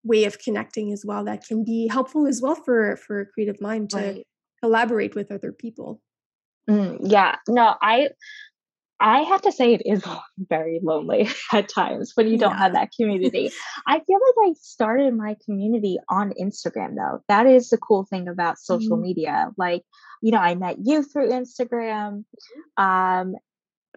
way 0.04 0.26
of 0.26 0.40
connecting 0.40 0.92
as 0.92 1.04
well 1.06 1.24
that 1.24 1.46
can 1.46 1.64
be 1.64 1.88
helpful 1.88 2.28
as 2.28 2.42
well 2.42 2.56
for 2.56 2.98
for 2.98 3.22
a 3.22 3.26
creative 3.26 3.62
mind 3.62 3.90
to 3.90 3.98
right. 3.98 4.28
collaborate 4.64 5.16
with 5.16 5.32
other 5.32 5.52
people 5.52 6.02
mm, 6.70 6.98
yeah 7.02 7.36
no 7.48 7.76
i 7.82 8.10
I 9.04 9.20
have 9.24 9.42
to 9.42 9.52
say, 9.52 9.74
it 9.74 9.82
is 9.86 10.02
very 10.38 10.80
lonely 10.82 11.28
at 11.52 11.68
times 11.68 12.14
when 12.16 12.30
you 12.30 12.38
don't 12.38 12.52
yeah. 12.52 12.58
have 12.58 12.74
that 12.74 12.92
community. 12.98 13.52
I 13.86 14.00
feel 14.00 14.20
like 14.38 14.50
I 14.50 14.54
started 14.62 15.14
my 15.14 15.36
community 15.46 15.98
on 16.10 16.32
Instagram, 16.42 16.96
though. 16.96 17.20
That 17.28 17.46
is 17.46 17.70
the 17.70 17.78
cool 17.78 18.06
thing 18.06 18.30
about 18.30 18.58
social 18.58 18.96
mm-hmm. 18.96 19.02
media. 19.02 19.50
Like, 19.58 19.84
you 20.22 20.32
know, 20.32 20.38
I 20.38 20.56
met 20.56 20.78
you 20.82 21.04
through 21.04 21.32
Instagram. 21.32 22.24
Um, 22.78 23.36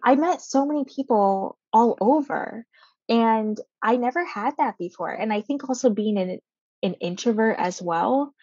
I 0.03 0.15
met 0.15 0.41
so 0.41 0.65
many 0.65 0.83
people 0.83 1.57
all 1.71 1.97
over, 2.01 2.65
and 3.09 3.59
I 3.81 3.97
never 3.97 4.25
had 4.25 4.55
that 4.57 4.77
before. 4.77 5.11
And 5.11 5.31
I 5.31 5.41
think 5.41 5.67
also 5.67 5.89
being 5.89 6.17
an, 6.17 6.39
an 6.83 6.93
introvert 6.95 7.57
as 7.57 7.81
well, 7.81 8.33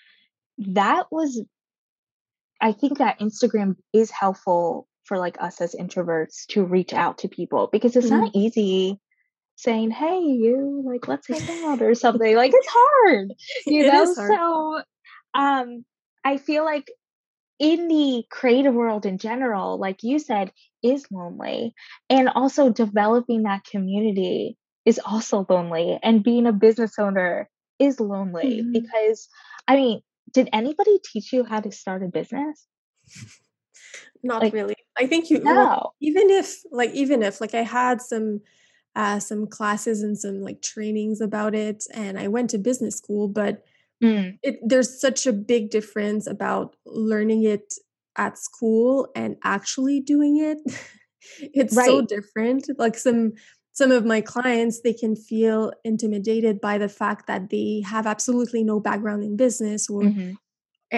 that 0.59 1.07
was, 1.11 1.43
I 2.61 2.73
think 2.73 2.99
that 2.99 3.21
Instagram 3.21 3.77
is 3.93 4.11
helpful 4.11 4.89
for 5.05 5.19
like 5.19 5.37
us 5.41 5.61
as 5.61 5.75
introverts 5.75 6.47
to 6.49 6.65
reach 6.65 6.93
out 6.93 7.19
to 7.19 7.29
people 7.29 7.69
because 7.71 7.95
it's 7.95 8.07
mm-hmm. 8.07 8.21
not 8.21 8.31
easy 8.35 8.99
saying, 9.57 9.91
Hey, 9.91 10.19
you 10.19 10.83
like, 10.87 11.07
let's 11.09 11.29
hang 11.29 11.65
out 11.65 11.83
or 11.83 11.95
something. 11.95 12.35
like 12.35 12.53
it's 12.55 12.69
hard, 12.71 13.35
you 13.67 13.85
it 13.85 13.93
know? 13.93 14.15
Hard. 14.15 14.33
So, 14.33 14.83
um, 15.35 15.85
I 16.25 16.39
feel 16.39 16.65
like 16.65 16.91
in 17.65 17.89
the 17.89 18.23
creative 18.31 18.75
world 18.75 19.07
in 19.07 19.17
general, 19.17 19.79
like 19.79 20.03
you 20.03 20.19
said, 20.19 20.53
is 20.83 21.07
lonely. 21.11 21.75
And 22.11 22.29
also 22.29 22.69
developing 22.69 23.45
that 23.45 23.65
community 23.65 24.59
is 24.85 25.01
also 25.03 25.47
lonely. 25.49 25.99
And 26.03 26.23
being 26.23 26.47
a 26.47 26.53
business 26.53 26.99
owner 26.99 27.49
is 27.79 27.99
lonely 28.01 28.61
mm-hmm. 28.61 28.73
because, 28.73 29.29
I 29.67 29.77
mean, 29.77 30.03
did 30.31 30.51
anybody 30.53 30.99
teach 31.03 31.33
you 31.33 31.43
how 31.43 31.61
to 31.61 31.73
start 31.73 32.03
a 32.03 32.09
business? 32.09 32.67
Not 34.23 34.43
like, 34.43 34.53
really. 34.53 34.77
I 34.99 35.07
think 35.07 35.31
you 35.31 35.39
no. 35.39 35.93
even 36.03 36.29
if 36.29 36.57
like 36.71 36.91
even 36.91 37.23
if 37.23 37.41
like 37.41 37.55
I 37.55 37.63
had 37.63 38.03
some 38.03 38.41
uh 38.95 39.21
some 39.21 39.47
classes 39.47 40.03
and 40.03 40.19
some 40.19 40.41
like 40.41 40.63
trainings 40.63 41.21
about 41.21 41.55
it 41.55 41.85
and 41.93 42.19
I 42.19 42.29
went 42.29 42.51
to 42.51 42.59
business 42.59 42.97
school, 42.97 43.29
but 43.29 43.65
mm. 44.03 44.39
it 44.43 44.59
there's 44.65 45.01
such 45.01 45.27
a 45.27 45.33
big 45.33 45.71
difference 45.71 46.27
about 46.27 46.77
learning 46.87 47.45
it 47.45 47.75
at 48.17 48.39
school 48.39 49.09
and 49.15 49.37
actually 49.45 50.01
doing 50.01 50.39
it. 50.39 50.59
it's 51.55 51.77
right. 51.77 51.87
so 51.87 52.03
different. 52.03 52.69
Like 52.79 52.97
some 52.97 53.33
some 53.75 53.91
of 53.91 54.07
my 54.07 54.21
clients 54.21 54.81
they 54.81 54.93
can 54.93 55.15
feel 55.15 55.73
intimidated 55.85 56.61
by 56.61 56.79
the 56.79 56.89
fact 56.89 57.27
that 57.27 57.51
they 57.51 57.83
have 57.85 58.07
absolutely 58.07 58.65
no 58.65 58.81
background 58.81 59.23
in 59.23 59.37
business 59.37 59.91
or 59.91 60.03
mm-hmm. 60.03 60.33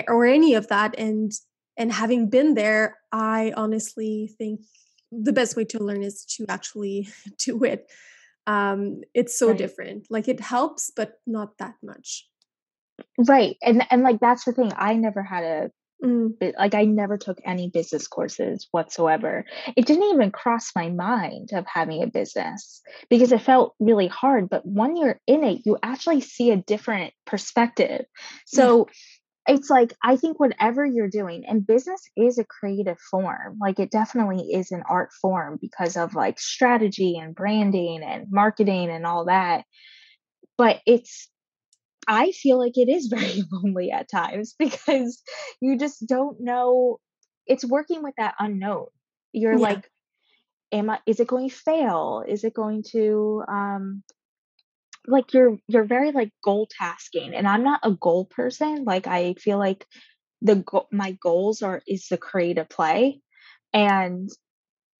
or 0.09 0.27
any 0.27 0.55
of 0.55 0.69
that 0.69 0.97
and 0.99 1.33
and 1.77 1.93
having 1.93 2.29
been 2.29 2.55
there 2.55 2.99
i 3.13 3.53
honestly 3.57 4.31
think 4.39 4.61
the 5.11 5.33
best 5.33 5.57
way 5.57 5.65
to 5.65 5.83
learn 5.83 6.03
is 6.03 6.25
to 6.25 6.45
actually 6.49 7.09
do 7.39 7.65
it 7.65 7.91
um 8.47 9.01
it's 9.15 9.37
so 9.39 9.49
right. 9.49 9.59
different 9.59 10.07
like 10.11 10.29
it 10.29 10.41
helps 10.41 10.91
but 10.95 11.15
not 11.27 11.57
that 11.59 11.75
much 11.83 12.29
right 13.27 13.57
and 13.63 13.83
and 13.91 14.03
like 14.03 14.21
that's 14.21 14.45
the 14.45 14.53
thing 14.53 14.71
i 14.77 14.95
never 14.95 15.23
had 15.23 15.45
a 15.45 15.71
mm. 16.05 16.33
like 16.59 16.75
i 16.75 16.85
never 16.85 17.17
took 17.17 17.39
any 17.45 17.69
business 17.69 18.07
courses 18.07 18.69
whatsoever 18.71 19.45
it 19.77 19.87
didn't 19.87 20.15
even 20.15 20.31
cross 20.31 20.73
my 20.75 20.89
mind 20.89 21.51
of 21.53 21.67
having 21.67 22.03
a 22.03 22.07
business 22.07 22.81
because 23.11 23.33
it 23.33 23.43
felt 23.43 23.75
really 23.81 24.09
hard 24.09 24.49
but 24.49 24.67
when 24.67 24.97
you're 24.97 25.21
in 25.27 25.45
it 25.45 25.63
you 25.65 25.77
actually 25.83 26.21
see 26.21 26.51
a 26.51 26.57
different 26.57 27.13
perspective 27.27 28.05
so 28.47 28.87
yeah 28.87 28.93
it's 29.49 29.71
like 29.71 29.95
I 30.03 30.17
think 30.17 30.41
whatever 30.41 30.85
you're 30.85 31.09
doing, 31.09 31.45
and 31.47 31.67
business 31.67 32.03
is 32.17 32.39
a 32.39 32.45
creative 32.45 32.99
form. 32.99 33.59
Like 33.61 33.79
it 33.79 33.91
definitely 33.91 34.53
is 34.53 34.73
an 34.73 34.83
art 34.89 35.13
form 35.13 35.59
because 35.61 35.97
of 35.97 36.15
like 36.15 36.41
strategy 36.41 37.17
and 37.17 37.35
branding 37.35 38.03
and 38.03 38.27
marketing 38.31 38.91
and 38.91 39.07
all 39.07 39.27
that. 39.27 39.65
But 40.59 40.81
it's 40.87 41.29
I 42.07 42.33
feel 42.33 42.59
like 42.59 42.77
it 42.77 42.89
is 42.89 43.07
very 43.15 43.43
lonely 43.51 43.91
at 43.91 44.11
times 44.11 44.55
because 44.59 45.23
you 45.61 45.79
just 45.79 46.07
don't 46.07 46.41
know 46.41 46.99
it's 47.47 47.65
working 47.65 48.03
with 48.03 48.15
that 48.19 48.35
unknown. 48.41 48.87
You're 49.33 49.53
yeah. 49.53 49.59
like, 49.59 49.91
am 50.73 50.91
I 50.91 50.99
is 51.07 51.21
it 51.21 51.29
going 51.29 51.49
to 51.49 51.55
fail? 51.55 52.25
Is 52.27 52.45
it 52.45 52.55
going 52.55 52.85
to 52.93 53.43
um 53.49 54.03
like 55.07 55.33
you're 55.33 55.59
you're 55.69 55.85
very 55.85 56.13
like 56.13 56.31
goal 56.43 56.69
tasking 56.79 57.35
and 57.35 57.47
i'm 57.47 57.63
not 57.63 57.81
a 57.83 57.93
goal 57.93 58.25
person 58.25 58.85
like 58.85 59.07
i 59.07 59.35
feel 59.35 59.59
like 59.59 59.87
the 60.43 60.57
go- 60.57 60.89
my 60.93 61.13
goals 61.23 61.63
are 61.63 61.83
is 61.87 62.09
the 62.09 62.17
creative 62.17 62.69
play 62.69 63.21
and 63.73 64.29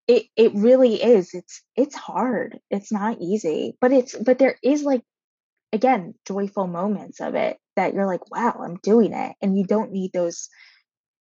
it 0.09 0.27
it 0.37 0.53
really 0.55 1.03
is 1.03 1.35
it's 1.35 1.63
it's 1.75 1.97
hard 1.97 2.59
it's 2.71 2.93
not 2.93 3.19
easy 3.21 3.77
but 3.81 3.93
it's 3.93 4.17
but 4.17 4.39
there 4.39 4.57
is 4.63 4.83
like 4.83 5.03
again 5.77 6.15
joyful 6.27 6.67
moments 6.67 7.21
of 7.21 7.35
it 7.35 7.59
that 7.77 7.95
you're 7.95 8.07
like 8.07 8.31
wow 8.31 8.61
i'm 8.65 8.77
doing 8.83 9.13
it 9.13 9.37
and 9.41 9.57
you 9.57 9.65
don't 9.65 9.93
need 9.93 10.11
those 10.13 10.49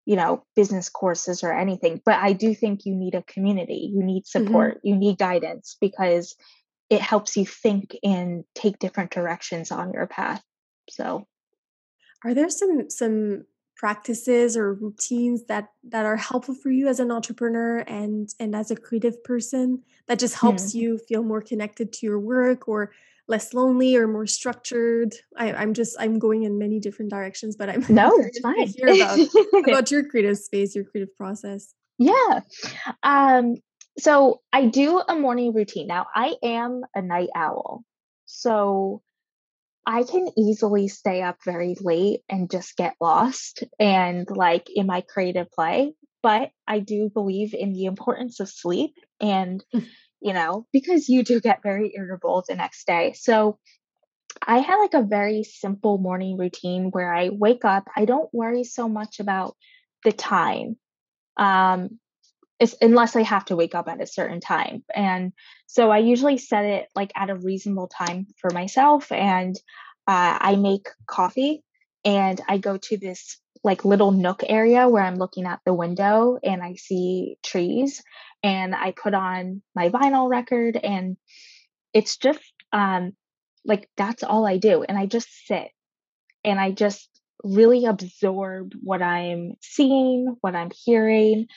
you 0.05 0.15
know 0.15 0.43
business 0.55 0.89
courses 0.89 1.43
or 1.43 1.51
anything 1.51 2.01
but 2.05 2.15
i 2.15 2.31
do 2.31 2.55
think 2.55 2.85
you 2.85 2.95
need 2.95 3.15
a 3.15 3.23
community 3.23 3.91
you 3.93 4.03
need 4.03 4.23
mm-hmm. 4.23 4.45
support 4.45 4.77
mm-hmm. 4.77 4.87
you 4.87 4.95
need 4.95 5.17
guidance 5.17 5.75
because 5.81 6.35
it 6.93 7.01
helps 7.01 7.35
you 7.35 7.43
think 7.45 7.97
and 8.03 8.43
take 8.53 8.77
different 8.77 9.09
directions 9.09 9.71
on 9.71 9.91
your 9.93 10.05
path. 10.05 10.43
So 10.91 11.25
are 12.23 12.35
there 12.35 12.49
some 12.49 12.89
some 12.89 13.45
practices 13.75 14.55
or 14.55 14.75
routines 14.75 15.45
that 15.45 15.69
that 15.83 16.05
are 16.05 16.15
helpful 16.15 16.53
for 16.53 16.69
you 16.69 16.87
as 16.87 16.99
an 16.99 17.11
entrepreneur 17.11 17.79
and 17.79 18.29
and 18.39 18.55
as 18.55 18.69
a 18.69 18.75
creative 18.75 19.23
person 19.23 19.81
that 20.07 20.19
just 20.19 20.35
helps 20.35 20.71
mm. 20.71 20.75
you 20.75 20.97
feel 20.99 21.23
more 21.23 21.41
connected 21.41 21.91
to 21.93 22.05
your 22.05 22.19
work 22.19 22.67
or 22.67 22.91
less 23.28 23.53
lonely 23.53 23.95
or 23.95 24.07
more 24.07 24.28
structured 24.28 25.13
I, 25.38 25.63
am 25.63 25.74
just 25.74 25.95
i'm 25.99 26.19
going 26.19 26.43
in 26.43 26.57
many 26.57 26.80
different 26.80 27.11
directions 27.11 27.55
but 27.55 27.69
i'm 27.69 27.86
no 27.89 28.11
it's 28.17 28.39
fine 28.39 28.67
hear 28.67 28.93
about, 28.93 29.19
about 29.67 29.91
your 29.91 30.03
creative 30.07 30.38
space 30.38 30.76
your 30.76 30.86
creative 30.86 31.15
process 31.15 31.74
yeah 31.97 32.41
um 33.03 33.55
so 33.99 34.41
I 34.51 34.65
do 34.65 35.01
a 35.07 35.15
morning 35.15 35.53
routine. 35.53 35.88
Now 35.88 36.07
I 36.13 36.36
am 36.41 36.82
a 36.95 37.01
night 37.01 37.30
owl. 37.36 37.84
So 38.26 39.01
I 39.86 40.03
can 40.03 40.28
easily 40.38 40.88
stay 40.88 41.21
up 41.21 41.38
very 41.43 41.76
late 41.80 42.21
and 42.30 42.49
just 42.49 42.78
get 42.78 42.95
lost 43.01 43.63
and 43.80 44.28
like 44.30 44.67
in 44.74 44.88
my 44.88 45.01
creative 45.01 45.51
play. 45.51 45.93
But 46.21 46.51
I 46.67 46.80
do 46.80 47.09
believe 47.13 47.53
in 47.53 47.74
the 47.74 47.86
importance 47.86 48.39
of 48.39 48.49
sleep 48.49 48.95
and. 49.19 49.63
you 50.24 50.34
know, 50.34 50.65
because 50.71 51.09
you 51.09 51.21
do 51.21 51.41
get 51.41 51.61
very 51.61 51.91
irritable 51.95 52.43
the 52.47 52.55
next 52.55 52.88
day. 52.88 53.13
So 53.13 53.59
I 54.41 54.59
had 54.59 54.78
like 54.78 54.93
a 54.93 55.03
very 55.03 55.43
simple 55.43 55.97
morning 55.97 56.38
routine 56.38 56.91
where 56.91 57.13
I 57.13 57.30
wake 57.30 57.65
up. 57.65 57.89
I 57.95 58.05
don't 58.05 58.34
worry 58.34 58.63
so 58.63 58.88
much 58.88 59.19
about 59.19 59.55
the 60.05 60.13
time. 60.13 60.78
Um, 61.36 61.99
unless 62.82 63.17
I 63.17 63.24
have 63.24 63.43
to 63.45 63.57
wake 63.57 63.76
up 63.76 63.89
at 63.89 64.01
a 64.01 64.07
certain 64.07 64.39
time. 64.39 64.86
And 64.95 65.34
so 65.67 65.91
I 65.91 65.97
usually 65.97 66.38
set 66.38 66.63
it 66.63 66.88
like 66.95 67.11
at 67.15 67.30
a 67.30 67.36
reasonable 67.36 67.89
time 67.89 68.28
for 68.38 68.49
myself. 68.51 69.11
And 69.11 69.57
uh, 70.07 70.38
I 70.39 70.55
make 70.55 70.88
coffee 71.05 71.63
and 72.05 72.39
I 72.47 72.59
go 72.59 72.78
to 72.78 72.97
this 72.97 73.38
like 73.64 73.86
little 73.86 74.11
nook 74.11 74.43
area 74.47 74.88
where 74.88 75.03
I'm 75.03 75.18
looking 75.18 75.45
at 75.45 75.61
the 75.66 75.74
window 75.74 76.38
and 76.43 76.61
I 76.61 76.76
see 76.76 77.38
trees 77.43 78.03
and 78.43 78.76
I 78.76 78.91
put 78.91 79.14
on 79.14 79.61
my 79.76 79.89
vinyl 79.89 80.30
record 80.30 80.76
and 80.76 81.18
it's 81.93 82.18
just 82.18 82.41
um 82.72 83.14
like 83.66 83.88
that's 83.95 84.24
all 84.24 84.45
I 84.45 84.57
do 84.57 84.84
and 84.84 84.97
I 84.97 85.05
just 85.05 85.30
sit 85.47 85.70
and 86.43 86.59
I 86.59 86.72
just 86.72 87.09
really 87.43 87.86
absorb 87.86 88.74
what 88.82 89.01
I'm 89.01 89.53
seeing, 89.61 90.36
what 90.41 90.55
I'm 90.55 90.72
hearing. 90.86 91.47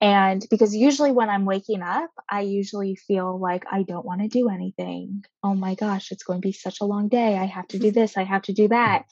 And 0.00 0.44
because 0.50 0.74
usually 0.74 1.12
when 1.12 1.28
I'm 1.28 1.44
waking 1.44 1.82
up, 1.82 2.10
I 2.28 2.40
usually 2.40 2.96
feel 2.96 3.38
like 3.38 3.64
I 3.70 3.82
don't 3.82 4.04
want 4.04 4.22
to 4.22 4.28
do 4.28 4.48
anything. 4.48 5.24
Oh 5.42 5.54
my 5.54 5.74
gosh, 5.74 6.10
it's 6.10 6.24
going 6.24 6.40
to 6.40 6.46
be 6.46 6.52
such 6.52 6.80
a 6.80 6.86
long 6.86 7.08
day. 7.08 7.36
I 7.36 7.44
have 7.44 7.68
to 7.68 7.78
do 7.78 7.90
this, 7.92 8.16
I 8.16 8.24
have 8.24 8.42
to 8.42 8.52
do 8.52 8.68
that. 8.68 9.04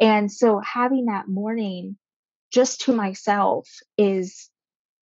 And 0.00 0.30
so 0.30 0.60
having 0.60 1.06
that 1.06 1.28
morning 1.28 1.96
just 2.52 2.82
to 2.82 2.92
myself 2.92 3.68
is 3.98 4.50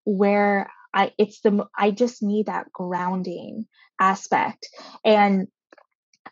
where 0.05 0.71
I 0.93 1.11
it's 1.17 1.41
the 1.41 1.65
I 1.77 1.91
just 1.91 2.21
need 2.21 2.47
that 2.47 2.71
grounding 2.71 3.65
aspect. 3.99 4.67
And 5.03 5.47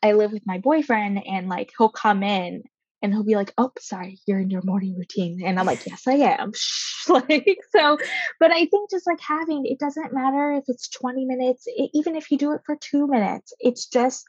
I 0.03 0.14
live 0.14 0.32
with 0.32 0.43
my 0.45 0.57
boyfriend 0.57 1.22
and 1.26 1.49
like 1.49 1.72
he'll 1.78 1.89
come 1.89 2.24
in 2.24 2.64
and 3.01 3.12
he'll 3.12 3.24
be 3.24 3.36
like, 3.36 3.53
"Oh, 3.57 3.72
sorry, 3.80 4.20
you're 4.28 4.39
in 4.39 4.49
your 4.49 4.62
morning 4.64 4.95
routine," 4.95 5.41
and 5.43 5.59
I'm 5.59 5.66
like, 5.66 5.86
"Yes, 5.86 6.03
I 6.07 6.14
am." 6.14 6.51
like 7.09 7.57
so, 7.76 7.97
but 8.39 8.51
I 8.51 8.66
think 8.66 8.91
just 8.91 9.07
like 9.07 9.20
having 9.20 9.66
it 9.66 9.80
doesn't 9.80 10.14
matter 10.14 10.51
if 10.53 10.66
it's 10.68 10.88
20 10.89 11.26
minutes, 11.26 11.64
it, 11.66 11.89
even 11.93 12.16
if 12.16 12.32
you 12.32 12.38
do 12.38 12.53
it 12.53 12.62
for 12.66 12.76
two 12.76 13.07
minutes, 13.07 13.53
it's 13.59 13.88
just 13.88 14.28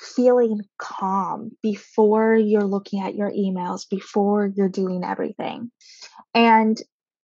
feeling 0.00 0.60
calm 0.78 1.50
before 1.62 2.36
you're 2.36 2.62
looking 2.62 3.02
at 3.02 3.14
your 3.14 3.30
emails, 3.30 3.88
before 3.88 4.50
you're 4.54 4.68
doing 4.68 5.04
everything, 5.04 5.70
and 6.34 6.80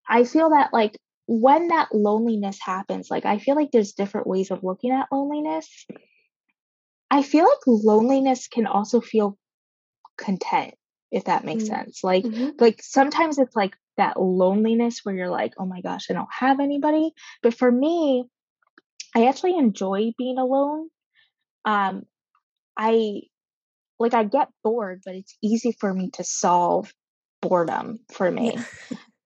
I 0.09 0.25
feel 0.25 0.51
that 0.51 0.73
like 0.73 0.99
when 1.27 1.69
that 1.69 1.95
loneliness 1.95 2.59
happens, 2.61 3.09
like 3.11 3.25
I 3.25 3.39
feel 3.39 3.55
like 3.55 3.71
there's 3.73 3.93
different 3.93 4.27
ways 4.27 4.51
of 4.51 4.63
looking 4.63 4.91
at 4.91 5.09
loneliness. 5.11 5.87
I 7.11 7.23
feel 7.23 7.45
like 7.45 7.59
loneliness 7.67 8.49
can 8.49 8.67
also 8.67 9.01
feel 9.01 9.39
content 10.17 10.75
if 11.11 11.25
that 11.25 11.45
makes 11.45 11.65
mm-hmm. 11.65 11.75
sense 11.75 12.03
like 12.03 12.25
mm-hmm. 12.25 12.51
like 12.59 12.81
sometimes 12.83 13.39
it's 13.39 13.55
like 13.55 13.77
that 13.97 14.21
loneliness 14.21 15.01
where 15.03 15.15
you're 15.15 15.29
like 15.29 15.53
oh 15.59 15.67
my 15.67 15.81
gosh 15.81 16.07
i 16.11 16.13
don't 16.13 16.29
have 16.31 16.61
anybody 16.61 17.13
but 17.43 17.55
for 17.55 17.71
me 17.71 18.25
i 19.15 19.27
actually 19.27 19.57
enjoy 19.57 20.13
being 20.19 20.39
alone 20.39 20.89
um 21.65 22.03
i 22.77 23.21
like 23.99 24.15
i 24.15 24.25
get 24.25 24.49
bored 24.63 25.03
but 25.05 25.15
it's 25.15 25.37
easy 25.43 25.73
for 25.79 25.93
me 25.93 26.11
to 26.11 26.25
solve 26.25 26.93
boredom 27.43 27.99
for 28.13 28.31
me. 28.31 28.59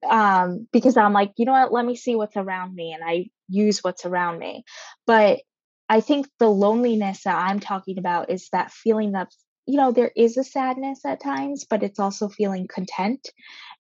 Um 0.09 0.69
because 0.73 0.97
i'm 0.97 1.13
like 1.13 1.33
you 1.37 1.45
know 1.45 1.51
what? 1.53 1.73
Let 1.73 1.85
me 1.85 1.97
see 1.97 2.15
what's 2.15 2.37
around 2.37 2.73
me 2.73 2.93
and 2.93 3.03
i 3.05 3.31
use 3.49 3.81
what's 3.83 4.07
around 4.07 4.39
me. 4.39 4.63
But 5.09 5.41
i 5.89 6.01
think 6.01 6.29
the 6.39 6.49
loneliness 6.49 7.25
that 7.25 7.37
i'm 7.37 7.59
talking 7.59 7.99
about 7.99 8.31
is 8.31 8.49
that 8.53 8.71
feeling 8.71 9.17
of 9.17 9.27
you 9.69 9.77
know, 9.77 9.93
there 9.93 10.11
is 10.17 10.39
a 10.39 10.45
sadness 10.45 11.05
at 11.05 11.23
times, 11.23 11.67
but 11.69 11.83
it's 11.83 11.99
also 11.99 12.31
feeling 12.31 12.67
content. 12.67 13.29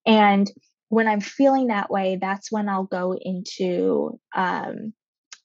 And 0.05 0.51
when 0.91 1.09
I'm 1.09 1.23
feeling 1.23 1.69
that 1.69 1.91
way, 1.91 2.19
that's 2.21 2.53
when 2.53 2.69
I'll 2.69 2.85
go 2.85 3.17
into 3.19 4.21
um, 4.37 4.93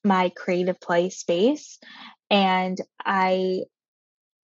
my 0.04 0.30
creative 0.36 0.78
play 0.80 1.08
space 1.08 1.78
and 2.30 2.76
I 3.02 3.60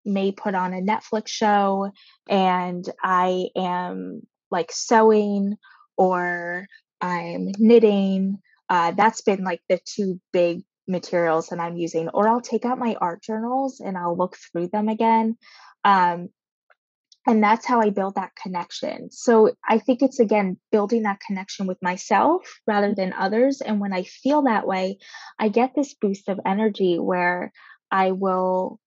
may 0.04 0.32
put 0.32 0.54
on 0.54 0.72
a 0.72 0.80
Netflix 0.80 1.28
show 1.28 1.90
and 2.28 2.88
I 3.02 3.48
am 3.56 4.22
like 4.50 4.70
sewing 4.72 5.56
or 5.96 6.66
I'm 7.00 7.50
knitting. 7.58 8.38
Uh, 8.68 8.92
that's 8.92 9.22
been 9.22 9.44
like 9.44 9.60
the 9.68 9.80
two 9.84 10.20
big 10.32 10.62
materials 10.88 11.48
that 11.48 11.60
I'm 11.60 11.76
using. 11.76 12.08
Or 12.08 12.28
I'll 12.28 12.40
take 12.40 12.64
out 12.64 12.78
my 12.78 12.96
art 13.00 13.22
journals 13.22 13.80
and 13.80 13.96
I'll 13.96 14.16
look 14.16 14.36
through 14.36 14.68
them 14.68 14.88
again. 14.88 15.36
Um, 15.84 16.28
and 17.26 17.42
that's 17.42 17.66
how 17.66 17.80
I 17.80 17.90
build 17.90 18.16
that 18.16 18.34
connection. 18.34 19.10
So 19.12 19.52
I 19.66 19.78
think 19.78 20.02
it's 20.02 20.18
again 20.18 20.58
building 20.72 21.04
that 21.04 21.20
connection 21.20 21.66
with 21.66 21.80
myself 21.80 22.60
rather 22.66 22.94
than 22.94 23.12
others. 23.12 23.60
And 23.60 23.80
when 23.80 23.92
I 23.92 24.02
feel 24.02 24.42
that 24.42 24.66
way, 24.66 24.98
I 25.38 25.48
get 25.48 25.74
this 25.74 25.94
boost 25.94 26.28
of 26.28 26.40
energy 26.44 26.98
where 26.98 27.52
I 27.92 28.10
will 28.10 28.80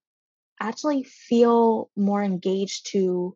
actually 0.59 1.03
feel 1.03 1.89
more 1.95 2.23
engaged 2.23 2.87
to 2.91 3.35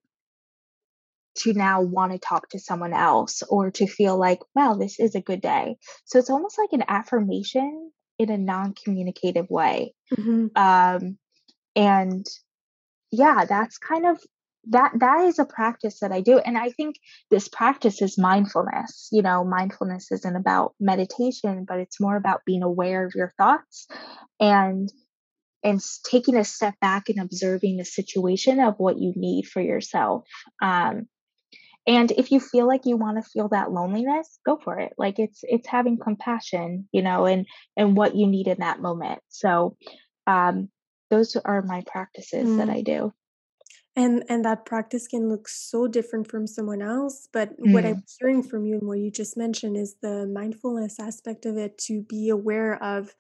to 1.36 1.54
now 1.54 1.82
want 1.82 2.12
to 2.12 2.18
talk 2.18 2.50
to 2.50 2.60
someone 2.60 2.94
else 2.94 3.44
or 3.50 3.72
to 3.72 3.88
feel 3.88 4.18
like 4.18 4.40
wow 4.56 4.74
this 4.74 5.00
is 5.00 5.16
a 5.16 5.22
good 5.22 5.42
day 5.42 5.76
so 6.06 6.20
it's 6.20 6.30
almost 6.30 6.58
like 6.58 6.74
an 6.74 6.84
affirmation 6.88 7.92
in 8.18 8.30
a 8.30 8.38
non-communicative 8.38 9.46
way 9.50 9.94
mm-hmm. 10.18 10.48
um, 10.56 11.18
and 11.76 12.26
yeah, 13.12 13.46
that's 13.48 13.78
kind 13.78 14.06
of 14.06 14.20
that 14.70 14.92
that 15.00 15.22
is 15.22 15.40
a 15.40 15.46
practice 15.46 16.00
that 16.02 16.12
I 16.12 16.20
do 16.22 16.38
and 16.38 16.58
I 16.58 16.70
think 16.70 16.98
this 17.32 17.48
practice 17.48 18.02
is 18.02 18.18
mindfulness. 18.18 19.08
You 19.12 19.22
know, 19.22 19.44
mindfulness 19.44 20.12
isn't 20.12 20.36
about 20.36 20.74
meditation, 20.80 21.66
but 21.68 21.80
it's 21.80 22.02
more 22.02 22.18
about 22.18 22.42
being 22.46 22.64
aware 22.64 23.06
of 23.06 23.14
your 23.16 23.34
thoughts 23.38 23.88
and 24.40 24.92
and 25.64 25.82
taking 26.10 26.36
a 26.36 26.44
step 26.44 26.76
back 26.80 27.10
and 27.10 27.20
observing 27.20 27.78
the 27.78 27.86
situation 27.86 28.60
of 28.60 28.76
what 28.78 28.98
you 28.98 29.14
need 29.16 29.46
for 29.46 29.62
yourself. 29.62 30.24
Um, 30.62 31.08
and 31.88 32.12
if 32.12 32.32
you 32.32 32.40
feel 32.40 32.68
like 32.68 32.86
you 32.86 32.98
want 32.98 33.18
to 33.18 33.30
feel 33.30 33.48
that 33.50 33.72
loneliness, 33.72 34.40
go 34.46 34.60
for 34.64 34.80
it. 34.80 34.94
Like 34.98 35.18
it's 35.18 35.40
it's 35.44 35.68
having 35.68 35.98
compassion, 35.98 36.88
you 36.92 37.02
know, 37.02 37.26
and 37.26 37.48
and 37.76 37.98
what 37.98 38.16
you 38.16 38.28
need 38.28 38.48
in 38.48 38.60
that 38.60 38.82
moment. 38.82 39.22
So 39.30 39.76
um, 40.28 40.70
those 41.10 41.36
are 41.36 41.62
my 41.64 41.84
practices 41.88 42.48
mm. 42.48 42.58
that 42.58 42.70
I 42.70 42.82
do. 42.82 43.12
And 43.96 44.24
and 44.30 44.46
that 44.46 44.66
practice 44.66 45.08
can 45.08 45.30
look 45.30 45.50
so 45.50 45.88
different 45.88 46.30
from 46.30 46.46
someone 46.46 46.82
else. 46.82 47.28
But 47.34 47.60
mm. 47.60 47.74
what 47.74 47.86
I'm 47.86 47.96
mm. 47.96 48.16
hearing 48.20 48.44
from 48.44 48.66
you 48.66 48.78
and 48.78 48.88
what 48.88 49.00
you 49.00 49.10
just 49.10 49.36
mentioned 49.36 49.76
is 49.76 49.96
the 50.02 50.28
mindfulness 50.28 51.00
aspect 51.00 51.46
of 51.46 51.58
it 51.58 51.78
to 51.88 52.04
be 52.04 52.30
aware 52.30 52.82
of 52.84 53.16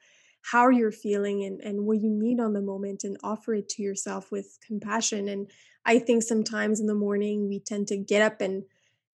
how 0.52 0.70
you're 0.70 0.92
feeling 0.92 1.44
and, 1.44 1.62
and 1.62 1.86
what 1.86 2.02
you 2.02 2.10
need 2.10 2.40
on 2.40 2.54
the 2.54 2.62
moment 2.62 3.04
and 3.04 3.18
offer 3.24 3.54
it 3.54 3.70
to 3.70 3.82
yourself 3.82 4.32
with 4.32 4.58
compassion. 4.66 5.28
And 5.28 5.50
I 5.86 6.00
think 6.00 6.24
sometimes 6.24 6.80
in 6.80 6.88
the 6.88 6.96
morning 6.96 7.48
we 7.50 7.60
tend 7.60 7.88
to 7.88 7.98
get 7.98 8.22
up 8.22 8.42
and 8.42 8.64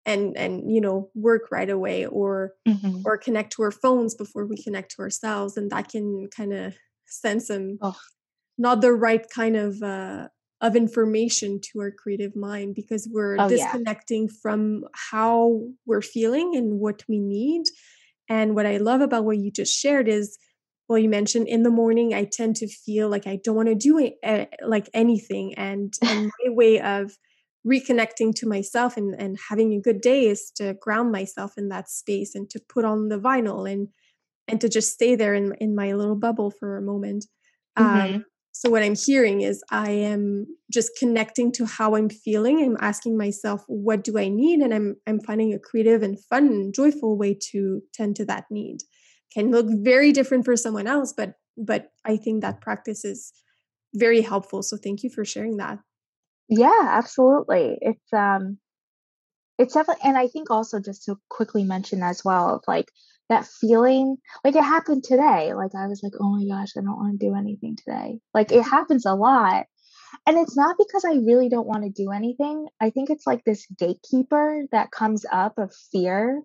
and 0.07 0.37
and 0.37 0.70
you 0.70 0.83
know 0.83 1.11
work 1.14 1.51
right 1.51 1.70
away 1.70 2.05
or 2.05 2.53
mm-hmm. 2.68 3.01
or 3.07 3.16
connect 3.16 3.55
to 3.55 3.62
our 3.62 3.70
phones 3.70 4.14
before 4.14 4.45
we 4.47 4.62
connect 4.62 4.91
to 4.91 5.03
ourselves 5.03 5.57
and 5.57 5.70
that 5.70 5.89
can 5.89 6.29
kind 6.37 6.53
of 6.53 6.77
send 7.07 7.43
some 7.43 7.79
oh 7.81 7.97
not 8.59 8.81
the 8.81 8.93
right 8.93 9.29
kind 9.31 9.57
of 9.57 9.83
uh, 9.83 10.29
of 10.61 10.77
information 10.77 11.61
to 11.61 11.81
our 11.81 11.91
creative 11.91 12.35
mind 12.37 12.75
because 12.75 13.09
we're 13.12 13.37
oh, 13.39 13.49
disconnecting 13.49 14.25
yeah. 14.25 14.35
from 14.41 14.85
how 15.11 15.61
we're 15.87 16.03
feeling 16.03 16.55
and 16.57 16.81
what 16.81 17.03
we 17.09 17.18
need. 17.18 17.64
And 18.29 18.55
what 18.55 18.64
I 18.64 18.79
love 18.79 19.03
about 19.03 19.25
what 19.25 19.37
you 19.37 19.51
just 19.51 19.79
shared 19.79 20.09
is, 20.09 20.39
well, 20.89 20.99
you 20.99 21.09
mentioned 21.09 21.49
in 21.49 21.62
the 21.62 21.70
morning 21.70 22.12
I 22.14 22.24
tend 22.30 22.57
to 22.57 22.68
feel 22.68 23.09
like 23.09 23.26
I 23.26 23.39
don't 23.43 23.57
want 23.57 23.68
to 23.68 23.74
do 23.74 23.99
it, 23.99 24.14
uh, 24.22 24.47
like 24.66 24.89
anything, 24.93 25.55
and, 25.55 25.93
and 26.03 26.30
my 26.45 26.53
way 26.53 26.80
of 26.80 27.12
reconnecting 27.66 28.35
to 28.35 28.49
myself 28.49 28.97
and, 28.97 29.14
and 29.18 29.39
having 29.49 29.72
a 29.72 29.80
good 29.80 30.01
day 30.01 30.26
is 30.26 30.51
to 30.57 30.74
ground 30.74 31.11
myself 31.11 31.53
in 31.57 31.68
that 31.70 31.89
space 31.89 32.35
and 32.35 32.51
to 32.51 32.61
put 32.68 32.85
on 32.85 33.09
the 33.09 33.18
vinyl 33.18 33.70
and 33.70 33.89
and 34.47 34.61
to 34.61 34.68
just 34.68 34.93
stay 34.93 35.14
there 35.14 35.35
in 35.35 35.55
in 35.59 35.74
my 35.74 35.93
little 35.93 36.16
bubble 36.16 36.51
for 36.51 36.76
a 36.76 36.82
moment. 36.82 37.24
Mm-hmm. 37.78 38.16
Um, 38.16 38.24
so 38.53 38.70
what 38.70 38.82
I'm 38.82 38.95
hearing 38.95 39.41
is 39.41 39.64
I 39.70 39.91
am 39.91 40.47
just 40.70 40.93
connecting 40.99 41.51
to 41.53 41.66
how 41.66 41.97
I'm 41.97 42.09
feeling. 42.09 42.62
I'm 42.62 42.76
asking 42.80 43.18
myself, 43.18 43.64
what 43.66 44.05
do 44.05 44.16
I 44.16 44.28
need? 44.28 44.61
And 44.61 44.72
I'm 44.72 44.97
I'm 45.07 45.20
finding 45.20 45.55
a 45.55 45.59
creative 45.59 46.03
and 46.03 46.22
fun 46.26 46.47
and 46.49 46.74
joyful 46.74 47.16
way 47.16 47.37
to 47.53 47.80
tend 47.95 48.16
to 48.16 48.24
that 48.26 48.45
need. 48.51 48.82
Can 49.35 49.51
look 49.51 49.66
very 49.68 50.12
different 50.12 50.45
for 50.45 50.57
someone 50.57 50.87
else, 50.87 51.12
but 51.12 51.35
but 51.57 51.91
I 52.05 52.16
think 52.16 52.43
that 52.43 52.61
practice 52.61 53.05
is 53.05 53.32
very 53.95 54.20
helpful. 54.20 54.62
So 54.62 54.76
thank 54.76 55.03
you 55.03 55.11
for 55.11 55.24
sharing 55.24 55.57
that. 55.59 55.78
Yeah, 56.49 56.82
absolutely. 56.82 57.78
It's 57.80 58.12
um 58.12 58.59
it's 59.59 59.74
definitely 59.74 60.03
and 60.05 60.16
I 60.16 60.28
think 60.28 60.51
also 60.51 60.80
just 60.80 61.05
to 61.05 61.16
quickly 61.28 61.64
mention 61.64 62.03
as 62.03 62.24
well 62.24 62.57
of 62.57 62.64
like 62.66 62.91
that 63.28 63.47
feeling 63.47 64.16
like 64.45 64.55
it 64.55 64.62
happened 64.62 65.03
today 65.03 65.55
like 65.55 65.74
i 65.74 65.87
was 65.87 66.01
like 66.03 66.12
oh 66.20 66.37
my 66.37 66.45
gosh 66.47 66.72
i 66.76 66.80
don't 66.80 66.97
want 66.97 67.18
to 67.18 67.26
do 67.26 67.35
anything 67.35 67.76
today 67.76 68.18
like 68.35 68.53
it 68.53 68.62
happens 68.62 69.07
a 69.07 69.14
lot 69.14 69.64
and 70.26 70.37
it's 70.37 70.57
not 70.57 70.76
because 70.78 71.05
i 71.05 71.14
really 71.26 71.49
don't 71.49 71.66
want 71.66 71.85
to 71.85 72.03
do 72.03 72.11
anything 72.11 72.66
i 72.80 72.91
think 72.91 73.11
it's 73.11 73.26
like 73.26 73.43
this 73.45 73.66
gatekeeper 73.78 74.64
that 74.72 74.91
comes 74.91 75.24
up 75.30 75.59
of 75.59 75.72
fear 75.91 76.43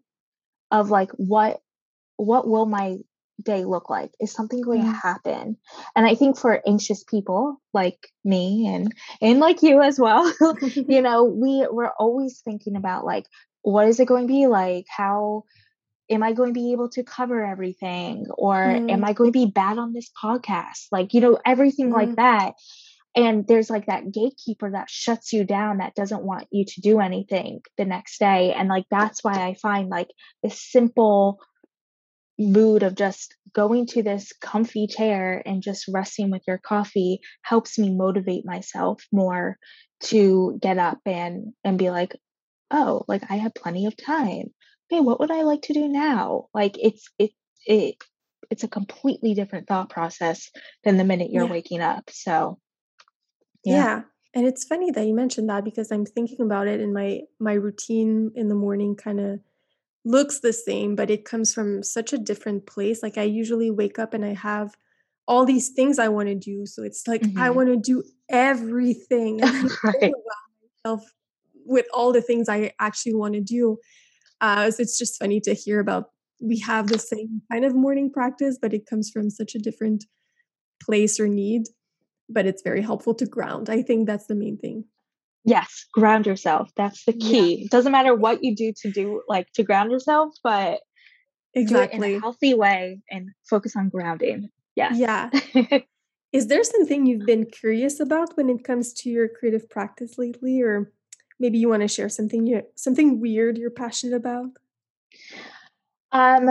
of 0.72 0.90
like 0.90 1.12
what 1.18 1.60
what 2.20 2.48
will 2.48 2.66
my 2.66 2.98
day 3.42 3.64
look 3.64 3.90
like 3.90 4.12
is 4.20 4.34
something 4.34 4.62
going 4.62 4.84
to 4.84 4.92
happen 4.92 5.56
and 5.96 6.06
i 6.06 6.14
think 6.14 6.38
for 6.38 6.62
anxious 6.68 7.06
people 7.06 7.56
like 7.74 8.10
me 8.26 8.68
and 8.68 8.94
and 9.22 9.40
like 9.40 9.64
you 9.64 9.82
as 9.82 9.98
well 9.98 10.30
you 10.76 11.02
know 11.02 11.24
we 11.24 11.66
we're 11.72 11.92
always 11.98 12.42
thinking 12.42 12.76
about 12.76 13.06
like 13.06 13.26
what 13.62 13.88
is 13.88 14.00
it 14.00 14.08
going 14.08 14.28
to 14.28 14.34
be 14.34 14.48
like 14.48 14.86
how 14.90 15.44
am 16.10 16.24
I 16.24 16.34
going 16.34 16.50
to 16.50 16.60
be 16.60 16.72
able 16.72 16.90
to 16.90 17.04
cover 17.04 17.46
everything? 17.46 18.26
Or 18.36 18.56
mm. 18.56 18.92
am 18.92 19.04
I 19.04 19.14
going 19.14 19.32
to 19.32 19.40
be 19.40 19.52
bad 19.52 19.78
on 19.78 19.94
this 19.94 20.10
podcast? 20.22 20.88
Like, 20.92 21.14
you 21.14 21.22
know, 21.22 21.38
everything 21.46 21.92
mm. 21.92 21.94
like 21.94 22.16
that. 22.16 22.54
and 23.16 23.48
there's 23.48 23.70
like 23.70 23.88
that 23.88 24.12
gatekeeper 24.12 24.72
that 24.72 24.90
shuts 24.90 25.34
you 25.34 25.44
down 25.44 25.78
that 25.78 25.96
doesn't 25.96 26.24
want 26.24 26.48
you 26.52 26.66
to 26.66 26.82
do 26.82 27.00
anything 27.00 27.62
the 27.78 27.86
next 27.86 28.20
day 28.20 28.54
and 28.54 28.70
like 28.70 28.86
that's 28.92 29.24
why 29.24 29.34
i 29.48 29.56
find 29.56 29.90
like 29.90 30.10
this 30.44 30.62
simple 30.62 31.40
mood 32.40 32.84
of 32.84 32.96
just 32.96 33.36
going 33.54 33.86
to 33.86 34.02
this 34.02 34.32
comfy 34.42 34.88
chair 34.88 35.44
and 35.46 35.62
just 35.62 35.86
resting 35.92 36.32
with 36.32 36.42
your 36.48 36.58
coffee 36.58 37.20
helps 37.42 37.78
me 37.78 37.94
motivate 37.94 38.46
myself 38.46 39.04
more 39.12 39.58
to 40.02 40.58
get 40.62 40.78
up 40.78 41.00
and 41.06 41.54
and 41.64 41.78
be 41.78 41.90
like 41.90 42.16
oh 42.72 43.04
like 43.08 43.24
i 43.30 43.36
have 43.36 43.54
plenty 43.54 43.86
of 43.86 43.98
time 43.98 44.46
okay 44.92 45.02
what 45.02 45.20
would 45.20 45.32
i 45.32 45.42
like 45.42 45.62
to 45.62 45.74
do 45.74 45.88
now 45.88 46.46
like 46.54 46.78
it's 46.78 47.10
it 47.20 47.32
it 47.66 47.96
it's 48.50 48.64
a 48.64 48.70
completely 48.70 49.34
different 49.34 49.68
thought 49.68 49.90
process 49.90 50.50
than 50.84 50.96
the 50.96 51.04
minute 51.04 51.32
you're 51.32 51.44
yeah. 51.44 51.52
waking 51.52 51.82
up 51.82 52.10
so 52.10 52.58
yeah. 53.64 53.76
yeah. 53.76 54.02
And 54.36 54.46
it's 54.46 54.64
funny 54.64 54.92
that 54.92 55.08
you 55.08 55.16
mentioned 55.16 55.50
that 55.50 55.66
because 55.66 55.92
I'm 55.92 56.06
thinking 56.06 56.42
about 56.42 56.68
it 56.68 56.80
in 56.80 56.94
my 56.94 57.22
my 57.40 57.54
routine 57.54 58.32
in 58.36 58.48
the 58.48 58.56
morning 58.56 58.96
kind 58.96 59.20
of 59.20 59.40
looks 60.10 60.40
the 60.40 60.54
same, 60.54 60.96
but 60.96 61.10
it 61.10 61.26
comes 61.26 61.54
from 61.54 61.84
such 61.84 62.14
a 62.14 62.18
different 62.18 62.66
place. 62.66 63.04
Like 63.04 63.18
I 63.18 63.24
usually 63.24 63.72
wake 63.72 64.00
up 64.00 64.14
and 64.14 64.26
I 64.26 64.34
have 64.34 64.76
all 65.28 65.46
these 65.46 65.70
things 65.70 66.00
I 66.00 66.08
want 66.08 66.30
to 66.30 66.36
do. 66.36 66.66
So 66.66 66.84
it's 66.84 67.08
like 67.08 67.22
mm-hmm. 67.22 67.40
I 67.40 67.50
want 67.52 67.70
to 67.70 67.78
do 67.78 68.04
everything 68.30 69.40
right. 69.84 70.12
myself 70.84 71.04
with 71.66 71.86
all 71.94 72.12
the 72.12 72.22
things 72.22 72.50
I 72.50 72.72
actually 72.80 73.16
want 73.16 73.36
to 73.36 73.42
do. 73.42 73.78
Uh, 74.42 74.72
so 74.72 74.82
it's 74.82 74.98
just 74.98 75.20
funny 75.20 75.40
to 75.42 75.54
hear 75.54 75.80
about 75.80 76.06
we 76.42 76.58
have 76.60 76.88
the 76.88 76.98
same 77.00 77.42
kind 77.52 77.66
of 77.66 77.76
morning 77.76 78.12
practice, 78.12 78.58
but 78.60 78.74
it 78.74 78.88
comes 78.88 79.10
from 79.10 79.30
such 79.30 79.54
a 79.56 79.60
different 79.60 80.06
place 80.82 81.20
or 81.20 81.28
need 81.28 81.68
but 82.30 82.46
it's 82.46 82.62
very 82.62 82.82
helpful 82.82 83.16
to 83.16 83.26
ground. 83.26 83.70
I 83.70 83.82
think 83.82 84.08
that's 84.08 84.28
the 84.28 84.36
main 84.36 84.58
thing. 84.58 84.86
Yes, 85.46 85.86
ground 85.94 86.26
yourself. 86.26 86.70
That's 86.76 87.06
the 87.06 87.14
key. 87.14 87.62
Yeah. 87.62 87.68
Doesn't 87.72 87.92
matter 87.92 88.14
what 88.14 88.44
you 88.44 88.56
do 88.56 88.74
to 88.82 88.92
do 88.92 89.22
like 89.28 89.52
to 89.54 89.64
ground 89.64 89.92
yourself, 89.92 90.34
but 90.44 90.82
exactly 91.54 92.14
in 92.14 92.18
a 92.18 92.20
healthy 92.20 92.54
way 92.54 93.02
and 93.10 93.30
focus 93.50 93.76
on 93.76 93.90
grounding. 93.90 94.50
Yes. 94.76 94.98
Yeah. 94.98 95.30
Is 96.32 96.48
there 96.48 96.64
something 96.64 97.06
you've 97.06 97.26
been 97.26 97.46
curious 97.46 98.00
about 98.00 98.38
when 98.38 98.50
it 98.50 98.64
comes 98.64 98.94
to 98.94 99.10
your 99.10 99.28
creative 99.28 99.68
practice 99.70 100.18
lately 100.18 100.62
or 100.62 100.92
maybe 101.40 101.58
you 101.58 101.70
want 101.70 101.82
to 101.82 101.88
share 101.88 102.10
something 102.10 102.46
you 102.46 102.62
something 102.76 103.20
weird 103.20 103.58
you're 103.58 103.72
passionate 103.72 104.16
about? 104.16 104.50
Um 106.12 106.50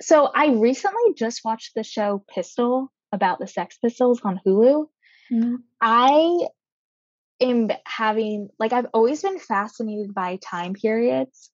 so 0.00 0.30
I 0.34 0.48
recently 0.48 1.14
just 1.16 1.42
watched 1.44 1.74
the 1.74 1.82
show 1.82 2.24
Pistol 2.32 2.92
about 3.12 3.38
the 3.38 3.46
Sex 3.46 3.78
Pistols 3.78 4.20
on 4.24 4.40
Hulu. 4.46 4.86
Mm-hmm. 5.32 5.54
I 5.80 6.48
am 7.40 7.70
having 7.84 8.48
like 8.58 8.72
I've 8.72 8.86
always 8.94 9.22
been 9.22 9.38
fascinated 9.38 10.14
by 10.14 10.36
time 10.36 10.74
periods, 10.74 11.50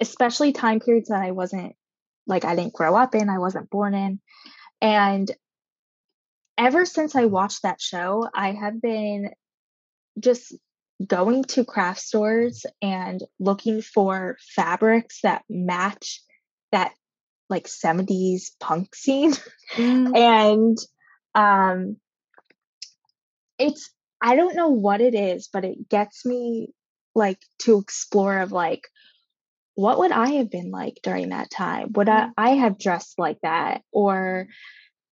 especially 0.00 0.52
time 0.52 0.80
periods 0.80 1.08
that 1.08 1.22
I 1.22 1.30
wasn't 1.32 1.74
like 2.26 2.44
I 2.44 2.56
didn't 2.56 2.74
grow 2.74 2.96
up 2.96 3.14
in, 3.14 3.28
I 3.28 3.38
wasn't 3.38 3.70
born 3.70 3.94
in. 3.94 4.20
And 4.80 5.30
ever 6.58 6.84
since 6.84 7.14
I 7.14 7.26
watched 7.26 7.62
that 7.62 7.80
show, 7.80 8.28
I 8.34 8.52
have 8.52 8.80
been 8.80 9.30
just 10.18 10.54
going 11.04 11.44
to 11.44 11.64
craft 11.64 12.00
stores 12.00 12.64
and 12.80 13.22
looking 13.38 13.82
for 13.82 14.38
fabrics 14.54 15.20
that 15.22 15.44
match 15.48 16.22
that 16.72 16.92
like 17.48 17.66
70s 17.66 18.52
punk 18.58 18.94
scene 18.94 19.32
mm. 19.74 20.16
and 20.16 20.78
um 21.34 21.96
it's 23.58 23.90
i 24.20 24.36
don't 24.36 24.56
know 24.56 24.68
what 24.68 25.00
it 25.00 25.14
is 25.14 25.48
but 25.52 25.64
it 25.64 25.88
gets 25.88 26.24
me 26.24 26.68
like 27.14 27.38
to 27.58 27.78
explore 27.78 28.38
of 28.38 28.52
like 28.52 28.82
what 29.74 29.98
would 29.98 30.12
i 30.12 30.30
have 30.32 30.50
been 30.50 30.70
like 30.70 30.94
during 31.02 31.30
that 31.30 31.50
time 31.50 31.90
would. 31.94 32.08
I, 32.08 32.28
I 32.36 32.50
have 32.50 32.78
dressed 32.78 33.18
like 33.18 33.38
that 33.42 33.82
or 33.92 34.48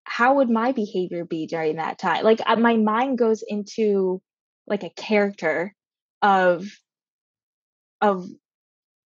how 0.04 0.36
would 0.36 0.50
my 0.50 0.72
behavior 0.72 1.24
be 1.24 1.46
during 1.46 1.76
that 1.76 1.98
time 1.98 2.24
like 2.24 2.40
uh, 2.44 2.56
my 2.56 2.76
mind 2.76 3.18
goes 3.18 3.44
into 3.46 4.20
like 4.66 4.82
a 4.82 4.90
character 4.90 5.74
of 6.22 6.66
of 8.00 8.26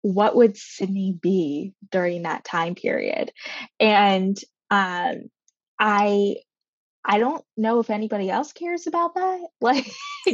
what 0.02 0.36
would 0.36 0.58
Sydney 0.58 1.18
be 1.20 1.74
during 1.92 2.24
that 2.24 2.44
time 2.44 2.76
period? 2.76 3.32
And 3.80 4.38
um, 4.70 5.30
I 5.80 6.38
I 7.04 7.20
don't 7.20 7.44
know 7.58 7.80
if 7.80 7.90
anybody 7.90 8.30
else 8.30 8.54
cares 8.54 8.88
about 8.88 9.16
that. 9.16 9.40
Like 9.62 9.92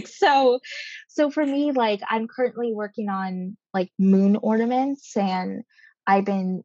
so 0.07 0.59
so 1.07 1.31
for 1.31 1.45
me 1.45 1.71
like 1.71 2.01
I'm 2.09 2.27
currently 2.27 2.73
working 2.73 3.09
on 3.09 3.55
like 3.73 3.89
moon 3.97 4.35
ornaments 4.35 5.15
and 5.15 5.63
I've 6.05 6.25
been 6.25 6.63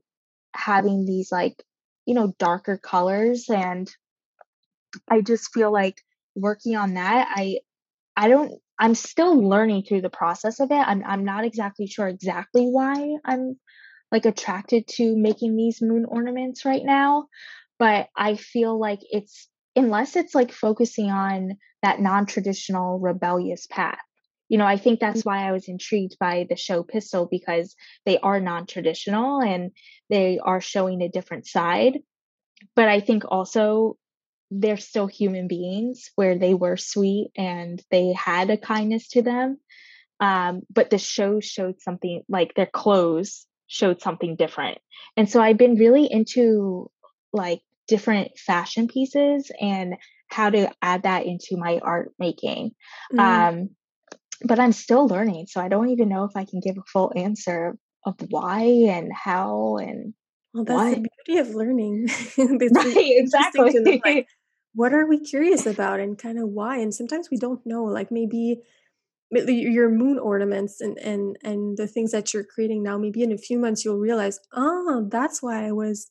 having 0.55 1.07
these 1.07 1.30
like 1.30 1.62
you 2.05 2.14
know 2.14 2.34
darker 2.38 2.78
colors 2.78 3.46
and 3.48 3.88
I 5.09 5.20
just 5.20 5.53
feel 5.55 5.72
like 5.72 6.03
working 6.34 6.76
on 6.76 6.94
that 6.94 7.28
I 7.36 7.59
I 8.16 8.28
don't 8.28 8.53
I'm 8.78 8.96
still 8.96 9.40
learning 9.40 9.84
through 9.84 10.00
the 10.00 10.11
process 10.11 10.59
of 10.59 10.70
it. 10.72 10.74
I'm 10.74 11.05
I'm 11.07 11.24
not 11.24 11.44
exactly 11.44 11.86
sure 11.86 12.09
exactly 12.09 12.66
why 12.66 13.16
I'm 13.24 13.57
like 14.11 14.26
attracted 14.26 14.88
to 14.88 15.16
making 15.16 15.57
these 15.57 15.80
moon 15.80 16.05
ornaments 16.07 16.64
right 16.64 16.84
now, 16.84 17.26
but 17.78 18.09
I 18.16 18.34
feel 18.34 18.78
like 18.78 18.98
it's 19.03 19.48
unless 19.74 20.16
it's 20.16 20.34
like 20.34 20.52
focusing 20.52 21.10
on 21.10 21.56
that 21.82 22.00
non-traditional 22.00 22.98
rebellious 22.98 23.66
path. 23.66 23.98
You 24.48 24.58
know, 24.58 24.66
I 24.66 24.76
think 24.76 25.00
that's 25.00 25.22
mm. 25.22 25.26
why 25.26 25.48
I 25.48 25.52
was 25.52 25.68
intrigued 25.68 26.18
by 26.18 26.46
the 26.48 26.56
show 26.56 26.82
Pistol 26.82 27.26
because 27.30 27.74
they 28.04 28.18
are 28.18 28.40
non-traditional 28.40 29.40
and 29.40 29.72
they 30.10 30.38
are 30.38 30.60
showing 30.60 31.00
a 31.00 31.08
different 31.08 31.46
side. 31.46 31.98
But 32.76 32.88
I 32.88 33.00
think 33.00 33.24
also 33.26 33.96
they're 34.52 34.76
still 34.76 35.06
human 35.06 35.48
beings 35.48 36.10
where 36.14 36.36
they 36.36 36.52
were 36.52 36.76
sweet 36.76 37.30
and 37.36 37.82
they 37.90 38.12
had 38.12 38.50
a 38.50 38.58
kindness 38.58 39.08
to 39.08 39.22
them 39.22 39.58
um, 40.20 40.62
but 40.70 40.90
the 40.90 40.98
show 40.98 41.40
showed 41.40 41.80
something 41.80 42.22
like 42.28 42.54
their 42.54 42.66
clothes 42.66 43.46
showed 43.66 44.02
something 44.02 44.36
different 44.36 44.76
and 45.16 45.30
so 45.30 45.40
i've 45.40 45.56
been 45.56 45.76
really 45.76 46.06
into 46.10 46.90
like 47.32 47.62
different 47.93 48.38
fashion 48.38 48.88
pieces 48.88 49.51
and 49.61 49.97
how 50.30 50.49
to 50.49 50.70
add 50.80 51.03
that 51.03 51.26
into 51.26 51.59
my 51.59 51.78
art 51.82 52.11
making 52.18 52.70
mm. 53.12 53.20
um, 53.20 53.68
but 54.45 54.59
i'm 54.59 54.72
still 54.72 55.07
learning 55.07 55.47
so 55.47 55.61
i 55.61 55.68
don't 55.68 55.90
even 55.90 56.09
know 56.09 56.24
if 56.24 56.32
i 56.36 56.45
can 56.47 56.61
give 56.61 56.78
a 56.78 56.90
full 56.90 57.12
answer 57.14 57.76
of 58.07 58.14
why 58.30 58.62
and 58.62 59.12
how 59.12 59.76
and 59.76 60.14
well, 60.55 60.64
that's 60.64 60.78
what? 60.78 61.03
the 61.03 61.09
beauty 61.26 61.40
of 61.40 61.55
learning. 61.55 62.09
right, 62.38 63.14
exactly. 63.16 64.01
like, 64.05 64.26
what 64.74 64.93
are 64.93 65.07
we 65.07 65.18
curious 65.18 65.66
about 65.66 66.01
and 66.01 66.18
kind 66.18 66.38
of 66.38 66.49
why 66.49 66.78
and 66.78 66.95
sometimes 66.95 67.28
we 67.30 67.36
don't 67.36 67.61
know 67.66 67.84
like 67.84 68.11
maybe 68.11 68.62
your 69.30 69.90
moon 69.90 70.18
ornaments 70.18 70.80
and 70.80 70.99
and 70.99 71.36
and 71.43 71.76
the 71.76 71.86
things 71.86 72.11
that 72.12 72.32
you're 72.32 72.45
creating 72.45 72.82
now 72.82 72.97
maybe 72.97 73.22
in 73.22 73.32
a 73.32 73.36
few 73.36 73.59
months 73.59 73.84
you'll 73.84 73.99
realize 73.99 74.40
oh 74.55 75.07
that's 75.11 75.43
why 75.43 75.66
i 75.66 75.72
was 75.72 76.11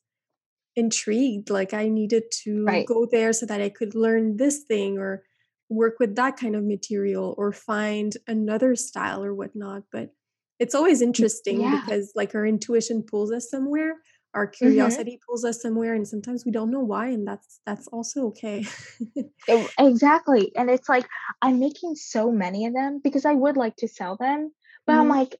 intrigued 0.75 1.49
like 1.49 1.73
i 1.73 1.87
needed 1.87 2.23
to 2.31 2.63
right. 2.65 2.85
go 2.85 3.07
there 3.11 3.33
so 3.33 3.45
that 3.45 3.61
i 3.61 3.69
could 3.69 3.93
learn 3.93 4.37
this 4.37 4.63
thing 4.63 4.97
or 4.97 5.23
work 5.69 5.95
with 5.99 6.15
that 6.15 6.37
kind 6.37 6.55
of 6.55 6.63
material 6.63 7.35
or 7.37 7.51
find 7.51 8.13
another 8.27 8.75
style 8.75 9.23
or 9.23 9.33
whatnot 9.33 9.83
but 9.91 10.13
it's 10.59 10.75
always 10.75 11.01
interesting 11.01 11.61
yeah. 11.61 11.81
because 11.81 12.11
like 12.15 12.35
our 12.35 12.45
intuition 12.45 13.03
pulls 13.03 13.31
us 13.31 13.49
somewhere 13.49 13.95
our 14.33 14.47
mm-hmm. 14.47 14.65
curiosity 14.65 15.11
mm-hmm. 15.11 15.25
pulls 15.29 15.43
us 15.43 15.61
somewhere 15.61 15.93
and 15.93 16.07
sometimes 16.07 16.45
we 16.45 16.51
don't 16.51 16.71
know 16.71 16.81
why 16.81 17.07
and 17.07 17.27
that's 17.27 17.59
that's 17.65 17.87
also 17.87 18.27
okay 18.27 18.65
exactly 19.79 20.51
and 20.55 20.69
it's 20.69 20.87
like 20.87 21.07
i'm 21.41 21.59
making 21.59 21.95
so 21.95 22.31
many 22.31 22.65
of 22.65 22.73
them 22.73 23.01
because 23.03 23.25
i 23.25 23.33
would 23.33 23.57
like 23.57 23.75
to 23.75 23.87
sell 23.87 24.15
them 24.17 24.51
but 24.85 24.93
mm-hmm. 24.93 25.01
i'm 25.01 25.09
like 25.09 25.35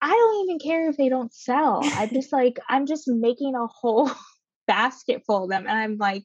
i 0.00 0.10
don't 0.10 0.44
even 0.44 0.58
care 0.58 0.88
if 0.88 0.96
they 0.96 1.08
don't 1.08 1.34
sell 1.34 1.80
i'm 1.82 2.10
just 2.10 2.32
like 2.32 2.58
i'm 2.68 2.86
just 2.86 3.04
making 3.08 3.54
a 3.54 3.66
whole 3.66 4.10
basket 4.68 5.22
full 5.26 5.44
of 5.44 5.50
them 5.50 5.66
and 5.66 5.76
i'm 5.76 5.96
like 5.96 6.24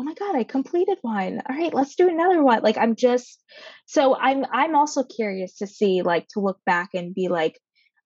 oh 0.00 0.04
my 0.04 0.14
god 0.14 0.34
i 0.34 0.44
completed 0.44 0.96
one 1.02 1.42
all 1.46 1.56
right 1.56 1.74
let's 1.74 1.96
do 1.96 2.08
another 2.08 2.42
one 2.42 2.62
like 2.62 2.78
i'm 2.78 2.96
just 2.96 3.42
so 3.84 4.16
i'm 4.16 4.46
i'm 4.50 4.74
also 4.74 5.02
curious 5.04 5.58
to 5.58 5.66
see 5.66 6.00
like 6.00 6.26
to 6.28 6.40
look 6.40 6.58
back 6.64 6.90
and 6.94 7.14
be 7.14 7.28
like 7.28 7.58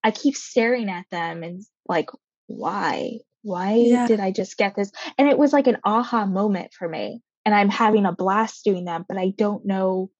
i 0.02 0.10
keep 0.10 0.34
staring 0.34 0.90
at 0.90 1.06
them 1.12 1.44
and 1.44 1.62
like 1.88 2.10
why 2.48 3.18
why 3.46 3.74
yeah. 3.74 4.08
did 4.08 4.18
I 4.18 4.32
just 4.32 4.56
get 4.56 4.74
this? 4.74 4.90
And 5.16 5.28
it 5.28 5.38
was 5.38 5.52
like 5.52 5.68
an 5.68 5.78
aha 5.84 6.26
moment 6.26 6.72
for 6.76 6.88
me. 6.88 7.22
And 7.44 7.54
I'm 7.54 7.68
having 7.68 8.04
a 8.04 8.12
blast 8.12 8.64
doing 8.64 8.84
them, 8.84 9.04
but 9.08 9.18
I 9.18 9.32
don't 9.38 9.64
know 9.64 10.10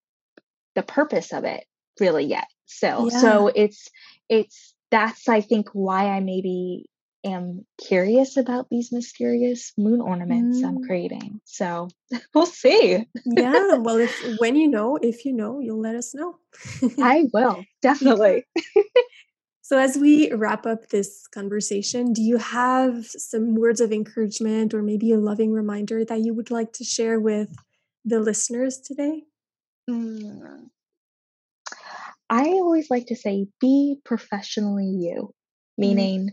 the 0.76 0.84
purpose 0.84 1.32
of 1.32 1.42
it 1.42 1.64
really 1.98 2.24
yet. 2.24 2.46
So, 2.66 3.10
yeah. 3.10 3.18
so 3.18 3.50
it's, 3.52 3.88
it's, 4.28 4.74
that's, 4.92 5.28
I 5.28 5.40
think, 5.40 5.70
why 5.72 6.06
I 6.06 6.20
maybe 6.20 6.86
am 7.26 7.66
curious 7.86 8.36
about 8.36 8.68
these 8.70 8.92
mysterious 8.92 9.72
moon 9.76 10.00
ornaments 10.00 10.60
mm. 10.60 10.66
I'm 10.66 10.84
creating. 10.84 11.40
So 11.44 11.88
we'll 12.34 12.46
see. 12.46 13.06
yeah. 13.24 13.76
Well, 13.78 13.98
if 13.98 14.38
when 14.38 14.56
you 14.56 14.68
know, 14.68 14.96
if 14.96 15.24
you 15.24 15.32
know, 15.32 15.60
you'll 15.60 15.80
let 15.80 15.94
us 15.94 16.14
know. 16.14 16.38
I 17.00 17.26
will 17.32 17.64
definitely. 17.82 18.44
so, 19.62 19.78
as 19.78 19.96
we 19.96 20.32
wrap 20.32 20.66
up 20.66 20.88
this 20.88 21.26
conversation, 21.28 22.12
do 22.12 22.22
you 22.22 22.38
have 22.38 23.06
some 23.06 23.54
words 23.54 23.80
of 23.80 23.92
encouragement 23.92 24.72
or 24.74 24.82
maybe 24.82 25.12
a 25.12 25.18
loving 25.18 25.52
reminder 25.52 26.04
that 26.04 26.20
you 26.20 26.34
would 26.34 26.50
like 26.50 26.72
to 26.74 26.84
share 26.84 27.20
with 27.20 27.54
the 28.04 28.20
listeners 28.20 28.78
today? 28.78 29.24
Mm. 29.88 30.68
I 32.28 32.44
always 32.44 32.90
like 32.90 33.06
to 33.06 33.16
say, 33.16 33.46
be 33.60 33.96
professionally 34.04 34.88
you, 34.88 35.32
mm. 35.80 36.30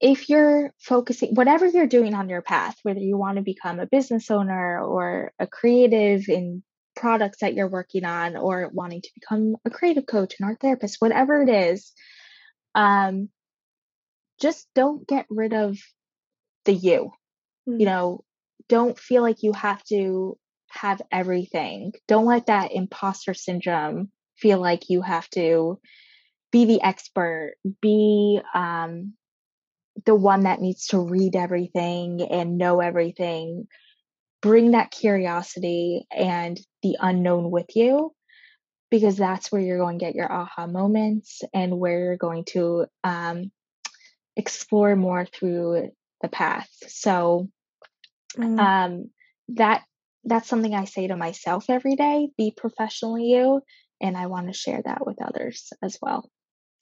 If 0.00 0.28
you're 0.28 0.72
focusing 0.78 1.34
whatever 1.34 1.66
you're 1.66 1.86
doing 1.86 2.14
on 2.14 2.28
your 2.28 2.42
path 2.42 2.76
whether 2.82 3.00
you 3.00 3.16
want 3.16 3.36
to 3.36 3.42
become 3.42 3.80
a 3.80 3.86
business 3.86 4.30
owner 4.30 4.80
or 4.80 5.32
a 5.38 5.46
creative 5.46 6.28
in 6.28 6.62
products 6.94 7.38
that 7.40 7.54
you're 7.54 7.68
working 7.68 8.04
on 8.04 8.36
or 8.36 8.70
wanting 8.72 9.00
to 9.00 9.10
become 9.14 9.56
a 9.64 9.70
creative 9.70 10.06
coach 10.06 10.34
an 10.38 10.46
art 10.46 10.58
therapist 10.60 10.96
whatever 11.00 11.42
it 11.42 11.48
is 11.48 11.92
um 12.74 13.28
just 14.40 14.68
don't 14.74 15.06
get 15.06 15.26
rid 15.30 15.52
of 15.52 15.76
the 16.64 16.72
you 16.72 17.10
mm-hmm. 17.68 17.80
you 17.80 17.86
know 17.86 18.24
don't 18.68 18.98
feel 18.98 19.22
like 19.22 19.42
you 19.42 19.52
have 19.52 19.82
to 19.84 20.36
have 20.70 21.00
everything 21.10 21.92
don't 22.06 22.26
let 22.26 22.46
that 22.46 22.72
imposter 22.72 23.34
syndrome 23.34 24.10
feel 24.36 24.60
like 24.60 24.90
you 24.90 25.02
have 25.02 25.28
to 25.30 25.78
be 26.52 26.64
the 26.64 26.82
expert 26.82 27.54
be 27.80 28.40
um 28.54 29.14
the 30.04 30.14
one 30.14 30.40
that 30.40 30.60
needs 30.60 30.88
to 30.88 30.98
read 30.98 31.36
everything 31.36 32.22
and 32.22 32.58
know 32.58 32.80
everything. 32.80 33.66
Bring 34.40 34.72
that 34.72 34.90
curiosity 34.90 36.06
and 36.12 36.58
the 36.82 36.96
unknown 37.00 37.50
with 37.50 37.74
you 37.74 38.12
because 38.90 39.16
that's 39.16 39.50
where 39.50 39.60
you're 39.60 39.78
going 39.78 39.98
to 39.98 40.04
get 40.04 40.14
your 40.14 40.30
aha 40.32 40.66
moments 40.66 41.42
and 41.52 41.78
where 41.78 41.98
you're 41.98 42.16
going 42.16 42.44
to 42.44 42.86
um, 43.02 43.50
explore 44.36 44.94
more 44.94 45.26
through 45.26 45.90
the 46.22 46.28
path. 46.28 46.68
So 46.86 47.48
mm. 48.36 48.58
um, 48.58 49.10
that 49.48 49.82
that's 50.24 50.48
something 50.48 50.74
i 50.74 50.84
say 50.84 51.06
to 51.06 51.16
myself 51.16 51.66
every 51.68 51.96
day 51.96 52.28
be 52.36 52.52
professionally 52.54 53.26
you 53.26 53.60
and 54.00 54.16
i 54.16 54.26
want 54.26 54.46
to 54.46 54.52
share 54.52 54.82
that 54.84 55.06
with 55.06 55.20
others 55.22 55.72
as 55.82 55.98
well 56.00 56.28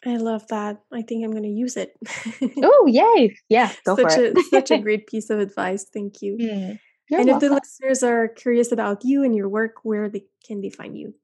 I 0.07 0.17
love 0.17 0.47
that. 0.49 0.79
I 0.93 1.03
think 1.03 1.25
I'm 1.25 1.33
going 1.33 1.43
to 1.43 1.49
use 1.49 1.77
it. 1.77 1.97
oh, 2.63 2.87
yay. 2.87 3.37
Yeah, 3.49 3.73
go 3.85 3.97
such 3.97 4.15
for 4.15 4.25
it. 4.25 4.39
a, 4.39 4.43
such 4.43 4.71
a 4.71 4.79
great 4.83 5.07
piece 5.09 5.31
of 5.31 5.41
advice. 5.41 5.87
Thank 5.93 6.23
you. 6.23 6.37
Mm, 6.41 6.79
and 7.11 7.27
welcome. 7.29 7.31
if 7.31 7.41
the 7.41 7.51
listeners 7.51 8.03
are 8.03 8.29
curious 8.29 8.71
about 8.71 9.05
you 9.05 9.25
and 9.25 9.35
your 9.35 9.49
work, 9.49 9.73
where 9.83 10.09
they, 10.09 10.23
can 10.47 10.61
they 10.61 10.71
find 10.71 10.97
you? 10.97 11.15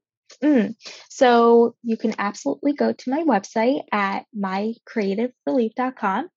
Mm. 0.42 0.74
So 1.08 1.76
you 1.82 1.96
can 1.96 2.14
absolutely 2.18 2.72
go 2.72 2.92
to 2.92 3.10
my 3.10 3.22
website 3.22 3.82
at 3.92 4.24
mycreativerelief.com. 4.36 6.28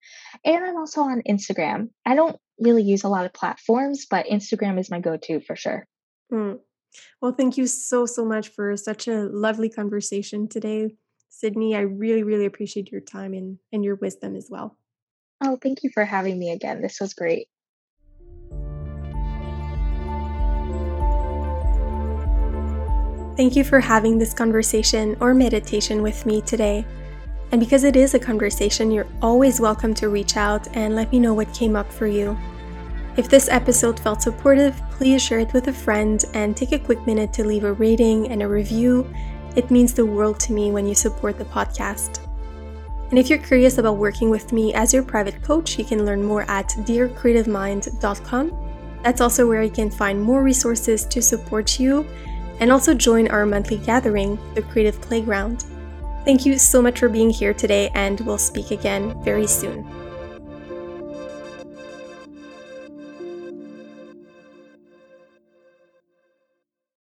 And 0.43 0.65
I'm 0.65 0.77
also 0.77 1.01
on 1.01 1.23
Instagram. 1.27 1.89
I 2.05 2.15
don't 2.15 2.37
really 2.59 2.83
use 2.83 3.03
a 3.03 3.09
lot 3.09 3.25
of 3.25 3.33
platforms, 3.33 4.05
but 4.09 4.27
Instagram 4.27 4.79
is 4.79 4.91
my 4.91 4.99
go 4.99 5.17
to 5.17 5.39
for 5.39 5.55
sure. 5.55 5.87
Mm. 6.31 6.59
Well, 7.21 7.33
thank 7.33 7.57
you 7.57 7.67
so, 7.67 8.05
so 8.05 8.23
much 8.23 8.49
for 8.49 8.77
such 8.77 9.07
a 9.07 9.27
lovely 9.31 9.69
conversation 9.69 10.47
today. 10.47 10.95
Sydney, 11.29 11.75
I 11.75 11.81
really, 11.81 12.23
really 12.23 12.45
appreciate 12.45 12.91
your 12.91 13.01
time 13.01 13.33
and, 13.33 13.59
and 13.71 13.83
your 13.83 13.95
wisdom 13.95 14.35
as 14.35 14.47
well. 14.49 14.77
Oh, 15.43 15.57
thank 15.61 15.83
you 15.83 15.89
for 15.93 16.05
having 16.05 16.39
me 16.39 16.51
again. 16.51 16.81
This 16.81 16.99
was 16.99 17.13
great. 17.13 17.47
Thank 23.35 23.57
you 23.57 23.65
for 23.65 23.81
having 23.81 24.17
this 24.17 24.33
conversation 24.33 25.17
or 25.19 25.33
meditation 25.33 26.01
with 26.01 26.25
me 26.25 26.41
today. 26.41 26.85
And 27.51 27.59
because 27.59 27.83
it 27.83 27.97
is 27.97 28.13
a 28.13 28.19
conversation, 28.19 28.91
you're 28.91 29.07
always 29.21 29.59
welcome 29.59 29.93
to 29.95 30.07
reach 30.07 30.37
out 30.37 30.67
and 30.75 30.95
let 30.95 31.11
me 31.11 31.19
know 31.19 31.33
what 31.33 31.53
came 31.53 31.75
up 31.75 31.91
for 31.91 32.07
you. 32.07 32.37
If 33.17 33.29
this 33.29 33.49
episode 33.49 33.99
felt 33.99 34.21
supportive, 34.21 34.81
please 34.91 35.21
share 35.21 35.39
it 35.39 35.53
with 35.53 35.67
a 35.67 35.73
friend 35.73 36.23
and 36.33 36.55
take 36.55 36.71
a 36.71 36.79
quick 36.79 37.05
minute 37.05 37.33
to 37.33 37.45
leave 37.45 37.65
a 37.65 37.73
rating 37.73 38.29
and 38.29 38.41
a 38.41 38.47
review 38.47 39.09
it 39.55 39.71
means 39.71 39.93
the 39.93 40.05
world 40.05 40.39
to 40.41 40.53
me 40.53 40.71
when 40.71 40.87
you 40.87 40.95
support 40.95 41.37
the 41.37 41.45
podcast. 41.45 42.25
And 43.09 43.19
if 43.19 43.29
you're 43.29 43.39
curious 43.39 43.77
about 43.77 43.97
working 43.97 44.29
with 44.29 44.51
me 44.51 44.73
as 44.73 44.93
your 44.93 45.03
private 45.03 45.41
coach, 45.43 45.77
you 45.77 45.85
can 45.85 46.05
learn 46.05 46.23
more 46.23 46.49
at 46.49 46.69
dearcreativemind.com. 46.69 48.99
That's 49.03 49.21
also 49.21 49.47
where 49.47 49.61
you 49.61 49.69
can 49.69 49.91
find 49.91 50.21
more 50.21 50.41
resources 50.41 51.05
to 51.05 51.21
support 51.21 51.79
you 51.79 52.07
and 52.59 52.71
also 52.71 52.93
join 52.93 53.27
our 53.27 53.45
monthly 53.45 53.77
gathering, 53.77 54.39
the 54.55 54.63
Creative 54.63 54.99
Playground. 55.01 55.65
Thank 56.23 56.45
you 56.45 56.57
so 56.57 56.81
much 56.81 56.99
for 56.99 57.09
being 57.09 57.29
here 57.29 57.53
today, 57.53 57.91
and 57.93 58.19
we'll 58.21 58.39
speak 58.39 58.71
again 58.71 59.21
very 59.23 59.45
soon. 59.45 59.85